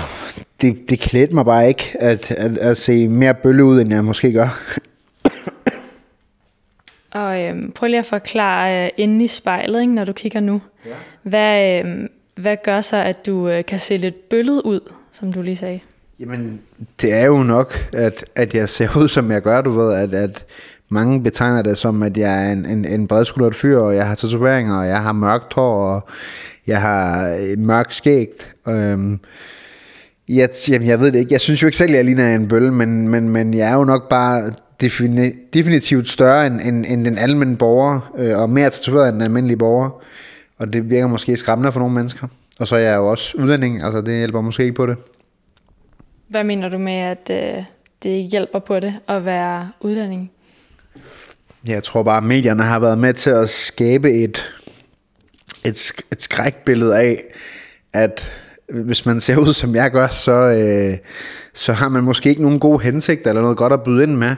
Det, 0.62 0.90
det 0.90 1.00
klædte 1.00 1.36
mig 1.36 1.46
bare 1.46 1.68
ikke 1.68 1.96
at, 2.00 2.32
at, 2.32 2.58
at 2.58 2.78
se 2.78 3.08
mere 3.08 3.34
bølle 3.34 3.64
ud, 3.64 3.82
end 3.82 3.94
jeg 3.94 4.06
måske 4.06 4.34
gør. 4.34 4.62
Og 7.22 7.42
øhm, 7.42 7.72
prøv 7.72 7.88
lige 7.88 8.00
at 8.00 8.06
forklare 8.06 8.86
øh, 8.86 8.90
inde 8.98 9.26
i 9.26 9.28
spejlet, 9.28 9.82
ikke, 9.82 9.94
når 9.94 10.06
du 10.06 10.14
kigger 10.14 10.40
nu. 10.40 10.62
Ja. 10.86 10.92
Hvad, 11.24 11.80
øhm, 11.80 12.08
hvad 12.36 12.58
gør 12.64 12.82
så, 12.82 12.98
at 12.98 13.26
du 13.26 13.50
øh, 13.50 13.66
kan 13.66 13.80
se 13.80 13.98
lidt 13.98 14.30
bøllet 14.30 14.62
ud, 14.62 14.80
som 15.12 15.34
du 15.34 15.42
lige 15.42 15.56
sagde? 15.56 15.80
Jamen, 16.20 16.62
det 17.02 17.14
er 17.14 17.26
jo 17.26 17.44
nok, 17.44 17.90
at, 17.94 18.26
at 18.36 18.56
jeg 18.56 18.70
ser 18.70 18.98
ud, 18.98 19.10
som 19.10 19.32
jeg 19.32 19.42
gør, 19.42 19.62
du 19.62 19.72
ved, 19.72 19.94
at, 19.94 20.14
at 20.14 20.46
mange 20.90 21.24
betegner 21.24 21.62
det 21.62 21.78
som, 21.78 22.04
at 22.04 22.18
jeg 22.18 22.48
er 22.48 22.52
en, 22.52 22.66
en, 22.66 22.86
en 22.86 23.08
bredskuldret 23.08 23.56
fyr, 23.56 23.78
og 23.80 23.96
jeg 23.96 24.08
har 24.08 24.16
tatoveringer, 24.16 24.78
og 24.78 24.88
jeg 24.88 25.02
har 25.02 25.14
mørkt 25.14 25.54
hår, 25.54 25.90
og 25.90 26.08
jeg 26.68 26.82
har 26.82 27.30
øh, 27.30 27.60
mørk 27.60 27.92
skægt. 27.92 28.52
Øhm, 28.68 29.20
jeg, 30.30 30.50
jamen, 30.70 30.88
jeg 30.88 31.00
ved 31.00 31.12
det 31.12 31.20
ikke. 31.20 31.34
Jeg 31.34 31.42
synes 31.42 31.62
jo 31.62 31.68
ikke 31.68 31.78
selv, 31.78 31.90
at 31.90 31.96
jeg 31.96 32.06
ligner 32.06 32.36
en 32.36 32.48
bølle, 32.48 32.74
men, 32.74 33.10
men, 33.10 33.30
men 33.30 33.54
jeg 33.54 33.70
er 33.70 33.74
jo 33.74 33.84
nok 33.84 34.10
bare 34.10 34.54
defini- 34.84 35.50
definitivt 35.54 36.10
større 36.10 36.48
end, 36.48 36.62
end, 36.62 36.86
end 36.88 37.06
den 37.06 37.18
almindelige 37.18 37.58
borger, 37.58 38.14
øh, 38.18 38.40
og 38.40 38.50
mere 38.50 38.70
tatoveret 38.70 39.08
end 39.08 39.16
den 39.16 39.22
almindelige 39.22 39.58
borger. 39.58 39.90
Og 40.58 40.74
det 40.74 40.90
virker 40.90 41.08
måske 41.08 41.38
skræmmende 41.38 41.72
for 41.72 41.80
nogle 41.80 41.96
mennesker. 41.96 42.28
Og 42.60 42.68
så 42.68 42.76
er 42.76 42.80
jeg 42.80 42.98
jo 42.98 43.08
også 43.08 43.38
udlænding, 43.38 43.84
altså 43.84 44.02
det 44.02 44.18
hjælper 44.18 44.42
måske 44.42 44.64
ikke 44.64 44.76
på 44.76 44.86
det. 44.86 44.98
Hvad 46.34 46.44
mener 46.44 46.70
du 46.70 46.78
med, 46.78 46.94
at 46.94 47.30
øh, 47.32 47.64
det 48.04 48.24
hjælper 48.32 48.60
på 48.60 48.80
det 48.80 48.94
at 49.08 49.26
være 49.26 49.70
udlænding? 49.82 50.32
Jeg 51.66 51.84
tror 51.84 52.04
bare, 52.04 52.18
at 52.18 52.24
medierne 52.24 52.64
har 52.64 52.80
været 52.80 52.98
med 52.98 53.14
til 53.14 53.30
at 53.30 53.50
skabe 53.50 54.12
et, 54.12 54.54
et, 55.66 55.92
et 56.12 56.22
skrækbillede 56.22 56.98
af, 56.98 57.24
at 57.94 58.32
hvis 58.70 59.06
man 59.06 59.22
ser 59.22 59.38
ud, 59.38 59.54
som 59.54 59.76
jeg 59.76 59.92
gør, 59.92 60.08
så, 60.08 60.32
øh, 60.32 60.98
så 61.54 61.74
har 61.74 61.90
man 61.90 62.04
måske 62.04 62.30
ikke 62.30 62.42
nogen 62.42 62.60
gode 62.60 62.84
hensigter 62.84 63.30
eller 63.30 63.42
noget 63.42 63.58
godt 63.58 63.74
at 63.74 63.84
byde 63.84 64.04
ind 64.04 64.16
med. 64.16 64.36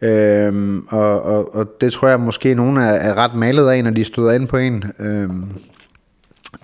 Øhm, 0.00 0.86
og, 0.90 1.22
og, 1.22 1.54
og 1.54 1.66
det 1.80 1.92
tror 1.92 2.08
jeg 2.08 2.20
måske 2.20 2.54
nogen 2.54 2.76
er, 2.76 2.92
er 2.92 3.14
ret 3.14 3.34
malet 3.34 3.68
af, 3.68 3.84
når 3.84 3.90
de 3.90 4.04
støder 4.04 4.32
ind 4.32 4.48
på 4.48 4.56
en. 4.56 4.84
Øhm, 4.98 5.44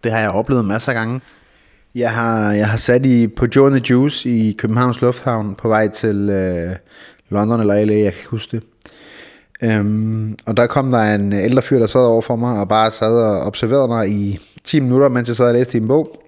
det 0.05 0.13
har 0.13 0.21
jeg 0.21 0.31
oplevet 0.31 0.65
masser 0.65 0.93
af 0.93 0.97
gange. 0.97 1.21
Jeg 1.95 2.11
har, 2.11 2.53
jeg 2.53 2.69
har 2.69 2.77
sat 2.79 3.07
i 3.07 3.29
på 3.29 3.47
Joe 3.57 3.81
Juice 3.91 4.29
i 4.29 4.53
Københavns 4.53 5.01
Lufthavn 5.01 5.55
på 5.55 5.69
vej 5.69 5.89
til 5.89 6.31
øh, 6.31 6.77
London 7.29 7.61
eller 7.61 7.85
LA, 7.85 7.95
jeg 7.95 8.13
kan 8.13 8.21
ikke 8.21 8.29
huske 8.31 8.57
det. 8.57 8.65
Øhm, 9.63 10.37
og 10.47 10.57
der 10.57 10.67
kom 10.67 10.91
der 10.91 11.15
en 11.15 11.33
ældre 11.33 11.63
fyr, 11.63 11.79
der 11.79 11.87
sad 11.87 12.01
over 12.01 12.23
for 12.23 12.37
mig 12.37 12.61
og 12.61 12.69
bare 12.69 12.91
sad 12.91 13.25
og 13.25 13.41
observerede 13.41 13.89
mig 13.89 14.09
i 14.09 14.39
10 14.65 14.81
minutter, 14.81 15.09
mens 15.09 15.29
jeg 15.29 15.37
sad 15.37 15.49
og 15.49 15.55
læste 15.55 15.79
i 15.79 15.81
en 15.81 15.89
bog. 15.89 16.23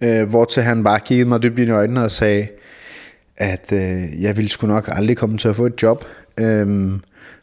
Øh, 0.00 0.28
hvor 0.28 0.44
til 0.44 0.62
han 0.62 0.84
bare 0.84 1.00
kiggede 1.00 1.28
mig 1.28 1.42
dybt 1.42 1.58
i 1.58 1.70
øjnene 1.70 2.04
og 2.04 2.10
sagde, 2.10 2.48
at 3.36 3.72
øh, 3.72 4.22
jeg 4.22 4.36
ville 4.36 4.50
sgu 4.50 4.66
nok 4.66 4.88
aldrig 4.92 5.16
komme 5.16 5.38
til 5.38 5.48
at 5.48 5.56
få 5.56 5.66
et 5.66 5.82
job. 5.82 6.04
Øhm, 6.40 6.94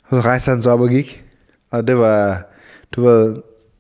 og 0.04 0.10
så 0.10 0.22
rejste 0.22 0.50
han 0.50 0.62
sig 0.62 0.72
op 0.72 0.82
og 0.82 0.90
gik. 0.90 1.24
Og 1.72 1.88
det 1.88 1.98
var, 1.98 2.50
du 2.92 3.04
ved, 3.04 3.36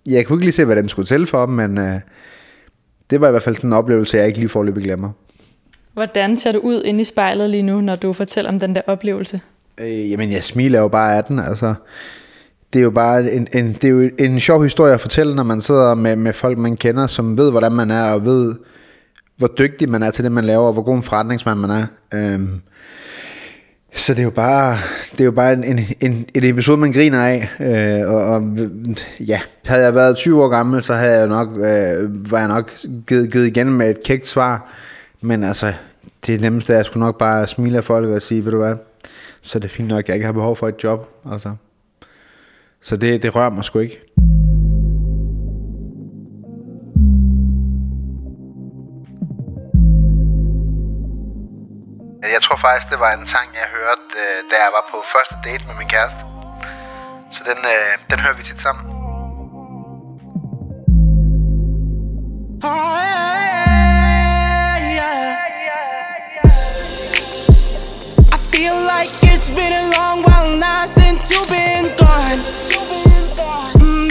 jeg 0.05 0.25
kunne 0.25 0.35
ikke 0.35 0.45
lige 0.45 0.53
se, 0.53 0.65
hvad 0.65 0.75
den 0.75 0.89
skulle 0.89 1.05
til 1.05 1.25
for, 1.25 1.45
men 1.45 1.77
øh, 1.77 1.99
det 3.09 3.21
var 3.21 3.27
i 3.27 3.31
hvert 3.31 3.43
fald 3.43 3.55
den 3.55 3.73
oplevelse, 3.73 4.17
jeg 4.17 4.27
ikke 4.27 4.39
lige 4.39 4.49
forløbig 4.49 4.83
glemmer. 4.83 5.09
Hvordan 5.93 6.35
ser 6.35 6.51
du 6.51 6.59
ud 6.59 6.81
inde 6.85 7.01
i 7.01 7.03
spejlet 7.03 7.49
lige 7.49 7.63
nu, 7.63 7.81
når 7.81 7.95
du 7.95 8.13
fortæller 8.13 8.51
om 8.51 8.59
den 8.59 8.75
der 8.75 8.81
oplevelse? 8.87 9.41
Øh, 9.77 10.11
jamen, 10.11 10.31
jeg 10.31 10.43
smiler 10.43 10.79
jo 10.79 10.87
bare 10.87 11.17
af 11.17 11.23
den, 11.23 11.39
altså. 11.39 11.73
Det 12.73 12.79
er 12.79 12.83
jo 12.83 12.89
bare 12.89 13.31
en, 13.31 13.47
en, 13.53 13.73
det 13.73 13.83
er 13.83 13.89
jo 13.89 14.09
en 14.19 14.39
sjov 14.39 14.63
historie 14.63 14.93
at 14.93 15.01
fortælle, 15.01 15.35
når 15.35 15.43
man 15.43 15.61
sidder 15.61 15.95
med, 15.95 16.15
med 16.15 16.33
folk, 16.33 16.57
man 16.57 16.77
kender, 16.77 17.07
som 17.07 17.37
ved, 17.37 17.51
hvordan 17.51 17.71
man 17.71 17.91
er, 17.91 18.11
og 18.11 18.25
ved, 18.25 18.55
hvor 19.37 19.47
dygtig 19.57 19.89
man 19.89 20.03
er 20.03 20.11
til 20.11 20.23
det, 20.23 20.31
man 20.31 20.43
laver, 20.43 20.67
og 20.67 20.73
hvor 20.73 20.81
god 20.81 20.95
en 20.95 21.03
forretningsmand 21.03 21.59
man 21.59 21.69
er. 21.69 21.85
Øhm, 22.13 22.61
så 23.95 24.13
det 24.13 24.19
er 24.19 24.23
jo 24.23 24.29
bare, 24.29 24.77
det 25.11 25.19
er 25.19 25.25
jo 25.25 25.31
bare 25.31 25.53
en, 25.53 25.63
en, 25.63 25.79
en, 25.99 26.27
en 26.35 26.43
episode, 26.43 26.77
man 26.77 26.91
griner 26.91 27.23
af. 27.23 27.49
Øh, 27.59 28.13
og, 28.13 28.23
og, 28.23 28.57
ja, 29.19 29.41
havde 29.65 29.83
jeg 29.83 29.95
været 29.95 30.17
20 30.17 30.43
år 30.43 30.47
gammel, 30.47 30.83
så 30.83 30.93
havde 30.93 31.19
jeg 31.19 31.27
nok, 31.27 31.49
øh, 31.53 32.31
var 32.31 32.39
jeg 32.39 32.47
nok 32.47 32.71
givet, 33.07 33.31
givet 33.31 33.47
igen 33.47 33.73
med 33.73 33.89
et 33.89 34.03
kægt 34.03 34.27
svar. 34.27 34.73
Men 35.21 35.43
altså, 35.43 35.73
det 36.25 36.41
nemmeste 36.41 36.73
er, 36.73 36.77
at 36.77 36.77
jeg 36.77 36.85
skulle 36.85 37.05
nok 37.05 37.17
bare 37.17 37.47
smile 37.47 37.77
af 37.77 37.83
folk 37.83 38.09
og 38.09 38.21
sige, 38.21 38.45
ved 38.45 38.51
du 38.51 38.57
hvad, 38.57 38.75
så 39.41 39.59
det 39.59 39.65
er 39.65 39.69
fint 39.69 39.87
nok, 39.87 40.07
jeg 40.07 40.15
ikke 40.15 40.25
har 40.25 40.33
behov 40.33 40.55
for 40.55 40.67
et 40.67 40.83
job. 40.83 41.09
Altså. 41.31 41.55
Så 42.81 42.97
det, 42.97 43.23
det 43.23 43.35
rører 43.35 43.49
mig 43.49 43.63
sgu 43.63 43.79
ikke. 43.79 44.01
Jeg 52.33 52.41
tror 52.41 52.55
faktisk, 52.55 52.89
det 52.91 52.99
var 52.99 53.11
en 53.11 53.25
sang, 53.25 53.47
jeg 53.53 53.67
hørte, 53.77 54.05
øh, 54.21 54.43
da 54.51 54.55
jeg 54.63 54.71
var 54.77 54.83
på 54.91 55.03
første 55.13 55.35
date 55.43 55.63
med 55.67 55.75
min 55.75 55.87
kæreste. 55.87 56.19
Så 57.31 57.41
den, 57.49 57.57
øh, 57.73 57.91
den 58.09 58.19
hører 58.19 58.33
vi 58.33 58.43
tit 58.43 58.61
sammen. 58.61 58.85
I 68.35 68.39
feel 68.53 68.77
like 68.93 69.11
it's 69.31 69.49
been 69.59 69.73
a 69.83 69.85
long 69.97 70.17
while 70.27 70.51
now 70.67 70.85
since 70.85 71.21
you've 71.31 71.49
been 71.59 71.85
gone. 72.03 72.39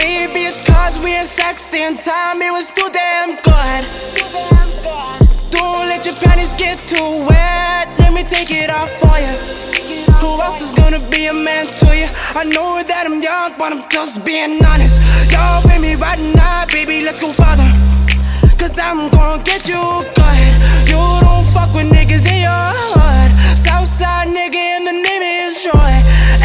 Maybe 0.04 0.40
it's 0.50 0.62
cause 0.70 0.94
we 1.04 1.10
had 1.18 1.26
sex 1.26 1.68
time, 2.10 2.42
it 2.42 2.52
was 2.58 2.68
too 2.76 2.90
damn 3.00 3.30
good. 3.50 3.82
Don't 5.50 5.88
let 5.92 6.04
your 6.06 6.16
panties 6.24 6.54
get 6.54 6.78
too 6.88 7.27
take 8.28 8.50
it 8.50 8.68
off 8.68 8.90
for 9.00 9.16
you. 9.18 9.34
Who 10.20 10.40
else 10.40 10.60
is 10.60 10.70
gonna 10.72 11.00
be 11.10 11.26
a 11.26 11.32
man 11.32 11.66
to 11.66 11.96
you? 11.96 12.08
I 12.36 12.44
know 12.44 12.82
that 12.82 13.04
I'm 13.06 13.22
young, 13.22 13.56
but 13.58 13.72
I'm 13.72 13.88
just 13.88 14.24
being 14.24 14.62
honest. 14.64 15.00
Y'all 15.32 15.64
with 15.64 15.80
me 15.80 15.94
right 15.94 16.20
now, 16.20 16.66
baby, 16.66 17.00
let's 17.02 17.18
go 17.18 17.32
further. 17.32 17.68
Cause 18.60 18.76
I'm 18.78 19.08
gonna 19.08 19.42
get 19.42 19.66
you 19.66 19.80
good. 20.12 20.52
You 20.92 21.00
don't 21.24 21.46
fuck 21.54 21.72
with 21.72 21.88
niggas 21.88 22.28
in 22.28 22.44
your 22.44 22.64
hood. 22.76 23.30
Southside 23.56 24.28
nigga, 24.28 24.60
and 24.76 24.86
the 24.86 24.92
name 24.92 25.22
is 25.22 25.64
Joy. 25.64 25.94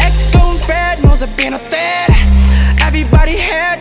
Ex 0.00 0.24
girlfriend 0.32 1.02
knows 1.04 1.22
I've 1.22 1.36
been 1.36 1.52
a 1.52 1.58
threat. 1.68 2.08
Everybody 2.80 3.36
here 3.36 3.73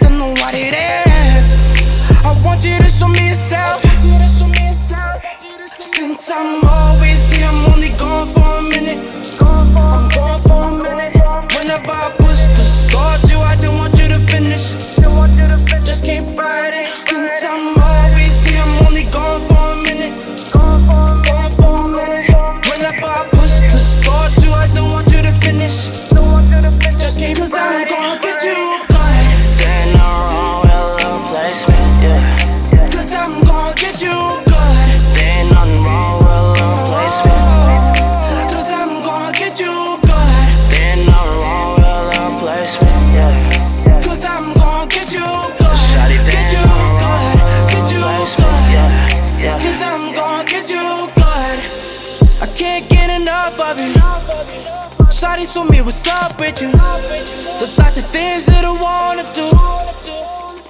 enough 53.48 53.60
of 53.60 53.80
you. 53.80 55.04
Shawty 55.12 55.46
show 55.52 55.64
me 55.66 55.82
what's 55.82 56.08
up 56.08 56.38
with 56.40 56.62
you. 56.62 56.72
There's 56.72 57.78
lots 57.78 57.98
of 57.98 58.06
things 58.08 58.46
that 58.46 58.64
I 58.64 58.72
wanna 58.72 59.26
do. 59.34 59.50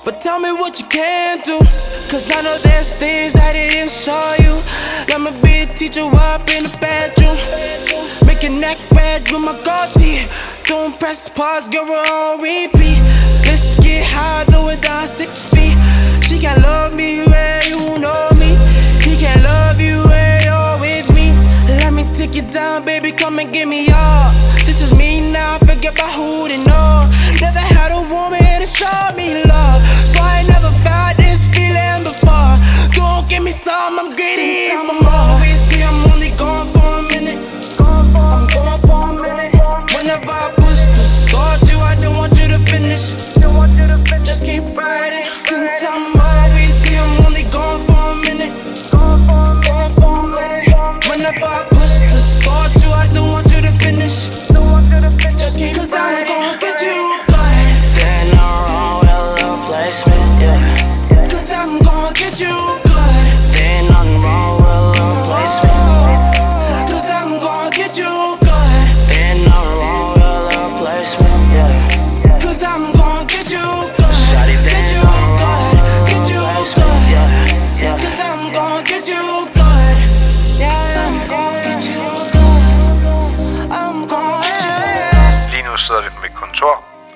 But 0.03 0.21
tell 0.21 0.39
me 0.39 0.51
what 0.51 0.79
you 0.79 0.87
can 0.87 1.39
do. 1.41 1.59
Cause 2.09 2.29
I 2.35 2.41
know 2.41 2.57
there's 2.59 2.93
things 2.95 3.33
that 3.33 3.49
I 3.49 3.53
didn't 3.53 3.91
show 3.91 4.33
you. 4.45 4.53
Let 5.09 5.21
me 5.21 5.31
be 5.41 5.61
a 5.61 5.65
teacher 5.77 6.01
up 6.01 6.49
in 6.49 6.63
the 6.63 6.77
bedroom. 6.79 7.37
Make 8.25 8.43
your 8.43 8.51
neck 8.51 8.79
red 8.91 9.31
with 9.31 9.41
my 9.41 9.53
goatee. 9.67 10.27
Don't 10.65 10.99
press 10.99 11.29
pause, 11.29 11.67
girl, 11.67 11.85
we're 11.85 12.05
on 12.19 12.41
repeat. 12.41 12.99
Let's 13.45 13.75
get 13.79 14.03
high, 14.03 14.45
do 14.45 14.69
it 14.69 14.81
down 14.81 15.07
six 15.07 15.45
feet. 15.45 15.77
She 16.23 16.39
can't 16.39 16.61
love 16.61 16.93
me 16.93 17.25
where 17.25 17.63
you 17.65 17.99
know 17.99 18.29
me. 18.35 18.57
He 19.05 19.17
can't 19.17 19.43
love 19.43 19.79
you 19.79 20.02
down, 22.53 22.85
baby, 22.85 23.11
come 23.11 23.39
and 23.39 23.51
give 23.51 23.67
me 23.67 23.87
up. 23.89 24.33
This 24.63 24.81
is 24.81 24.93
me 24.93 25.19
now, 25.19 25.57
forget 25.57 25.97
about 25.97 26.13
who 26.13 26.47
they 26.47 26.57
know. 26.57 27.09
Never 27.41 27.59
had 27.59 27.91
a 27.91 28.01
woman 28.13 28.61
to 28.61 28.67
show 28.67 29.09
me 29.17 29.43
love, 29.43 29.81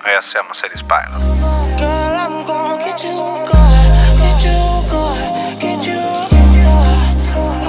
og 0.08 0.14
jeg 0.18 0.24
ser 0.32 0.42
mig 0.50 0.56
selv 0.62 0.72
i 0.78 0.80
spejlet. 0.86 1.18
Girl, 1.82 2.16
I'm 2.26 2.38
gonna 2.52 2.76
get 2.88 3.00
you 3.08 3.18
good. 3.52 3.86
Get 4.24 4.40
you 4.50 4.62
good. 4.94 5.20
Get 5.64 5.82
you 5.90 6.04
good. 6.66 6.98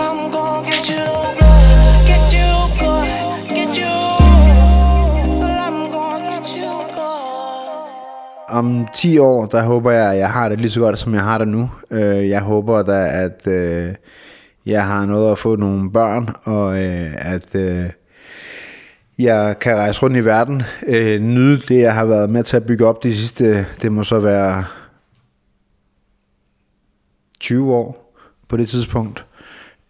I'm 0.05 0.21
gonna 0.37 0.69
get 0.71 0.87
you 0.95 1.07
good. 1.41 1.69
Get 2.11 2.27
you 2.39 2.51
good. 2.83 3.11
Get 3.59 3.73
you. 3.83 3.95
Girl, 5.41 5.59
I'm 5.69 5.81
gonna 5.97 6.21
get 6.31 6.47
you 6.59 6.71
good. 6.99 8.59
Om 8.59 8.89
10 8.95 9.19
år, 9.19 9.47
der 9.47 9.63
håber 9.63 9.91
jeg, 9.91 10.13
at 10.13 10.19
jeg 10.19 10.31
har 10.31 10.49
det 10.49 10.59
lige 10.61 10.71
så 10.71 10.81
godt, 10.81 10.99
som 10.99 11.15
jeg 11.15 11.23
har 11.25 11.39
det 11.39 11.49
nu. 11.49 11.71
Øh, 11.91 12.29
Jeg 12.29 12.41
håber 12.41 12.83
da, 12.83 13.07
at 13.25 13.47
øh, 13.47 13.95
jeg 14.67 14.85
har 14.87 15.07
noget 15.07 15.33
at 15.33 15.39
få 15.39 15.57
nogle 15.57 15.93
børn, 15.93 16.29
og 16.45 16.85
øh, 16.85 17.11
at 17.19 17.57
jeg 19.19 19.59
kan 19.61 19.77
rejse 19.77 20.03
rundt 20.03 20.17
i 20.17 20.25
verden, 20.25 20.63
øh, 20.87 21.21
nyde 21.21 21.59
det, 21.59 21.81
jeg 21.81 21.95
har 21.95 22.05
været 22.05 22.31
med 22.31 22.43
til 22.43 22.57
at 22.57 22.67
bygge 22.67 22.87
op 22.87 23.03
de 23.03 23.17
sidste, 23.17 23.67
det 23.83 23.93
må 23.93 24.05
så 24.05 24.19
være 24.19 24.65
20 27.41 27.75
år 27.75 28.15
på 28.49 28.57
det 28.57 28.69
tidspunkt. 28.69 29.25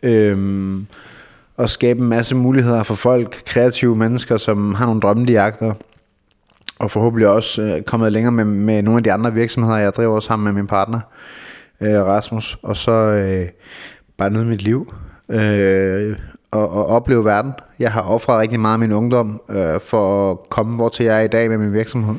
Øhm, 0.03 0.87
og 1.57 1.71
skabe 1.71 2.01
en 2.01 2.09
masse 2.09 2.35
muligheder 2.35 2.83
for 2.83 2.95
folk, 2.95 3.43
kreative 3.47 3.97
mennesker, 3.97 4.37
som 4.37 4.75
har 4.75 4.87
nogle 4.87 5.01
drømme, 5.01 5.27
de 5.27 5.33
jagter. 5.33 5.75
Og 6.79 6.91
forhåbentlig 6.91 7.29
også 7.29 7.63
øh, 7.63 7.83
kommet 7.83 8.13
længere 8.13 8.33
med, 8.33 8.45
med 8.45 8.83
nogle 8.83 8.99
af 8.99 9.05
de 9.05 9.13
andre 9.13 9.35
virksomheder, 9.35 9.77
jeg 9.77 9.95
driver 9.95 10.21
sammen 10.21 10.45
med 10.45 10.53
min 10.53 10.67
partner, 10.67 11.01
øh, 11.81 12.03
Rasmus. 12.05 12.59
Og 12.63 12.77
så 12.77 12.93
øh, 12.93 13.49
bare 14.17 14.31
nyde 14.31 14.45
mit 14.45 14.63
liv 14.63 14.95
øh, 15.29 16.17
og, 16.51 16.71
og 16.71 16.87
opleve 16.87 17.25
verden. 17.25 17.53
Jeg 17.79 17.93
har 17.93 18.03
offret 18.03 18.41
rigtig 18.41 18.61
meget 18.61 18.73
af 18.73 18.79
min 18.79 18.93
ungdom 18.93 19.43
øh, 19.49 19.81
for 19.81 20.31
at 20.31 20.39
komme, 20.49 20.77
hvor 20.77 20.89
til 20.89 21.07
jeg 21.07 21.19
er 21.19 21.25
i 21.25 21.29
dag 21.29 21.49
med 21.49 21.59
min 21.59 21.73
virksomhed. 21.73 22.15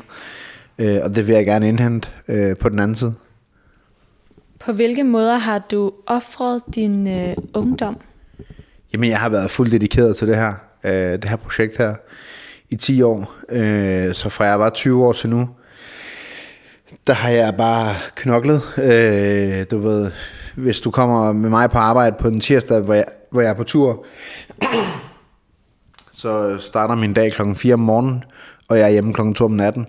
Øh, 0.78 1.00
og 1.02 1.14
det 1.14 1.26
vil 1.26 1.34
jeg 1.34 1.44
gerne 1.44 1.68
indhente 1.68 2.08
øh, 2.28 2.56
på 2.56 2.68
den 2.68 2.78
anden 2.78 2.94
side. 2.94 3.14
På 4.60 4.72
hvilke 4.72 5.04
måder 5.04 5.36
har 5.36 5.58
du 5.70 5.92
offret 6.06 6.62
din 6.74 7.08
øh, 7.08 7.36
ungdom? 7.54 7.96
Jamen, 8.92 9.10
jeg 9.10 9.18
har 9.18 9.28
været 9.28 9.50
fuldt 9.50 9.72
dedikeret 9.72 10.16
til 10.16 10.28
det 10.28 10.36
her, 10.36 10.52
øh, 10.84 10.92
det 10.92 11.24
her 11.24 11.36
projekt 11.36 11.78
her 11.78 11.94
i 12.70 12.76
10 12.76 13.02
år. 13.02 13.34
Øh, 13.48 14.14
så 14.14 14.28
fra 14.28 14.44
jeg 14.44 14.60
var 14.60 14.70
20 14.70 15.06
år 15.06 15.12
til 15.12 15.30
nu, 15.30 15.48
der 17.06 17.12
har 17.12 17.30
jeg 17.30 17.54
bare 17.56 17.94
knoklet. 18.14 18.62
Øh, 18.78 19.66
du 19.70 19.78
ved, 19.78 20.10
hvis 20.56 20.80
du 20.80 20.90
kommer 20.90 21.32
med 21.32 21.50
mig 21.50 21.70
på 21.70 21.78
arbejde 21.78 22.16
på 22.20 22.28
en 22.28 22.40
tirsdag, 22.40 22.80
hvor 22.80 22.94
jeg, 22.94 23.04
hvor 23.30 23.40
jeg 23.40 23.50
er 23.50 23.54
på 23.54 23.64
tur, 23.64 24.04
så 26.12 26.58
starter 26.58 26.94
min 26.94 27.14
dag 27.14 27.32
klokken 27.32 27.56
4 27.56 27.74
om 27.74 27.80
morgenen, 27.80 28.24
og 28.68 28.78
jeg 28.78 28.86
er 28.86 28.90
hjemme 28.90 29.14
klokken 29.14 29.34
2 29.34 29.44
om 29.44 29.50
natten. 29.50 29.88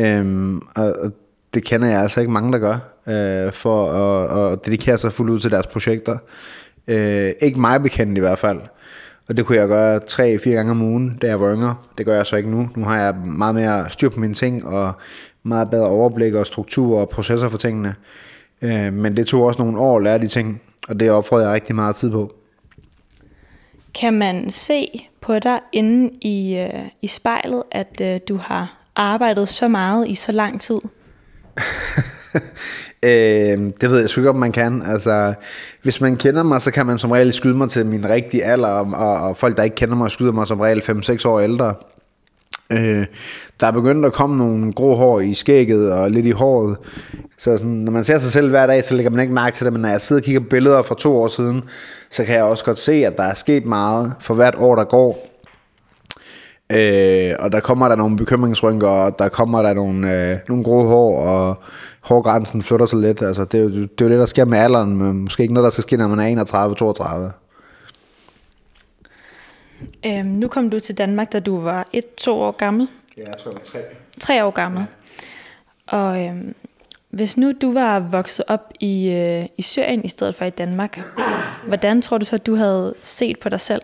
Øhm, 0.00 0.60
og, 0.76 0.94
og 1.02 1.12
det 1.54 1.64
kender 1.64 1.88
jeg 1.88 2.00
altså 2.00 2.20
ikke 2.20 2.32
mange, 2.32 2.52
der 2.52 2.58
gør, 2.58 2.76
øh, 3.06 3.52
for 3.52 3.90
at, 3.90 4.52
at 4.52 4.66
dedikere 4.66 4.98
sig 4.98 5.12
fuldt 5.12 5.30
ud 5.30 5.40
til 5.40 5.50
deres 5.50 5.66
projekter. 5.66 6.18
Øh, 6.88 7.32
ikke 7.40 7.60
mig 7.60 7.82
bekendt 7.82 8.18
i 8.18 8.20
hvert 8.20 8.38
fald. 8.38 8.60
Og 9.28 9.36
det 9.36 9.46
kunne 9.46 9.58
jeg 9.58 9.68
gøre 9.68 10.00
tre-fire 10.00 10.54
gange 10.54 10.70
om 10.70 10.82
ugen, 10.82 11.18
da 11.22 11.26
jeg 11.26 11.40
var 11.40 11.54
yngre. 11.54 11.74
Det 11.98 12.06
gør 12.06 12.16
jeg 12.16 12.26
så 12.26 12.36
ikke 12.36 12.50
nu. 12.50 12.68
Nu 12.76 12.84
har 12.84 13.00
jeg 13.00 13.14
meget 13.24 13.54
mere 13.54 13.90
styr 13.90 14.08
på 14.08 14.20
mine 14.20 14.34
ting, 14.34 14.66
og 14.66 14.92
meget 15.42 15.70
bedre 15.70 15.88
overblik 15.88 16.34
og 16.34 16.46
struktur 16.46 17.00
og 17.00 17.08
processer 17.08 17.48
for 17.48 17.58
tingene. 17.58 17.94
Øh, 18.62 18.92
men 18.92 19.16
det 19.16 19.26
tog 19.26 19.42
også 19.42 19.62
nogle 19.62 19.78
år 19.78 19.96
at 19.96 20.02
lære 20.02 20.18
de 20.18 20.28
ting, 20.28 20.62
og 20.88 21.00
det 21.00 21.10
offrede 21.10 21.44
jeg 21.44 21.54
rigtig 21.54 21.74
meget 21.74 21.96
tid 21.96 22.10
på. 22.10 22.32
Kan 24.00 24.14
man 24.14 24.50
se 24.50 25.08
på 25.20 25.38
dig 25.38 25.60
inde 25.72 26.10
i, 26.22 26.56
øh, 26.56 26.84
i 27.02 27.06
spejlet, 27.06 27.62
at 27.72 28.00
øh, 28.02 28.20
du 28.28 28.36
har 28.36 28.88
arbejdet 28.96 29.48
så 29.48 29.68
meget 29.68 30.08
i 30.08 30.14
så 30.14 30.32
lang 30.32 30.60
tid? 30.60 30.80
øh, 33.08 33.72
det 33.80 33.90
ved 33.90 34.00
jeg 34.00 34.10
sgu 34.10 34.20
ikke, 34.20 34.30
om 34.30 34.36
man 34.36 34.52
kan. 34.52 34.82
Altså, 34.82 35.34
hvis 35.82 36.00
man 36.00 36.16
kender 36.16 36.42
mig, 36.42 36.62
så 36.62 36.70
kan 36.70 36.86
man 36.86 36.98
som 36.98 37.10
regel 37.10 37.32
skyde 37.32 37.54
mig 37.54 37.70
til 37.70 37.86
min 37.86 38.10
rigtige 38.10 38.44
alder, 38.44 38.68
og, 38.68 39.28
og 39.28 39.36
folk, 39.36 39.56
der 39.56 39.62
ikke 39.62 39.76
kender 39.76 39.96
mig, 39.96 40.10
skyder 40.10 40.32
mig 40.32 40.46
som 40.46 40.60
regel 40.60 40.82
5-6 40.82 41.28
år 41.28 41.40
ældre. 41.40 41.74
Øh, 42.74 43.06
der 43.60 43.66
er 43.66 43.72
begyndt 43.72 44.06
at 44.06 44.12
komme 44.12 44.36
nogle 44.36 44.72
grå 44.72 44.94
hår 44.94 45.20
i 45.20 45.34
skægget 45.34 45.92
og 45.92 46.10
lidt 46.10 46.26
i 46.26 46.30
håret. 46.30 46.76
Så 47.38 47.58
sådan, 47.58 47.72
når 47.72 47.92
man 47.92 48.04
ser 48.04 48.18
sig 48.18 48.32
selv 48.32 48.50
hver 48.50 48.66
dag, 48.66 48.84
så 48.84 48.94
lægger 48.94 49.10
man 49.10 49.20
ikke 49.20 49.34
mærke 49.34 49.56
til 49.56 49.64
det, 49.64 49.72
men 49.72 49.82
når 49.82 49.88
jeg 49.88 50.00
sidder 50.00 50.22
og 50.22 50.24
kigger 50.24 50.40
på 50.40 50.46
billeder 50.50 50.82
fra 50.82 50.94
to 50.98 51.16
år 51.16 51.28
siden, 51.28 51.62
så 52.10 52.24
kan 52.24 52.34
jeg 52.34 52.44
også 52.44 52.64
godt 52.64 52.78
se, 52.78 52.92
at 52.92 53.16
der 53.16 53.22
er 53.22 53.34
sket 53.34 53.66
meget 53.66 54.12
for 54.20 54.34
hvert 54.34 54.54
år, 54.58 54.74
der 54.76 54.84
går. 54.84 55.30
Øh, 56.72 57.34
og 57.38 57.52
der 57.52 57.60
kommer 57.60 57.88
der 57.88 57.96
nogle 57.96 58.16
bekymringsrynker, 58.16 58.88
og 58.88 59.18
der 59.18 59.28
kommer 59.28 59.62
der 59.62 59.74
nogle, 59.74 60.12
øh, 60.12 60.38
nogle 60.48 60.64
grå 60.64 60.86
hår, 60.86 61.20
og 61.20 61.56
hårgrænsen 62.00 62.62
flytter 62.62 62.86
sig 62.86 62.98
lidt. 62.98 63.22
Altså, 63.22 63.44
det, 63.44 63.60
er 63.60 63.64
jo, 63.64 63.70
det 63.70 64.00
er 64.00 64.04
jo 64.04 64.10
det, 64.10 64.18
der 64.18 64.26
sker 64.26 64.44
med 64.44 64.58
alderen, 64.58 64.96
men 64.96 65.12
måske 65.12 65.42
ikke 65.42 65.54
noget, 65.54 65.64
der 65.64 65.70
skal 65.70 65.82
ske, 65.82 65.96
når 65.96 66.08
man 66.08 66.38
er 66.38 66.44
31-32. 67.30 67.43
Øhm, 70.06 70.26
nu 70.26 70.48
kom 70.48 70.70
du 70.70 70.80
til 70.80 70.98
Danmark, 70.98 71.32
da 71.32 71.40
du 71.40 71.60
var 71.60 71.88
et-to 71.92 72.40
år 72.40 72.50
gammel. 72.52 72.88
Ja, 73.18 73.22
jeg 73.30 73.38
tror, 73.38 73.50
jeg 73.50 73.58
var 73.58 73.64
tre. 73.64 73.78
Tre 74.20 74.44
år 74.44 74.50
gammel. 74.50 74.84
Og 75.86 76.24
øhm, 76.24 76.54
hvis 77.10 77.36
nu 77.36 77.52
du 77.62 77.72
var 77.72 78.00
vokset 78.00 78.44
op 78.48 78.72
i, 78.80 79.08
øh, 79.08 79.46
i 79.58 79.62
Syrien 79.62 80.04
i 80.04 80.08
stedet 80.08 80.34
for 80.34 80.44
i 80.44 80.50
Danmark, 80.50 81.00
hvordan 81.68 82.02
tror 82.02 82.18
du 82.18 82.24
så, 82.24 82.36
at 82.36 82.46
du 82.46 82.54
havde 82.54 82.94
set 83.02 83.38
på 83.38 83.48
dig 83.48 83.60
selv? 83.60 83.82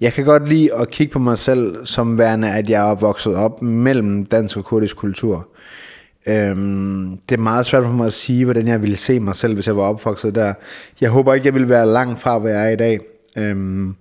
Jeg 0.00 0.12
kan 0.12 0.24
godt 0.24 0.48
lide 0.48 0.74
at 0.74 0.90
kigge 0.90 1.12
på 1.12 1.18
mig 1.18 1.38
selv 1.38 1.86
som 1.86 2.18
værende, 2.18 2.48
at 2.48 2.70
jeg 2.70 2.90
er 2.90 2.94
vokset 2.94 3.34
op 3.36 3.62
mellem 3.62 4.26
dansk 4.26 4.56
og 4.56 4.64
kurdisk 4.64 4.96
kultur. 4.96 5.48
Øhm, 6.26 7.18
det 7.28 7.38
er 7.38 7.42
meget 7.42 7.66
svært 7.66 7.82
for 7.82 7.90
mig 7.90 8.06
at 8.06 8.12
sige, 8.12 8.44
hvordan 8.44 8.68
jeg 8.68 8.80
ville 8.80 8.96
se 8.96 9.20
mig 9.20 9.36
selv, 9.36 9.54
hvis 9.54 9.66
jeg 9.66 9.76
var 9.76 9.82
opvokset 9.82 10.34
der. 10.34 10.54
Jeg 11.00 11.10
håber 11.10 11.34
ikke, 11.34 11.46
jeg 11.46 11.54
ville 11.54 11.68
være 11.68 11.86
langt 11.86 12.20
fra, 12.20 12.38
hvor 12.38 12.48
jeg 12.48 12.64
er 12.66 12.68
i 12.68 12.76
dag. 12.76 13.00
Øhm, 13.36 13.94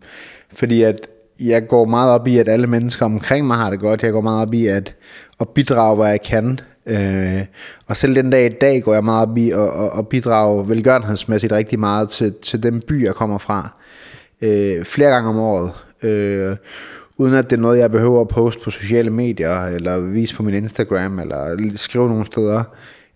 fordi 0.55 0.83
at 0.83 1.07
jeg 1.39 1.67
går 1.67 1.85
meget 1.85 2.11
op 2.11 2.27
i, 2.27 2.37
at 2.37 2.47
alle 2.47 2.67
mennesker 2.67 3.05
omkring 3.05 3.47
mig 3.47 3.57
har 3.57 3.69
det 3.69 3.79
godt. 3.79 4.03
Jeg 4.03 4.11
går 4.11 4.21
meget 4.21 4.47
op 4.47 4.53
i 4.53 4.67
at, 4.67 4.95
at 5.39 5.49
bidrage, 5.49 5.95
hvor 5.95 6.05
jeg 6.05 6.21
kan. 6.21 6.59
Øh, 6.85 7.41
og 7.87 7.97
selv 7.97 8.15
den 8.15 8.29
dag 8.29 8.45
i 8.45 8.55
dag 8.61 8.81
går 8.81 8.93
jeg 8.93 9.03
meget 9.03 9.29
op 9.29 9.37
i 9.37 9.51
at, 9.51 9.59
at, 9.59 9.99
at 9.99 10.07
bidrage 10.07 10.69
velgørenhedsmæssigt 10.69 11.53
rigtig 11.53 11.79
meget 11.79 12.09
til, 12.09 12.33
til 12.41 12.63
den 12.63 12.81
by, 12.81 13.03
jeg 13.03 13.15
kommer 13.15 13.37
fra. 13.37 13.73
Øh, 14.41 14.83
flere 14.85 15.09
gange 15.09 15.29
om 15.29 15.39
året. 15.39 15.71
Øh, 16.03 16.55
uden 17.17 17.33
at 17.33 17.49
det 17.49 17.57
er 17.57 17.61
noget, 17.61 17.79
jeg 17.79 17.91
behøver 17.91 18.21
at 18.21 18.27
poste 18.27 18.61
på 18.63 18.71
sociale 18.71 19.09
medier, 19.09 19.65
eller 19.65 19.99
vise 19.99 20.35
på 20.35 20.43
min 20.43 20.53
Instagram, 20.53 21.19
eller 21.19 21.71
skrive 21.75 22.07
nogle 22.07 22.25
steder. 22.25 22.63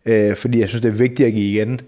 Øh, 0.05 0.35
fordi 0.35 0.59
jeg 0.59 0.69
synes, 0.69 0.81
det 0.81 0.89
er 0.89 0.97
vigtigt 0.97 1.27
at 1.27 1.33
give 1.33 1.51
igen. 1.51 1.79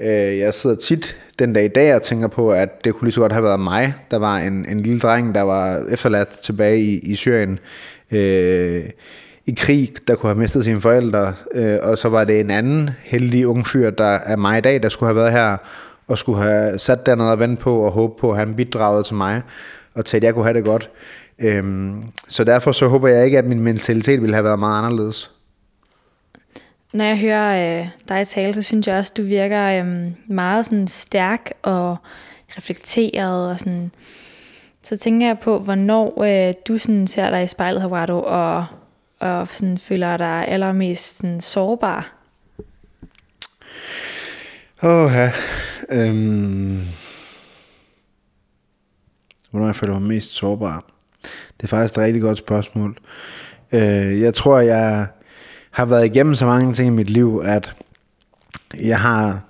Øh, 0.00 0.38
jeg 0.38 0.54
sidder 0.54 0.76
tit 0.76 1.18
den 1.38 1.52
dag 1.52 1.64
i 1.64 1.68
dag 1.68 1.94
og 1.94 2.02
tænker 2.02 2.28
på, 2.28 2.50
at 2.50 2.84
det 2.84 2.94
kunne 2.94 3.06
lige 3.06 3.14
så 3.14 3.20
godt 3.20 3.32
have 3.32 3.44
været 3.44 3.60
mig, 3.60 3.94
der 4.10 4.18
var 4.18 4.36
en, 4.36 4.66
en 4.68 4.80
lille 4.80 5.00
dreng, 5.00 5.34
der 5.34 5.42
var 5.42 5.84
efterladt 5.90 6.28
tilbage 6.28 6.80
i, 6.80 6.98
i 6.98 7.14
Syrien. 7.14 7.58
Øh, 8.10 8.84
i 9.46 9.54
krig, 9.58 9.92
der 10.08 10.14
kunne 10.14 10.28
have 10.28 10.38
mistet 10.38 10.64
sine 10.64 10.80
forældre, 10.80 11.34
øh, 11.54 11.78
og 11.82 11.98
så 11.98 12.08
var 12.08 12.24
det 12.24 12.40
en 12.40 12.50
anden 12.50 12.90
heldig 13.02 13.46
ung 13.46 13.66
fyr, 13.66 13.90
der 13.90 14.04
er 14.04 14.36
mig 14.36 14.58
i 14.58 14.60
dag, 14.60 14.82
der 14.82 14.88
skulle 14.88 15.08
have 15.08 15.16
været 15.16 15.32
her 15.32 15.56
og 16.08 16.18
skulle 16.18 16.42
have 16.42 16.78
sat 16.78 17.06
dernede 17.06 17.32
og 17.32 17.40
vente 17.40 17.62
på 17.62 17.80
og 17.80 17.92
håbe 17.92 18.20
på, 18.20 18.32
at 18.32 18.38
han 18.38 18.54
bidragede 18.54 19.02
til 19.02 19.14
mig, 19.14 19.42
og 19.94 20.04
til 20.04 20.16
at 20.16 20.24
jeg 20.24 20.34
kunne 20.34 20.44
have 20.44 20.56
det 20.56 20.64
godt. 20.64 20.90
Øhm, 21.38 22.02
så 22.28 22.44
derfor 22.44 22.72
så 22.72 22.88
håber 22.88 23.08
jeg 23.08 23.24
ikke, 23.24 23.38
at 23.38 23.44
min 23.44 23.60
mentalitet 23.60 24.22
ville 24.22 24.34
have 24.34 24.44
været 24.44 24.58
meget 24.58 24.78
anderledes. 24.78 25.30
Når 26.92 27.04
jeg 27.04 27.18
hører 27.18 27.80
øh, 27.80 27.88
dig 28.08 28.28
tale, 28.28 28.54
så 28.54 28.62
synes 28.62 28.86
jeg 28.86 28.98
også, 28.98 29.12
du 29.16 29.22
virker 29.22 29.84
øh, 29.84 30.10
meget 30.26 30.64
sådan 30.64 30.88
stærk 30.88 31.52
og 31.62 31.96
reflekteret. 32.56 33.50
Og 33.50 33.60
sådan. 33.60 33.90
Så 34.82 34.96
tænker 34.96 35.26
jeg 35.26 35.38
på, 35.38 35.58
hvornår 35.58 36.22
øh, 36.22 36.54
du 36.68 36.78
sådan 36.78 37.06
ser 37.06 37.30
dig 37.30 37.44
i 37.44 37.46
spejlet, 37.46 37.80
Hawato, 37.80 38.22
og, 38.22 38.66
og 39.20 39.48
sådan 39.48 39.78
føler 39.78 40.16
dig 40.16 40.48
allermest 40.48 41.18
sådan 41.18 41.40
sårbar. 41.40 42.12
Åh, 44.82 45.12
ja. 45.12 45.32
Øhm. 45.88 46.80
Hvornår 49.50 49.66
jeg 49.66 49.76
føler 49.76 49.98
mig 49.98 50.08
mest 50.08 50.30
sårbar? 50.30 50.95
Det 51.56 51.64
er 51.64 51.68
faktisk 51.68 51.94
et 51.94 51.98
rigtig 51.98 52.22
godt 52.22 52.38
spørgsmål. 52.38 52.96
Øh, 53.72 54.20
jeg 54.20 54.34
tror, 54.34 54.58
jeg 54.58 55.06
har 55.70 55.84
været 55.84 56.06
igennem 56.06 56.34
så 56.34 56.46
mange 56.46 56.72
ting 56.72 56.86
i 56.88 56.96
mit 56.96 57.10
liv, 57.10 57.42
at 57.44 57.72
jeg 58.80 59.00
har 59.00 59.40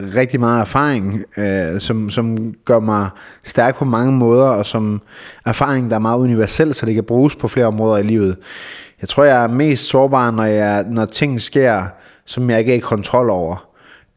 rigtig 0.00 0.40
meget 0.40 0.60
erfaring, 0.60 1.24
øh, 1.36 1.80
som, 1.80 2.10
som 2.10 2.54
gør 2.64 2.80
mig 2.80 3.08
stærk 3.44 3.76
på 3.76 3.84
mange 3.84 4.12
måder, 4.12 4.46
og 4.46 4.66
som 4.66 5.02
erfaring, 5.46 5.90
der 5.90 5.96
er 5.96 6.00
meget 6.00 6.18
universel, 6.18 6.74
så 6.74 6.86
det 6.86 6.94
kan 6.94 7.04
bruges 7.04 7.36
på 7.36 7.48
flere 7.48 7.66
områder 7.66 7.98
i 7.98 8.02
livet. 8.02 8.36
Jeg 9.00 9.08
tror, 9.08 9.24
jeg 9.24 9.44
er 9.44 9.48
mest 9.48 9.88
sårbar, 9.88 10.30
når, 10.30 10.44
jeg, 10.44 10.84
når 10.90 11.04
ting 11.04 11.40
sker, 11.40 11.82
som 12.24 12.50
jeg 12.50 12.58
ikke 12.58 12.72
er 12.72 12.76
i 12.76 12.80
kontrol 12.80 13.30
over. 13.30 13.68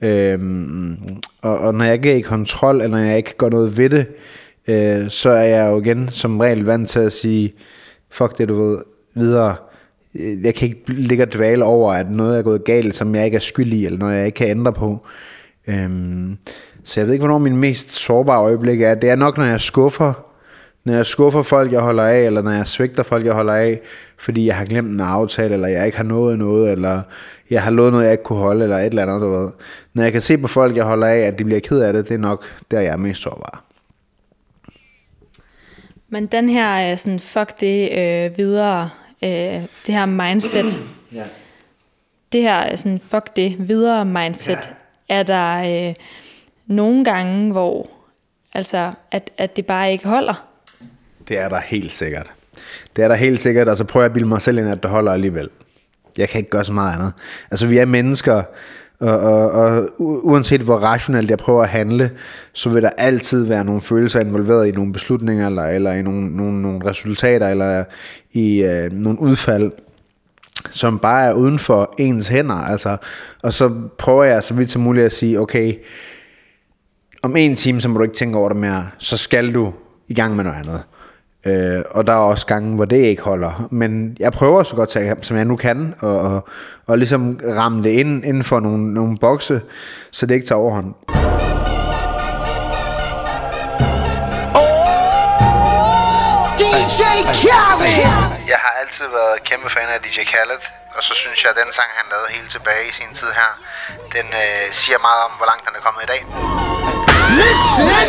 Øhm, 0.01 0.97
og, 1.41 1.59
og 1.59 1.75
når 1.75 1.85
jeg 1.85 1.93
ikke 1.93 2.11
er 2.11 2.15
i 2.15 2.21
kontrol, 2.21 2.75
eller 2.81 2.97
når 2.97 3.05
jeg 3.05 3.17
ikke 3.17 3.37
gør 3.37 3.49
noget 3.49 3.77
ved 3.77 3.89
det, 3.89 4.07
øh, 4.67 5.09
så 5.09 5.29
er 5.29 5.43
jeg 5.43 5.71
jo 5.71 5.81
igen 5.81 6.09
som 6.09 6.39
regel 6.39 6.63
vant 6.63 6.89
til 6.89 6.99
at 6.99 7.13
sige, 7.13 7.53
fuck 8.09 8.37
det, 8.37 8.49
du 8.49 8.63
ved, 8.63 8.77
videre. 9.15 9.55
Øh, 10.15 10.43
jeg 10.43 10.55
kan 10.55 10.67
ikke 10.67 10.83
ligge 10.87 11.23
og 11.23 11.33
dvale 11.33 11.65
over, 11.65 11.93
at 11.93 12.11
noget 12.11 12.37
er 12.37 12.41
gået 12.41 12.63
galt, 12.63 12.95
som 12.95 13.15
jeg 13.15 13.25
ikke 13.25 13.35
er 13.35 13.41
skyld 13.41 13.73
i, 13.73 13.85
eller 13.85 13.99
noget 13.99 14.17
jeg 14.17 14.25
ikke 14.25 14.35
kan 14.35 14.49
ændre 14.49 14.73
på. 14.73 15.05
Øhm, 15.67 16.37
så 16.83 16.99
jeg 16.99 17.07
ved 17.07 17.13
ikke, 17.13 17.25
hvornår 17.25 17.39
min 17.39 17.57
mest 17.57 17.91
sårbare 17.91 18.41
øjeblik 18.41 18.81
er. 18.81 18.95
Det 18.95 19.09
er 19.09 19.15
nok, 19.15 19.37
når 19.37 19.45
jeg 19.45 19.61
skuffer, 19.61 20.13
når 20.85 20.93
jeg 20.93 21.05
skuffer 21.05 21.41
folk, 21.41 21.71
jeg 21.71 21.81
holder 21.81 22.03
af, 22.03 22.19
eller 22.19 22.41
når 22.41 22.51
jeg 22.51 22.67
svigter 22.67 23.03
folk, 23.03 23.25
jeg 23.25 23.33
holder 23.33 23.53
af, 23.53 23.81
fordi 24.17 24.45
jeg 24.45 24.55
har 24.55 24.65
glemt 24.65 24.91
en 24.91 24.99
aftale, 24.99 25.53
eller 25.53 25.67
jeg 25.67 25.85
ikke 25.85 25.97
har 25.97 26.03
nået 26.03 26.39
noget, 26.39 26.71
eller 26.71 27.01
jeg 27.49 27.63
har 27.63 27.71
lovet 27.71 27.91
noget, 27.91 28.05
jeg 28.05 28.11
ikke 28.11 28.23
kunne 28.23 28.39
holde, 28.39 28.63
eller 28.63 28.77
et 28.77 28.85
eller 28.85 29.03
andet, 29.03 29.21
du 29.21 29.29
ved. 29.29 29.49
Når 29.93 30.03
jeg 30.03 30.11
kan 30.11 30.21
se 30.21 30.37
på 30.37 30.47
folk, 30.47 30.75
jeg 30.75 30.85
holder 30.85 31.07
af, 31.07 31.17
at 31.17 31.39
de 31.39 31.43
bliver 31.45 31.59
ked 31.59 31.79
af 31.79 31.93
det, 31.93 32.09
det 32.09 32.15
er 32.15 32.19
nok 32.19 32.45
der, 32.71 32.79
jeg 32.79 32.93
er 32.93 32.97
mest 32.97 33.21
sårbar. 33.21 33.63
Men 36.09 36.25
den 36.25 36.49
her 36.49 36.91
øh, 36.91 36.97
sådan, 36.97 37.19
fuck 37.19 37.59
det 37.59 37.91
øh, 37.91 38.37
videre, 38.37 38.89
øh, 39.23 39.29
det 39.85 39.95
her 39.95 40.05
mindset, 40.05 40.79
ja. 41.13 41.23
det 42.31 42.41
her 42.41 42.75
sådan, 42.75 42.99
fuck 42.99 43.35
det 43.35 43.67
videre 43.67 44.05
mindset, 44.05 44.69
ja. 45.09 45.15
er 45.15 45.23
der 45.23 45.87
øh, 45.87 45.95
nogle 46.67 47.05
gange, 47.05 47.51
hvor 47.51 47.89
altså, 48.53 48.91
at, 49.11 49.31
at 49.37 49.55
det 49.55 49.65
bare 49.65 49.91
ikke 49.91 50.07
holder? 50.07 50.47
Det 51.27 51.37
er 51.37 51.49
der 51.49 51.59
helt 51.59 51.91
sikkert. 51.91 52.31
Det 52.95 53.03
er 53.03 53.07
der 53.07 53.15
helt 53.15 53.41
sikkert, 53.41 53.67
og 53.67 53.77
så 53.77 53.83
prøver 53.83 54.03
jeg 54.03 54.09
at 54.09 54.13
bilde 54.13 54.27
mig 54.27 54.41
selv 54.41 54.57
ind, 54.57 54.69
at 54.69 54.83
det 54.83 54.91
holder 54.91 55.11
alligevel. 55.11 55.49
Jeg 56.17 56.29
kan 56.29 56.39
ikke 56.39 56.49
gøre 56.49 56.65
så 56.65 56.73
meget 56.73 56.93
andet. 56.93 57.13
Altså, 57.51 57.67
vi 57.67 57.77
er 57.77 57.85
mennesker, 57.85 58.43
og, 58.99 59.19
og, 59.19 59.51
og 59.51 59.89
uanset 59.99 60.61
hvor 60.61 60.75
rationelt 60.75 61.29
jeg 61.29 61.37
prøver 61.37 61.63
at 61.63 61.69
handle, 61.69 62.11
så 62.53 62.69
vil 62.69 62.83
der 62.83 62.89
altid 62.89 63.43
være 63.43 63.65
nogle 63.65 63.81
følelser 63.81 64.19
involveret 64.19 64.67
i 64.67 64.71
nogle 64.71 64.93
beslutninger, 64.93 65.47
eller, 65.47 65.63
eller 65.63 65.91
i 65.91 66.01
nogle, 66.01 66.37
nogle, 66.37 66.61
nogle 66.61 66.89
resultater, 66.89 67.47
eller 67.47 67.83
i 68.31 68.63
øh, 68.63 68.91
nogle 68.91 69.21
udfald, 69.21 69.71
som 70.69 70.99
bare 70.99 71.25
er 71.25 71.33
uden 71.33 71.59
for 71.59 71.93
ens 71.97 72.27
hænder. 72.27 72.55
Altså, 72.55 72.97
og 73.43 73.53
så 73.53 73.71
prøver 73.97 74.23
jeg 74.23 74.43
så 74.43 74.53
vidt 74.53 74.71
som 74.71 74.81
muligt 74.81 75.05
at 75.05 75.13
sige, 75.13 75.39
okay, 75.39 75.73
om 77.23 77.35
en 77.35 77.55
time, 77.55 77.81
så 77.81 77.89
må 77.89 77.97
du 77.97 78.03
ikke 78.03 78.15
tænke 78.15 78.37
over 78.37 78.49
det 78.49 78.57
mere, 78.57 78.87
så 78.97 79.17
skal 79.17 79.53
du 79.53 79.73
i 80.07 80.13
gang 80.13 80.35
med 80.35 80.43
noget 80.43 80.57
andet. 80.57 80.83
Øh, 81.47 81.83
og 81.91 82.07
der 82.07 82.13
er 82.13 82.17
også 82.17 82.47
gange, 82.47 82.75
hvor 82.75 82.85
det 82.85 82.97
ikke 82.97 83.21
holder. 83.21 83.67
Men 83.71 84.17
jeg 84.19 84.31
prøver 84.31 84.63
så 84.63 84.75
godt, 84.75 85.25
som 85.25 85.37
jeg 85.37 85.45
nu 85.45 85.55
kan, 85.55 85.93
og, 85.99 86.19
og, 86.19 86.47
og 86.87 86.97
ligesom 86.97 87.39
ramme 87.57 87.83
det 87.83 87.89
ind 87.89 88.25
inden 88.25 88.43
for 88.43 88.59
nogle, 88.59 88.93
nogle 88.93 89.17
bokse, 89.17 89.61
så 90.11 90.25
det 90.25 90.35
ikke 90.35 90.47
tager 90.47 90.59
overhånd. 90.59 90.93
DJ 96.59 97.01
Khaled! 97.33 98.26
Jeg 98.47 98.59
har 98.63 98.73
altid 98.81 99.07
været 99.07 99.43
kæmpe 99.43 99.69
fan 99.69 99.89
af 99.95 99.99
DJ 100.01 100.19
Khaled, 100.31 100.61
og 100.95 101.03
så 101.03 101.13
synes 101.13 101.43
jeg, 101.43 101.51
at 101.51 101.57
den 101.61 101.73
sang, 101.73 101.89
han 101.99 102.05
lavede 102.11 102.29
helt 102.37 102.51
tilbage 102.51 102.83
i 102.89 102.91
sin 102.99 103.11
tid 103.19 103.29
her, 103.39 103.51
den 104.15 104.27
øh, 104.43 104.73
siger 104.81 104.99
meget 105.07 105.21
om, 105.27 105.31
hvor 105.37 105.47
langt 105.51 105.63
han 105.67 105.73
er 105.79 105.83
kommet 105.87 106.01
i 106.03 106.09
dag. 106.13 106.21
Listen! 107.39 108.07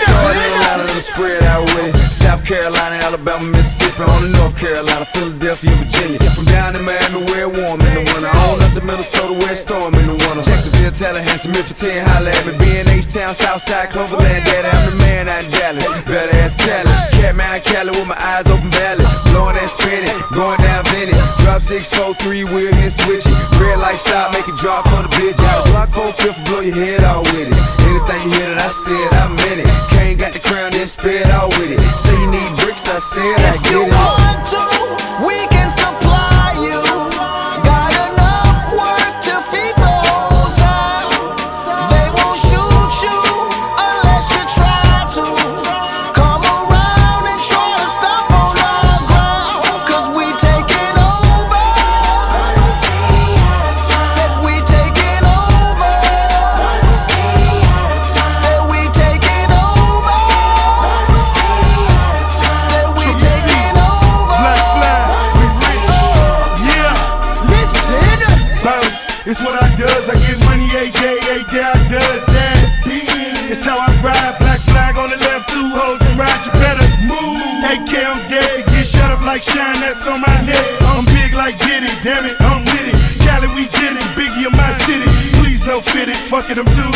spread 1.00 1.42
out 1.54 1.64
with 1.74 1.94
it. 1.94 2.10
South 2.10 2.44
Carolina, 2.50 2.96
Alabama, 3.06 3.46
Mississippi, 3.56 4.02
on 4.02 4.20
the 4.24 4.30
North 4.38 4.56
Carolina, 4.62 5.04
Philadelphia, 5.14 5.74
Virginia. 5.82 6.18
Down 6.58 6.74
in 6.74 6.82
Miami 6.82 7.22
where 7.30 7.46
it 7.46 7.54
warm 7.54 7.78
in 7.86 7.94
the 7.94 8.02
winter, 8.02 8.34
on 8.34 8.58
up 8.58 8.74
to 8.74 8.82
Minnesota 8.82 9.30
where 9.30 9.54
it 9.54 9.62
storm 9.62 9.94
in 9.94 10.10
the 10.10 10.18
winter. 10.18 10.42
Jacksonville, 10.42 10.90
Tallahassee, 10.90 11.54
Memphis, 11.54 11.78
10, 11.78 12.02
holla 12.02 12.34
at 12.34 12.42
me. 12.50 12.52
B&H 12.58 13.06
Town, 13.14 13.30
Southside, 13.30 13.94
Cloverland, 13.94 14.42
Daddy, 14.42 14.66
I'm 14.66 14.90
the 14.90 14.94
man 14.98 15.30
out 15.30 15.46
in 15.46 15.54
Dallas. 15.54 15.86
Better 16.02 16.34
ass 16.42 16.58
Cali, 16.58 16.90
Catman 17.14 17.62
Cali 17.62 17.94
with 17.94 18.10
my 18.10 18.18
eyes 18.18 18.50
open 18.50 18.74
valley. 18.74 19.06
Blowing 19.30 19.54
that 19.54 19.70
spinning, 19.70 20.18
going 20.34 20.58
down 20.58 20.82
Vinny. 20.90 21.14
Drop 21.46 21.62
6, 21.62 21.94
4, 21.94 22.26
3, 22.26 22.50
wheel 22.50 22.74
here 22.74 22.90
switching. 22.90 23.38
Red 23.62 23.78
light 23.78 24.02
stop, 24.02 24.34
make 24.34 24.50
it 24.50 24.58
drop 24.58 24.82
for 24.90 25.06
the 25.06 25.10
bitch. 25.14 25.38
Out 25.54 25.62
block 25.70 25.94
4, 25.94 26.10
5, 26.10 26.42
blow 26.50 26.58
your 26.58 26.74
head 26.74 27.06
off 27.06 27.22
with 27.30 27.54
it. 27.54 27.58
Anything 27.86 28.18
you 28.26 28.34
hear 28.34 28.50
that 28.58 28.66
I 28.66 28.70
said, 28.74 29.08
I 29.14 29.30
meant 29.30 29.62
it. 29.62 29.70
Kane 29.94 30.18
got 30.18 30.34
the 30.34 30.42
crown, 30.42 30.74
then 30.74 30.90
spit 30.90 31.22
out 31.30 31.54
with 31.54 31.70
it. 31.70 31.78
Say 32.02 32.18
you 32.18 32.34
need 32.34 32.50
bricks, 32.58 32.82
I 32.90 32.98
said 32.98 33.38
I 33.46 33.54
get 33.62 33.78
it. 33.78 34.07
Fit 86.66 86.78
it. 86.78 86.78
Fuck 86.78 86.78
it, 86.78 86.82
I'm 86.82 86.82
too. 86.82 86.87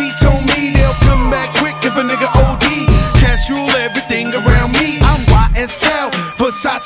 G 0.00 0.12
told 0.16 0.40
me, 0.56 0.72
they'll 0.72 0.96
come 1.04 1.30
back 1.30 1.52
quick 1.60 1.76
if 1.84 1.96
a 1.96 2.02
nigga 2.02 2.28
OD. 2.48 2.64
Cash 3.20 3.50
rule 3.50 3.68
everything 3.76 4.32
around 4.34 4.70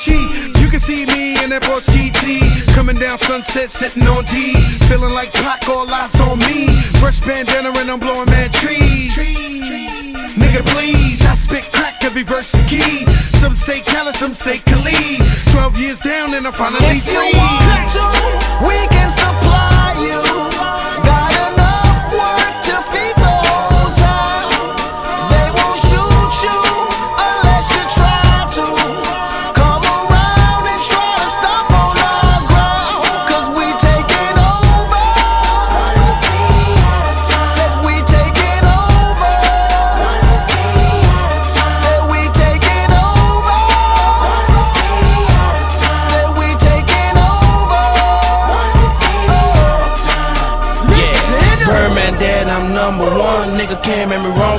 Chi. 0.04 0.12
You 0.60 0.68
can 0.68 0.80
see 0.80 1.06
me 1.06 1.32
in 1.42 1.48
that 1.48 1.62
Porsche 1.62 2.12
GT. 2.12 2.74
Coming 2.74 2.96
down 2.96 3.16
sunset, 3.16 3.70
sitting 3.70 4.02
on 4.04 4.24
D. 4.26 4.52
Feeling 4.84 5.14
like 5.14 5.32
Pac, 5.32 5.66
all 5.68 5.88
eyes 5.88 6.18
on 6.20 6.38
me. 6.40 6.68
Fresh 7.00 7.20
bandana 7.20 7.72
and 7.72 7.90
I'm 7.90 8.00
blowing 8.00 8.28
mad 8.28 8.52
trees. 8.52 9.16
Nigga, 10.36 10.60
please, 10.76 11.24
I 11.24 11.34
spit 11.34 11.72
crack 11.72 12.04
every 12.04 12.22
verse 12.22 12.52
a 12.52 12.62
key. 12.66 13.06
Some 13.40 13.56
say 13.56 13.80
Khaled, 13.80 14.14
some 14.14 14.34
say 14.34 14.58
Khalid. 14.58 15.24
12 15.48 15.78
years 15.78 15.98
down 16.00 16.34
and 16.34 16.46
I'm 16.46 16.52
finally 16.52 16.84
If 16.84 17.08
you 17.08 17.24
want 17.32 17.88
to, 17.96 18.04
we 18.68 18.76
can 18.92 19.08
supply 19.08 19.96
you. 20.04 20.20
Got 21.08 21.24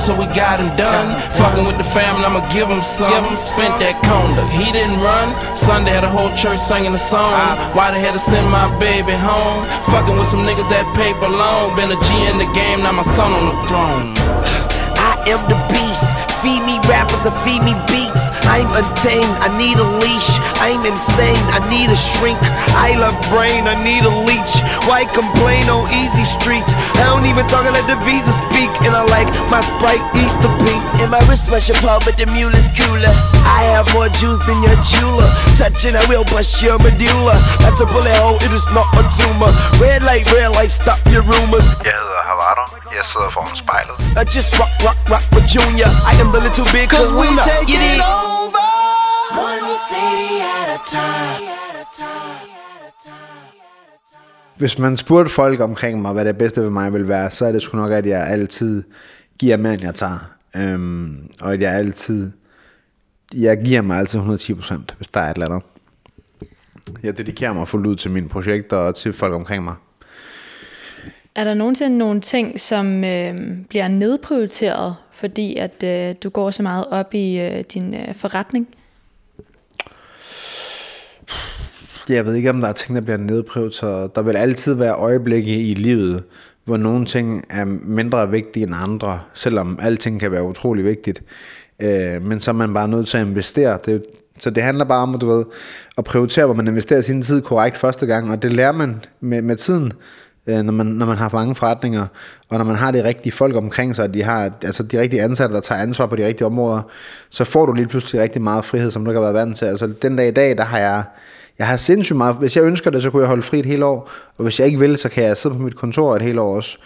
so 0.06 0.14
we 0.14 0.26
got 0.38 0.62
him 0.62 0.70
done. 0.78 1.10
Fucking 1.34 1.66
with 1.66 1.78
the 1.78 1.88
family, 1.90 2.22
I'ma 2.22 2.38
give 2.54 2.70
him 2.70 2.80
some. 2.80 3.26
Spent 3.34 3.74
that 3.82 3.98
conda, 4.06 4.46
he 4.54 4.70
didn't 4.70 5.02
run. 5.02 5.34
Sunday 5.58 5.90
had 5.90 6.04
a 6.04 6.08
whole 6.08 6.30
church 6.38 6.62
singing 6.62 6.94
a 6.94 6.98
song. 6.98 7.34
Why 7.74 7.90
they 7.90 7.98
had 7.98 8.14
to 8.14 8.22
send 8.22 8.46
my 8.46 8.70
baby 8.78 9.18
home? 9.18 9.66
Fucking 9.90 10.14
with 10.14 10.30
some 10.30 10.46
niggas 10.46 10.70
that 10.70 10.86
paper 10.94 11.26
long. 11.26 11.74
Been 11.74 11.90
a 11.90 11.98
G 11.98 12.08
in 12.30 12.38
the 12.38 12.46
game, 12.54 12.86
now 12.86 12.92
my 12.92 13.02
son 13.02 13.34
on 13.34 13.44
the 13.50 13.56
throne. 13.66 14.75
Am 15.26 15.42
the 15.50 15.58
beast. 15.74 16.06
Feed 16.38 16.62
me 16.62 16.78
rappers 16.86 17.26
and 17.26 17.34
feed 17.42 17.58
me 17.66 17.74
beats. 17.90 18.30
I'm 18.46 18.70
untamed, 18.78 19.34
I 19.42 19.50
need 19.58 19.74
a 19.74 19.88
leash. 19.98 20.30
I'm 20.62 20.86
insane, 20.86 21.42
I 21.50 21.58
need 21.66 21.90
a 21.90 21.98
shrink. 21.98 22.38
I 22.78 22.94
love 22.94 23.18
brain, 23.34 23.66
I 23.66 23.74
need 23.82 24.06
a 24.06 24.14
leech. 24.22 24.54
Why 24.86 25.02
complain 25.10 25.66
on 25.66 25.90
easy 25.90 26.22
streets? 26.22 26.70
I 26.94 27.10
don't 27.10 27.26
even 27.26 27.42
talk, 27.50 27.66
I 27.66 27.74
let 27.74 27.90
the 27.90 27.98
visa 28.06 28.30
speak. 28.46 28.70
And 28.86 28.94
I 28.94 29.02
like 29.02 29.26
my 29.50 29.66
sprite 29.66 30.04
Easter 30.14 30.46
pink. 30.62 30.78
And 31.02 31.10
my 31.10 31.18
wrist 31.26 31.50
rush 31.50 31.74
apart, 31.74 32.06
but 32.06 32.14
the 32.14 32.30
mule 32.30 32.54
is 32.54 32.70
cooler. 32.78 33.10
I 33.42 33.66
have 33.74 33.90
more 33.90 34.06
juice 34.22 34.38
than 34.46 34.62
your 34.62 34.78
jeweler. 34.86 35.26
Touching, 35.58 35.98
I 35.98 36.06
will 36.06 36.22
bust 36.30 36.62
your 36.62 36.78
medulla. 36.78 37.34
That's 37.58 37.82
a 37.82 37.86
bullet 37.90 38.14
hole, 38.22 38.38
it 38.38 38.54
is 38.54 38.62
not 38.70 38.86
a 38.94 39.02
tumor. 39.10 39.50
Red 39.82 40.06
light, 40.06 40.30
red 40.30 40.54
light, 40.54 40.70
stop 40.70 41.02
your 41.10 41.26
rumors. 41.26 41.66
Hedder 41.82 42.22
Havado. 42.22 42.85
Jeg 42.98 43.04
sidder 43.12 43.30
foran 43.36 43.56
spejlet. 43.64 43.96
I 44.22 44.24
just 44.36 44.50
rock, 44.60 44.74
rock, 44.86 44.98
rock 45.12 45.24
with 45.34 45.46
Junior. 45.54 45.90
I 46.10 46.12
am 46.22 46.28
the 46.34 46.40
little 46.46 46.68
big 46.76 46.86
Cause 46.94 47.10
we 47.20 47.26
You 47.32 47.38
dig? 47.50 48.00
over. 48.16 48.66
One 49.48 49.68
city 49.90 50.32
at 50.60 50.68
a 50.76 50.80
time. 50.96 51.56
Hvis 54.56 54.78
man 54.78 54.96
spurgte 54.96 55.32
folk 55.32 55.60
omkring 55.60 56.02
mig, 56.02 56.12
hvad 56.12 56.24
det 56.24 56.38
bedste 56.38 56.60
ved 56.60 56.70
mig 56.70 56.92
vil 56.92 57.08
være, 57.08 57.30
så 57.30 57.46
er 57.46 57.52
det 57.52 57.62
sgu 57.62 57.76
nok, 57.76 57.92
at 57.92 58.06
jeg 58.06 58.26
altid 58.28 58.82
giver 59.38 59.56
mere, 59.56 59.74
end 59.74 59.82
jeg 59.82 59.94
tager. 59.94 60.30
Øhm, 60.56 61.30
og 61.40 61.52
at 61.52 61.60
jeg 61.60 61.72
altid... 61.74 62.32
Jeg 63.34 63.58
giver 63.64 63.82
mig 63.82 63.98
altid 63.98 64.20
110%, 64.20 64.74
hvis 64.96 65.08
der 65.08 65.20
er 65.20 65.30
et 65.30 65.34
eller 65.34 65.46
andet. 65.46 65.68
Jeg 67.02 67.18
dedikerer 67.18 67.52
mig 67.52 67.68
fuldt 67.68 67.86
ud 67.86 67.96
til 67.96 68.10
mine 68.10 68.28
projekter 68.28 68.76
og 68.76 68.94
til 68.94 69.12
folk 69.12 69.34
omkring 69.34 69.64
mig. 69.64 69.74
Er 71.36 71.44
der 71.44 71.54
nogensinde 71.54 71.98
nogle 71.98 72.20
ting, 72.20 72.60
som 72.60 73.04
øh, 73.04 73.34
bliver 73.68 73.88
nedprioriteret, 73.88 74.96
fordi 75.12 75.56
at 75.56 75.84
øh, 75.84 76.14
du 76.22 76.28
går 76.28 76.50
så 76.50 76.62
meget 76.62 76.84
op 76.90 77.14
i 77.14 77.40
øh, 77.40 77.64
din 77.74 77.94
øh, 77.94 78.14
forretning? 78.14 78.68
Jeg 82.08 82.26
ved 82.26 82.34
ikke, 82.34 82.50
om 82.50 82.60
der 82.60 82.68
er 82.68 82.72
ting, 82.72 82.96
der 82.96 83.02
bliver 83.02 83.16
nedprioriteret. 83.16 84.16
Der 84.16 84.22
vil 84.22 84.36
altid 84.36 84.74
være 84.74 84.94
øjeblikke 84.94 85.60
i 85.60 85.74
livet, 85.74 86.24
hvor 86.64 86.76
nogle 86.76 87.04
ting 87.04 87.44
er 87.50 87.64
mindre 87.64 88.30
vigtige 88.30 88.66
end 88.66 88.74
andre, 88.82 89.20
selvom 89.34 89.78
alting 89.82 90.20
kan 90.20 90.32
være 90.32 90.42
utrolig 90.42 90.84
vigtigt. 90.84 91.22
Øh, 91.80 92.22
men 92.22 92.40
så 92.40 92.50
er 92.50 92.54
man 92.54 92.74
bare 92.74 92.88
nødt 92.88 93.08
til 93.08 93.18
at 93.18 93.26
investere. 93.26 93.78
Det, 93.86 94.04
så 94.38 94.50
det 94.50 94.62
handler 94.62 94.84
bare 94.84 95.02
om, 95.02 95.18
du 95.18 95.26
ved, 95.26 95.44
at 95.98 96.04
prioritere, 96.04 96.44
hvor 96.44 96.54
man 96.54 96.66
investerer 96.66 97.00
sin 97.00 97.22
tid 97.22 97.42
korrekt 97.42 97.76
første 97.76 98.06
gang, 98.06 98.30
og 98.30 98.42
det 98.42 98.52
lærer 98.52 98.72
man 98.72 99.02
med, 99.20 99.42
med 99.42 99.56
tiden, 99.56 99.92
øh, 100.46 100.62
når, 100.62 100.72
man, 100.72 100.86
når 100.86 101.06
man 101.06 101.16
har 101.16 101.30
mange 101.32 101.54
forretninger, 101.54 102.06
og 102.48 102.58
når 102.58 102.64
man 102.64 102.76
har 102.76 102.90
de 102.90 103.04
rigtige 103.04 103.32
folk 103.32 103.56
omkring 103.56 103.96
sig, 103.96 104.04
og 104.04 104.14
de 104.14 104.22
har 104.22 104.50
altså 104.62 104.82
de 104.82 105.00
rigtige 105.00 105.22
ansatte, 105.22 105.54
der 105.54 105.60
tager 105.60 105.82
ansvar 105.82 106.06
på 106.06 106.16
de 106.16 106.26
rigtige 106.26 106.46
områder, 106.46 106.82
så 107.30 107.44
får 107.44 107.66
du 107.66 107.72
lige 107.72 107.86
pludselig 107.86 108.22
rigtig 108.22 108.42
meget 108.42 108.64
frihed, 108.64 108.90
som 108.90 109.04
du 109.04 109.10
ikke 109.10 109.16
har 109.16 109.32
været 109.32 109.46
vant 109.46 109.56
til. 109.56 109.64
Altså 109.64 109.86
den 109.86 110.16
dag 110.16 110.28
i 110.28 110.30
dag, 110.30 110.58
der 110.58 110.64
har 110.64 110.78
jeg 110.78 111.04
jeg 111.58 111.66
har 111.66 111.76
sindssygt 111.76 112.16
meget, 112.16 112.36
hvis 112.36 112.56
jeg 112.56 112.64
ønsker 112.64 112.90
det, 112.90 113.02
så 113.02 113.10
kunne 113.10 113.20
jeg 113.20 113.28
holde 113.28 113.42
fri 113.42 113.58
et 113.58 113.66
helt 113.66 113.82
år, 113.82 114.10
og 114.38 114.42
hvis 114.42 114.58
jeg 114.60 114.66
ikke 114.66 114.78
vil, 114.78 114.96
så 114.96 115.08
kan 115.08 115.24
jeg 115.24 115.36
sidde 115.36 115.54
på 115.54 115.62
mit 115.62 115.76
kontor 115.76 116.16
et 116.16 116.22
helt 116.22 116.38
år 116.38 116.56
også. 116.56 116.78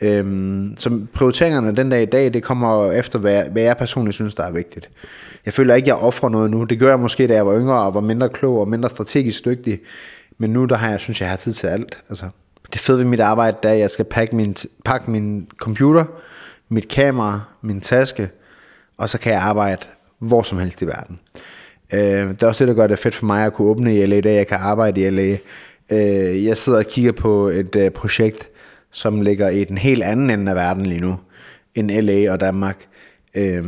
Øhm, 0.00 0.74
så 0.76 1.00
prioriteringerne 1.12 1.76
den 1.76 1.90
dag 1.90 2.02
i 2.02 2.06
dag, 2.06 2.32
det 2.32 2.42
kommer 2.42 2.92
efter, 2.92 3.18
hvad 3.18 3.32
jeg, 3.32 3.48
hvad 3.52 3.62
jeg 3.62 3.76
personligt 3.76 4.14
synes, 4.14 4.34
der 4.34 4.42
er 4.42 4.50
vigtigt. 4.50 4.90
Jeg 5.46 5.52
føler 5.54 5.74
ikke, 5.74 5.88
jeg 5.88 5.96
offrer 5.96 6.28
noget 6.28 6.50
nu. 6.50 6.64
Det 6.64 6.78
gør 6.78 6.88
jeg 6.88 7.00
måske, 7.00 7.26
da 7.26 7.34
jeg 7.34 7.46
var 7.46 7.58
yngre 7.58 7.82
og 7.82 7.94
var 7.94 8.00
mindre 8.00 8.28
klog 8.28 8.60
og 8.60 8.68
mindre 8.68 8.88
strategisk 8.88 9.44
dygtig. 9.44 9.80
Men 10.38 10.50
nu, 10.50 10.64
der 10.64 10.76
har 10.76 10.90
jeg, 10.90 11.00
synes 11.00 11.20
jeg 11.20 11.30
har 11.30 11.36
tid 11.36 11.52
til 11.52 11.66
alt. 11.66 11.98
Altså, 12.08 12.24
det 12.72 12.80
fede 12.80 12.98
ved 12.98 13.04
mit 13.04 13.20
arbejde, 13.20 13.56
det 13.62 13.68
er, 13.68 13.72
at 13.72 13.80
jeg 13.80 13.90
skal 13.90 14.04
pakke 14.04 14.36
min, 14.36 14.56
pakke 14.84 15.10
min 15.10 15.48
computer, 15.56 16.04
mit 16.68 16.88
kamera, 16.88 17.40
min 17.62 17.80
taske, 17.80 18.30
og 18.96 19.08
så 19.08 19.18
kan 19.18 19.32
jeg 19.32 19.42
arbejde 19.42 19.82
hvor 20.20 20.42
som 20.42 20.58
helst 20.58 20.82
i 20.82 20.86
verden. 20.86 21.20
Øh, 21.92 22.28
det 22.28 22.42
er 22.42 22.46
også 22.46 22.64
det, 22.64 22.68
der 22.68 22.74
gør 22.74 22.86
det 22.86 22.98
fedt 22.98 23.14
for 23.14 23.26
mig 23.26 23.44
at 23.44 23.52
kunne 23.52 23.68
åbne 23.68 23.96
i 23.96 24.06
LA, 24.06 24.20
da 24.20 24.34
jeg 24.34 24.46
kan 24.46 24.58
arbejde 24.60 25.00
i 25.00 25.10
LA. 25.10 25.36
Øh, 25.90 26.44
jeg 26.44 26.58
sidder 26.58 26.78
og 26.78 26.84
kigger 26.84 27.12
på 27.12 27.48
et 27.48 27.76
øh, 27.76 27.90
projekt, 27.90 28.48
som 28.90 29.20
ligger 29.20 29.48
i 29.48 29.64
den 29.64 29.78
helt 29.78 30.02
anden 30.02 30.30
ende 30.30 30.50
af 30.50 30.56
verden 30.56 30.86
lige 30.86 31.00
nu, 31.00 31.18
end 31.74 31.90
LA 31.90 32.32
og 32.32 32.40
Danmark. 32.40 32.86
Øh, 33.34 33.64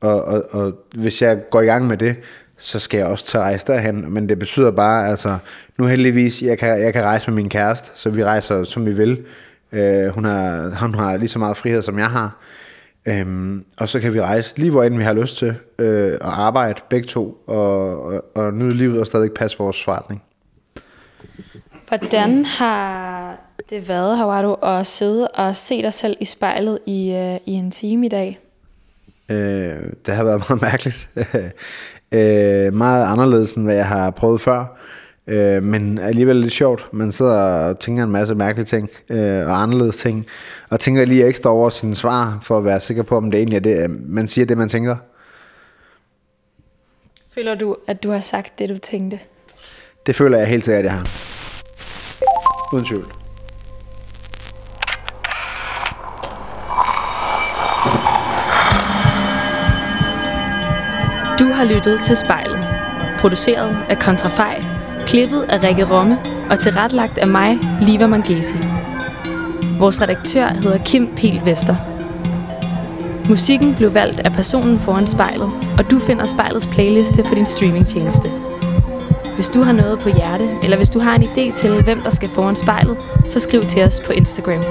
og, 0.00 0.24
og, 0.24 0.44
og 0.50 0.72
hvis 0.94 1.22
jeg 1.22 1.50
går 1.50 1.60
i 1.60 1.66
gang 1.66 1.86
med 1.86 1.96
det, 1.96 2.16
så 2.58 2.78
skal 2.78 2.98
jeg 2.98 3.06
også 3.06 3.26
tage 3.26 3.42
rejse 3.42 3.66
derhen, 3.66 4.12
men 4.12 4.28
det 4.28 4.38
betyder 4.38 4.70
bare, 4.70 5.08
altså, 5.08 5.38
nu 5.78 5.86
heldigvis, 5.86 6.42
jeg 6.42 6.58
kan, 6.58 6.80
jeg 6.82 6.92
kan 6.92 7.04
rejse 7.04 7.30
med 7.30 7.36
min 7.36 7.48
kæreste, 7.48 7.90
så 7.94 8.10
vi 8.10 8.24
rejser, 8.24 8.64
som 8.64 8.86
vi 8.86 8.92
vil. 8.92 9.24
Øh, 9.72 10.08
hun, 10.08 10.24
har, 10.24 10.76
hun 10.80 10.94
har 10.94 11.16
lige 11.16 11.28
så 11.28 11.38
meget 11.38 11.56
frihed, 11.56 11.82
som 11.82 11.98
jeg 11.98 12.10
har. 12.10 12.36
Øhm, 13.06 13.64
og 13.78 13.88
så 13.88 14.00
kan 14.00 14.14
vi 14.14 14.20
rejse 14.20 14.58
lige 14.58 14.70
hvor 14.70 14.82
end 14.82 14.96
vi 14.96 15.02
har 15.02 15.12
lyst 15.12 15.36
til, 15.36 15.54
øh, 15.78 16.18
og 16.20 16.42
arbejde 16.42 16.80
begge 16.90 17.08
to, 17.08 17.42
og, 17.46 18.02
og, 18.02 18.24
og 18.34 18.54
nyde 18.54 18.74
livet 18.74 19.00
og 19.00 19.06
stadig 19.06 19.32
passe 19.32 19.58
vores 19.58 19.84
forretning. 19.84 20.22
Hvordan 21.88 22.44
har 22.44 23.36
det 23.70 23.88
været, 23.88 24.18
Havado, 24.18 24.54
at 24.54 24.86
sidde 24.86 25.28
og 25.28 25.56
se 25.56 25.82
dig 25.82 25.94
selv 25.94 26.16
i 26.20 26.24
spejlet 26.24 26.78
i, 26.86 27.10
øh, 27.12 27.40
i 27.46 27.52
en 27.52 27.70
time 27.70 28.06
i 28.06 28.08
dag? 28.08 28.38
Øh, 29.28 29.92
det 30.06 30.14
har 30.14 30.24
været 30.24 30.42
meget 30.48 30.62
mærkeligt. 30.62 31.08
øh, 32.12 32.74
meget 32.74 33.12
anderledes, 33.12 33.52
end 33.52 33.64
hvad 33.64 33.74
jeg 33.74 33.86
har 33.86 34.10
prøvet 34.10 34.40
før. 34.40 34.78
Øh, 35.26 35.62
men 35.62 35.98
alligevel 35.98 36.36
lidt 36.36 36.52
sjovt. 36.52 36.88
Man 36.92 37.12
sidder 37.12 37.38
og 37.38 37.80
tænker 37.80 38.02
en 38.02 38.10
masse 38.10 38.34
mærkelige 38.34 38.66
ting, 38.66 38.88
øh, 39.10 39.46
og 39.46 39.62
anderledes 39.62 39.96
ting, 39.96 40.26
og 40.70 40.80
tænker 40.80 41.04
lige 41.04 41.26
ekstra 41.26 41.50
over 41.50 41.70
sine 41.70 41.94
svar, 41.94 42.38
for 42.42 42.58
at 42.58 42.64
være 42.64 42.80
sikker 42.80 43.02
på, 43.02 43.16
om 43.16 43.30
det 43.30 43.38
egentlig 43.38 43.56
er 43.56 43.60
det, 43.60 43.82
øh, 43.82 43.90
man 43.90 44.28
siger 44.28 44.46
det, 44.46 44.58
man 44.58 44.68
tænker. 44.68 44.96
Føler 47.34 47.54
du, 47.54 47.76
at 47.86 48.02
du 48.02 48.10
har 48.10 48.20
sagt 48.20 48.58
det, 48.58 48.68
du 48.68 48.78
tænkte? 48.78 49.18
Det 50.06 50.16
føler 50.16 50.38
jeg 50.38 50.46
helt 50.46 50.64
sikkert, 50.64 50.78
at 50.78 50.84
jeg 50.84 50.92
har. 50.92 51.08
Uden 52.72 52.86
tvivl. 52.86 53.27
Har 61.58 61.64
lyttet 61.64 62.00
til 62.04 62.16
Spejlet. 62.16 62.66
Produceret 63.18 63.76
af 63.88 63.98
Kontrafej, 63.98 64.64
klippet 65.06 65.42
af 65.48 65.62
Rikke 65.62 65.84
Romme 65.90 66.18
og 66.50 66.58
tilretlagt 66.58 67.18
af 67.18 67.26
mig, 67.26 67.58
Liva 67.80 68.06
Mangesi. 68.06 68.54
Vores 69.78 70.02
redaktør 70.02 70.46
hedder 70.48 70.78
Kim 70.84 71.08
Pil 71.16 71.40
Vester. 71.44 71.76
Musikken 73.28 73.74
blev 73.74 73.94
valgt 73.94 74.20
af 74.20 74.32
personen 74.32 74.78
foran 74.78 75.06
spejlet, 75.06 75.50
og 75.78 75.90
du 75.90 75.98
finder 75.98 76.26
spejlets 76.26 76.66
playliste 76.66 77.22
på 77.22 77.34
din 77.34 77.46
streamingtjeneste. 77.46 78.30
Hvis 79.34 79.50
du 79.50 79.62
har 79.62 79.72
noget 79.72 79.98
på 79.98 80.08
hjerte, 80.08 80.48
eller 80.62 80.76
hvis 80.76 80.90
du 80.90 80.98
har 80.98 81.14
en 81.14 81.22
idé 81.22 81.52
til, 81.52 81.82
hvem 81.82 82.00
der 82.00 82.10
skal 82.10 82.28
foran 82.28 82.56
spejlet, 82.56 82.96
så 83.28 83.40
skriv 83.40 83.64
til 83.64 83.82
os 83.82 84.00
på 84.06 84.12
Instagram. 84.12 84.64